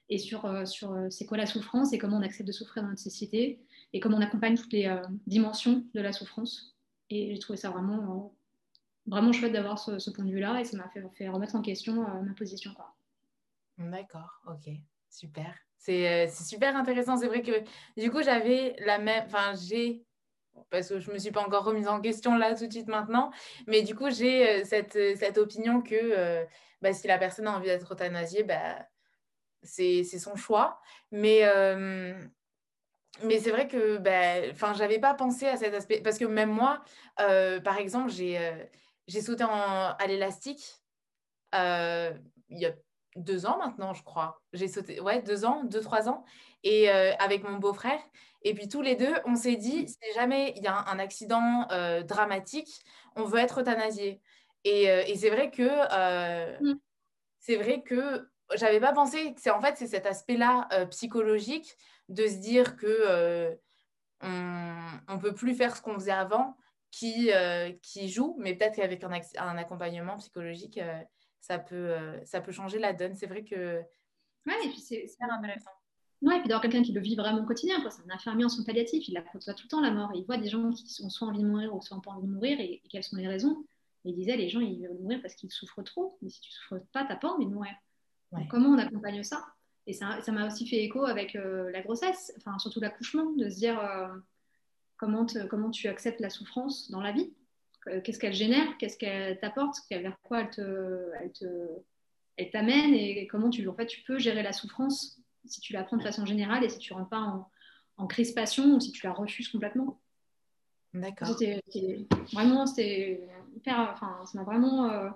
[0.09, 2.83] et sur, euh, sur euh, c'est quoi la souffrance et comment on accepte de souffrir
[2.83, 3.61] dans notre société
[3.93, 4.95] et comment on accompagne toutes les
[5.27, 6.77] dimensions de la souffrance.
[7.11, 8.33] Et j'ai trouvé ça vraiment,
[9.07, 11.95] vraiment chouette d'avoir ce, point de vue-là et ça m'a fait, fait, remettre en question
[12.23, 12.71] ma position.
[13.77, 14.73] D'accord, ok,
[15.11, 15.55] super.
[15.77, 17.19] C'est super intéressant.
[17.19, 17.53] C'est vrai que
[18.01, 20.07] du coup, j'avais la même, enfin, j'ai
[20.71, 22.89] parce que je ne me suis pas encore remise en question là tout de suite
[22.89, 23.31] maintenant.
[23.67, 26.45] Mais du coup, j'ai euh, cette, euh, cette, opinion que euh,
[26.81, 28.87] bah, si la personne a envie d'être euthanasiée, bah,
[29.63, 30.81] c'est son choix.
[31.11, 31.43] Mais,
[33.23, 36.01] mais c'est vrai que bah, je n'avais pas pensé à cet aspect.
[36.01, 36.83] Parce que même moi,
[37.17, 40.83] par exemple, j'ai sauté à l'élastique
[42.53, 42.73] il y a
[43.17, 44.41] deux ans maintenant, je crois.
[44.53, 46.25] J'ai sauté, ouais, deux ans, deux, trois ans,
[46.65, 48.01] et avec mon beau-frère.
[48.45, 51.67] Et puis tous les deux, on s'est dit, si jamais il y a un, accident
[51.71, 52.69] euh, dramatique,
[53.17, 54.21] on veut être euthanasié.
[54.65, 56.75] Et, euh, et c'est vrai que euh, mm.
[57.39, 61.77] c'est vrai que j'avais pas pensé que c'est en fait c'est cet aspect-là psychologique
[62.09, 63.59] de se dire que
[64.21, 64.77] on,
[65.09, 66.57] on peut plus faire ce qu'on faisait avant
[66.91, 67.31] qui,
[67.81, 70.79] qui joue, mais peut-être qu'avec un, un, accompagnement psychologique,
[71.43, 71.95] ça, peut,
[72.25, 73.15] ça peut changer la donne.
[73.15, 73.81] C'est vrai que
[74.47, 75.71] ouais, et puis c'est intéressant.
[76.23, 77.77] Ouais, et puis d'avoir quelqu'un qui le vit vraiment au quotidien.
[77.91, 80.13] C'est un infirmier en soins palliatifs, il la côtoie tout le temps, la mort.
[80.15, 82.29] Et il voit des gens qui ont soit envie de mourir ou soit pas envie
[82.29, 83.65] de mourir, et, quelles sont les raisons?
[84.05, 86.17] Et il disait, les gens, ils veulent mourir parce qu'ils souffrent trop.
[86.23, 87.75] Mais si tu souffres pas, t'as pas envie de mourir.
[88.49, 89.45] comment on accompagne ça?
[89.89, 93.57] Et ça m'a aussi fait écho avec euh, la grossesse, enfin surtout l'accouchement, de se
[93.57, 94.07] dire euh,
[94.97, 97.33] comment, comment tu acceptes la souffrance dans la vie?
[98.05, 101.69] Qu'est-ce qu'elle génère Qu'est-ce qu'elle t'apporte Vers quoi elle te, elle te,
[102.37, 105.83] elle t'amène et comment tu, en fait, tu peux gérer la souffrance si tu la
[105.83, 107.49] prends de façon générale et si tu ne rentres pas en,
[107.97, 110.01] en, crispation ou si tu la refuses complètement.
[110.95, 111.37] D'accord.
[112.33, 113.27] vraiment, c'était
[113.57, 113.91] hyper.
[113.93, 114.91] Enfin, ça m'a vraiment.
[114.91, 115.11] Euh,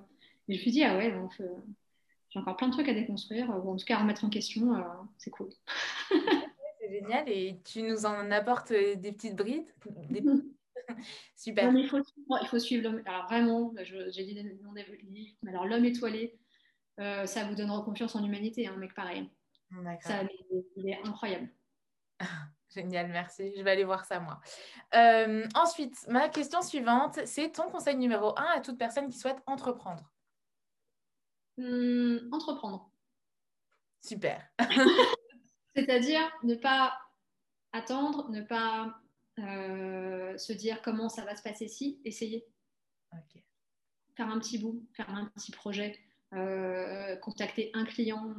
[0.49, 1.49] je me suis dit, ah ouais, donc, euh,
[2.31, 4.75] j'ai encore plein de trucs à déconstruire, ou en tout cas à remettre en question,
[4.75, 4.83] euh,
[5.19, 5.49] c'est cool.
[6.81, 9.67] c'est génial, et tu nous en apportes des petites brides
[10.09, 10.23] des...
[11.37, 11.73] Super.
[11.73, 13.03] il, faut, il faut suivre l'homme.
[13.07, 16.39] Alors vraiment, j'ai dit des noms des livres, mais alors l'homme étoilé,
[16.99, 19.31] ça vous donnera confiance en l'humanité, un hein, mec pareil.
[20.01, 20.23] Ça,
[20.77, 21.49] il est incroyable.
[22.75, 23.53] Génial, merci.
[23.57, 24.41] Je vais aller voir ça, moi.
[24.95, 29.43] Euh, ensuite, ma question suivante, c'est ton conseil numéro un à toute personne qui souhaite
[29.47, 30.13] entreprendre.
[31.57, 32.91] Hmm, entreprendre.
[34.01, 34.47] Super.
[35.75, 36.99] C'est-à-dire ne pas
[37.73, 38.91] attendre, ne pas euh,
[39.39, 42.47] se dire comment ça va se passer si, essayer.
[44.17, 45.99] Faire un petit bout, faire un petit projet,
[46.33, 48.35] euh, contacter un client,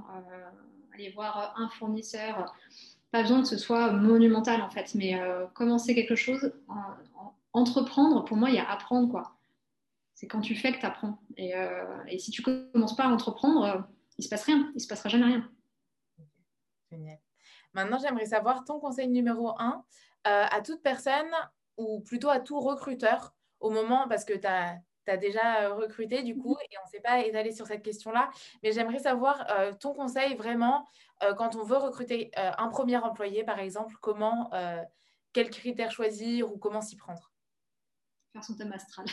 [0.94, 2.56] aller voir un fournisseur.
[3.12, 6.52] Pas besoin que ce soit monumental en fait, mais euh, commencer quelque chose,
[7.54, 9.38] entreprendre, pour moi, il y a apprendre quoi.
[10.14, 11.20] C'est quand tu fais que tu apprends.
[11.38, 13.80] Et, euh, et, si tu commences pas à entreprendre, euh,
[14.18, 15.50] il se passe rien, il se passera jamais rien.
[16.92, 17.20] Génial.
[17.74, 19.86] Maintenant, j'aimerais savoir ton conseil numéro un
[20.24, 21.32] à toute personne
[21.78, 24.78] ou plutôt à tout recruteur au moment, parce que tu as
[25.08, 28.30] tu déjà euh, recruté du coup et on ne s'est pas étalé sur cette question-là.
[28.64, 30.88] Mais j'aimerais savoir euh, ton conseil vraiment
[31.24, 34.52] euh, quand on veut recruter un premier employé, par exemple, comment,
[35.34, 37.32] quels critères choisir ou comment s'y prendre?
[38.34, 39.06] Faire son thème astral.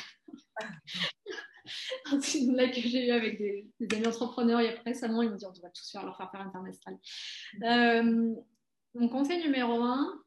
[2.47, 3.67] Blague que j'ai eu avec des,
[3.97, 5.23] amis entrepreneurs il y a récemment.
[5.23, 6.99] Ils m'ont dit on doit tous faire leur faire faire un thème astral.
[8.95, 10.24] mon conseil numéro un,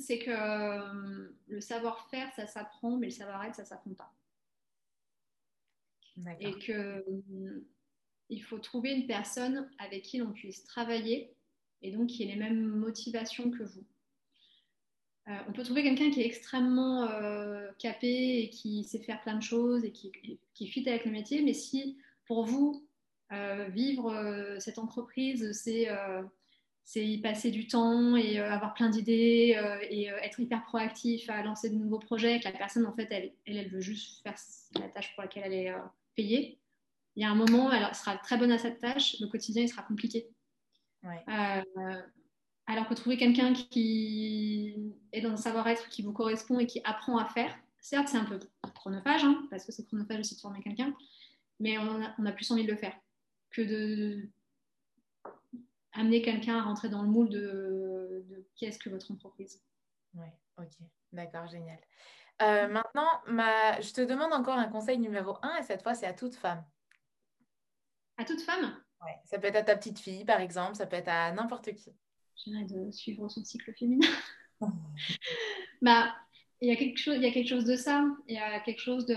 [0.00, 4.12] c'est que euh, le savoir-faire, ça s'apprend, mais le savoir-être, ça s'apprend pas.
[6.40, 7.66] Et que euh,
[8.30, 11.34] il faut trouver une personne avec qui l'on puisse travailler
[11.82, 13.84] et donc qui ait les mêmes motivations que vous.
[15.28, 17.08] Euh, on peut trouver quelqu'un qui est extrêmement
[17.78, 21.42] capé et qui sait faire plein de choses et qui, qui fit avec le métier,
[21.42, 22.86] mais si pour vous,
[23.68, 25.88] vivre cette entreprise, c'est
[26.86, 30.62] c'est y passer du temps et euh, avoir plein d'idées euh, et euh, être hyper
[30.62, 32.38] proactif à lancer de nouveaux projets.
[32.38, 34.36] Que la personne, en fait, elle, elle, veut juste faire
[34.80, 35.74] la tâche pour laquelle elle est
[36.14, 36.60] payée.
[37.16, 39.68] Il y a un moment, elle sera très bonne à cette tâche, le quotidien, il
[39.68, 40.28] sera compliqué.
[42.68, 47.18] Alors que trouver quelqu'un qui est dans un savoir-être qui vous correspond et qui apprend
[47.18, 48.38] à faire, certes, c'est un peu
[48.74, 50.94] chronophage, hein, parce que c'est chronophage aussi de former quelqu'un,
[51.58, 52.94] mais on a, on a, plus envie de le faire
[53.50, 54.28] que de
[55.96, 59.62] amener quelqu'un à rentrer dans le moule de, de qu'est-ce que votre entreprise.
[60.14, 60.26] Oui,
[60.58, 60.72] ok,
[61.12, 61.78] d'accord, génial.
[62.42, 63.80] Euh, maintenant, ma...
[63.80, 66.64] je te demande encore un conseil numéro un, et cette fois, c'est à toute femme.
[68.18, 68.78] À toute femme?
[69.02, 71.74] Oui, ça peut être à ta petite fille, par exemple, ça peut être à n'importe
[71.74, 71.92] qui.
[72.36, 74.08] J'irais de suivre son cycle féminin.
[75.82, 76.14] bah,
[76.60, 78.04] il y, a quelque chose, il y a quelque chose de ça.
[78.28, 79.14] Il y a quelque chose de.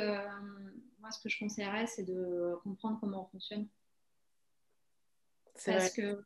[0.99, 3.67] Moi, ce que je conseillerais, c'est de comprendre comment on fonctionne.
[5.65, 6.25] Parce que euh,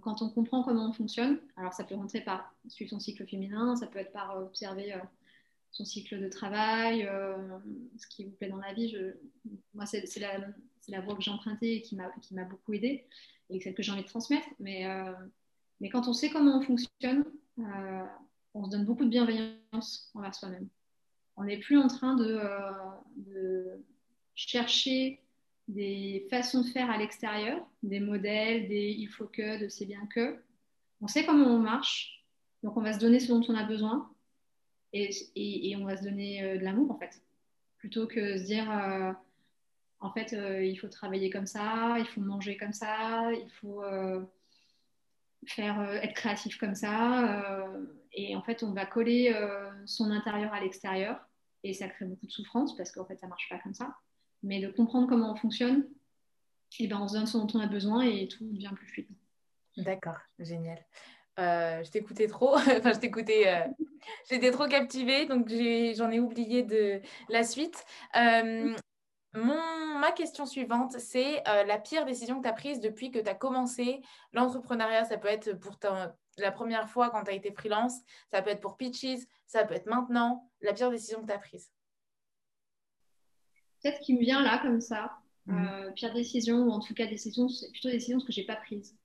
[0.00, 3.76] quand on comprend comment on fonctionne, alors ça peut rentrer par suivre son cycle féminin,
[3.76, 4.98] ça peut être par observer euh,
[5.72, 7.36] son cycle de travail, euh,
[7.98, 8.96] ce qui vous plaît dans la vie.
[9.74, 13.06] Moi, c'est la, voie que j'ai empruntée et qui m'a beaucoup aidée
[13.50, 14.48] et celle que j'ai envie de transmettre.
[14.58, 14.86] Mais,
[15.92, 17.24] quand on sait comment on fonctionne,
[18.54, 20.68] on se donne beaucoup de bienveillance envers soi-même.
[21.36, 23.84] On n'est plus en train de
[24.34, 25.20] chercher
[25.68, 30.06] des façons de faire à l'extérieur, des modèles, des il faut que, de c'est bien
[30.06, 30.42] que.
[31.00, 32.24] On sait comment on marche,
[32.62, 34.10] donc on va se donner ce dont on a besoin
[34.92, 37.22] et, et, on va se donner euh, de l'amour en fait.
[37.76, 39.12] Plutôt que se dire euh,
[40.00, 43.84] en fait euh, il faut travailler comme ça, il faut manger comme ça, il faut
[45.46, 47.68] faire être créatif comme ça.
[48.12, 49.32] et en fait on va coller
[49.86, 51.20] son intérieur à l'extérieur
[51.62, 53.94] et ça crée beaucoup de souffrance parce qu'en fait ça marche pas comme ça
[54.42, 55.86] mais de comprendre comment on fonctionne,
[56.78, 59.08] et ben on se donne ce dont on a besoin et tout devient plus fluide.
[59.78, 60.84] D'accord, génial.
[61.38, 63.66] Euh, je t'écoutais trop, enfin je t'écoutais, euh,
[64.28, 67.84] j'étais trop captivée, donc j'en ai, oublié de la suite.
[68.16, 68.74] Euh,
[69.34, 73.34] ma question suivante, c'est la pire décision que tu as prise depuis que tu as
[73.34, 74.00] commencé
[74.32, 75.04] l'entrepreneuriat.
[75.04, 75.76] Ça peut être pour
[76.38, 77.94] la première fois quand tu as été freelance,
[78.32, 80.50] ça peut être pour Pitches, ça peut être maintenant.
[80.60, 81.70] La pire décision que tu as prise
[83.82, 85.18] peut-être qui me vient là comme ça.
[85.46, 85.66] Mhm.
[85.66, 88.56] Euh, pire décision, ou en tout cas décision, c'est plutôt des décisions que j'ai pas
[88.56, 88.96] prises.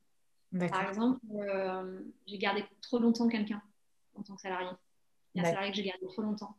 [0.70, 3.62] Par exemple, euh, j'ai gardé trop longtemps quelqu'un
[4.14, 4.70] en tant que salarié.
[5.34, 6.56] Il y a un salarié que j'ai gardé trop longtemps.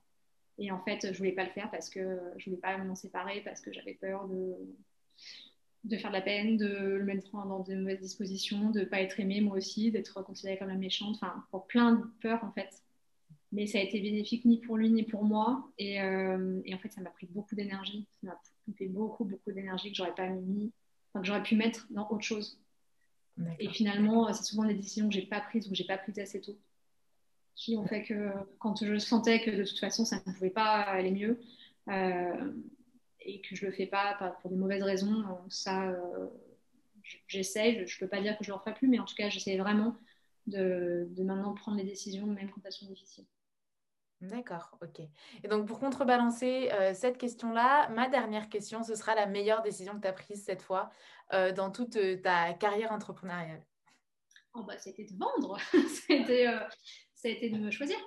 [0.58, 3.40] Et en fait, je voulais pas le faire parce que je voulais pas m'en séparer,
[3.42, 4.56] parce que j'avais peur de,
[5.84, 9.20] de faire de la peine, de le mettre dans de mauvaises dispositions, de pas être
[9.20, 12.82] aimé moi aussi, d'être considérée comme la méchante, enfin, pour plein de peurs en fait
[13.54, 15.70] mais ça a été bénéfique ni pour lui ni pour moi.
[15.78, 18.06] Et, euh, et en fait, ça m'a pris beaucoup d'énergie.
[18.20, 20.72] Ça m'a coupé beaucoup, beaucoup d'énergie que j'aurais pas mis,
[21.08, 22.58] enfin, que j'aurais pu mettre dans autre chose.
[23.58, 26.18] Et finalement, c'est souvent des décisions que j'ai pas prises ou que j'ai pas prises
[26.18, 26.56] assez tôt,
[27.56, 30.82] qui ont fait que quand je sentais que de toute façon ça ne pouvait pas
[30.82, 31.40] aller mieux
[31.88, 32.52] euh,
[33.20, 36.28] et que je le fais pas, pour de mauvaises raisons, ça, euh,
[37.26, 37.84] j'essaye.
[37.88, 39.56] Je, ne peux pas dire que je le referai plus, mais en tout cas, j'essaie
[39.56, 39.96] vraiment
[40.46, 43.24] de, de maintenant prendre les décisions même quand elles sont difficiles.
[44.24, 45.00] D'accord, ok.
[45.42, 49.94] Et donc pour contrebalancer euh, cette question-là, ma dernière question, ce sera la meilleure décision
[49.96, 50.90] que tu as prise cette fois
[51.32, 53.64] euh, dans toute euh, ta carrière entrepreneuriale.
[54.54, 55.58] Oh bah, c'était de vendre,
[56.06, 56.46] c'était,
[57.14, 57.98] ça a été de me choisir.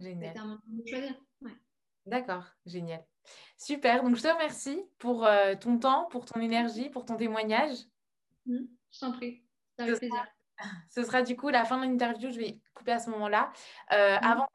[0.00, 0.28] Génial.
[0.28, 1.14] C'était un moment de me choisir.
[1.42, 1.52] Ouais.
[2.06, 3.04] D'accord, génial.
[3.58, 5.26] Super, donc je te remercie pour
[5.60, 7.78] ton temps, pour ton énergie, pour ton témoignage.
[8.46, 8.58] Mmh,
[8.92, 9.42] je t'en prie,
[9.78, 10.24] avec plaisir.
[10.88, 12.30] Ce sera du coup la fin de l'interview.
[12.30, 13.52] Je vais couper à ce moment-là.
[13.92, 14.24] Euh, mm.
[14.24, 14.48] Avant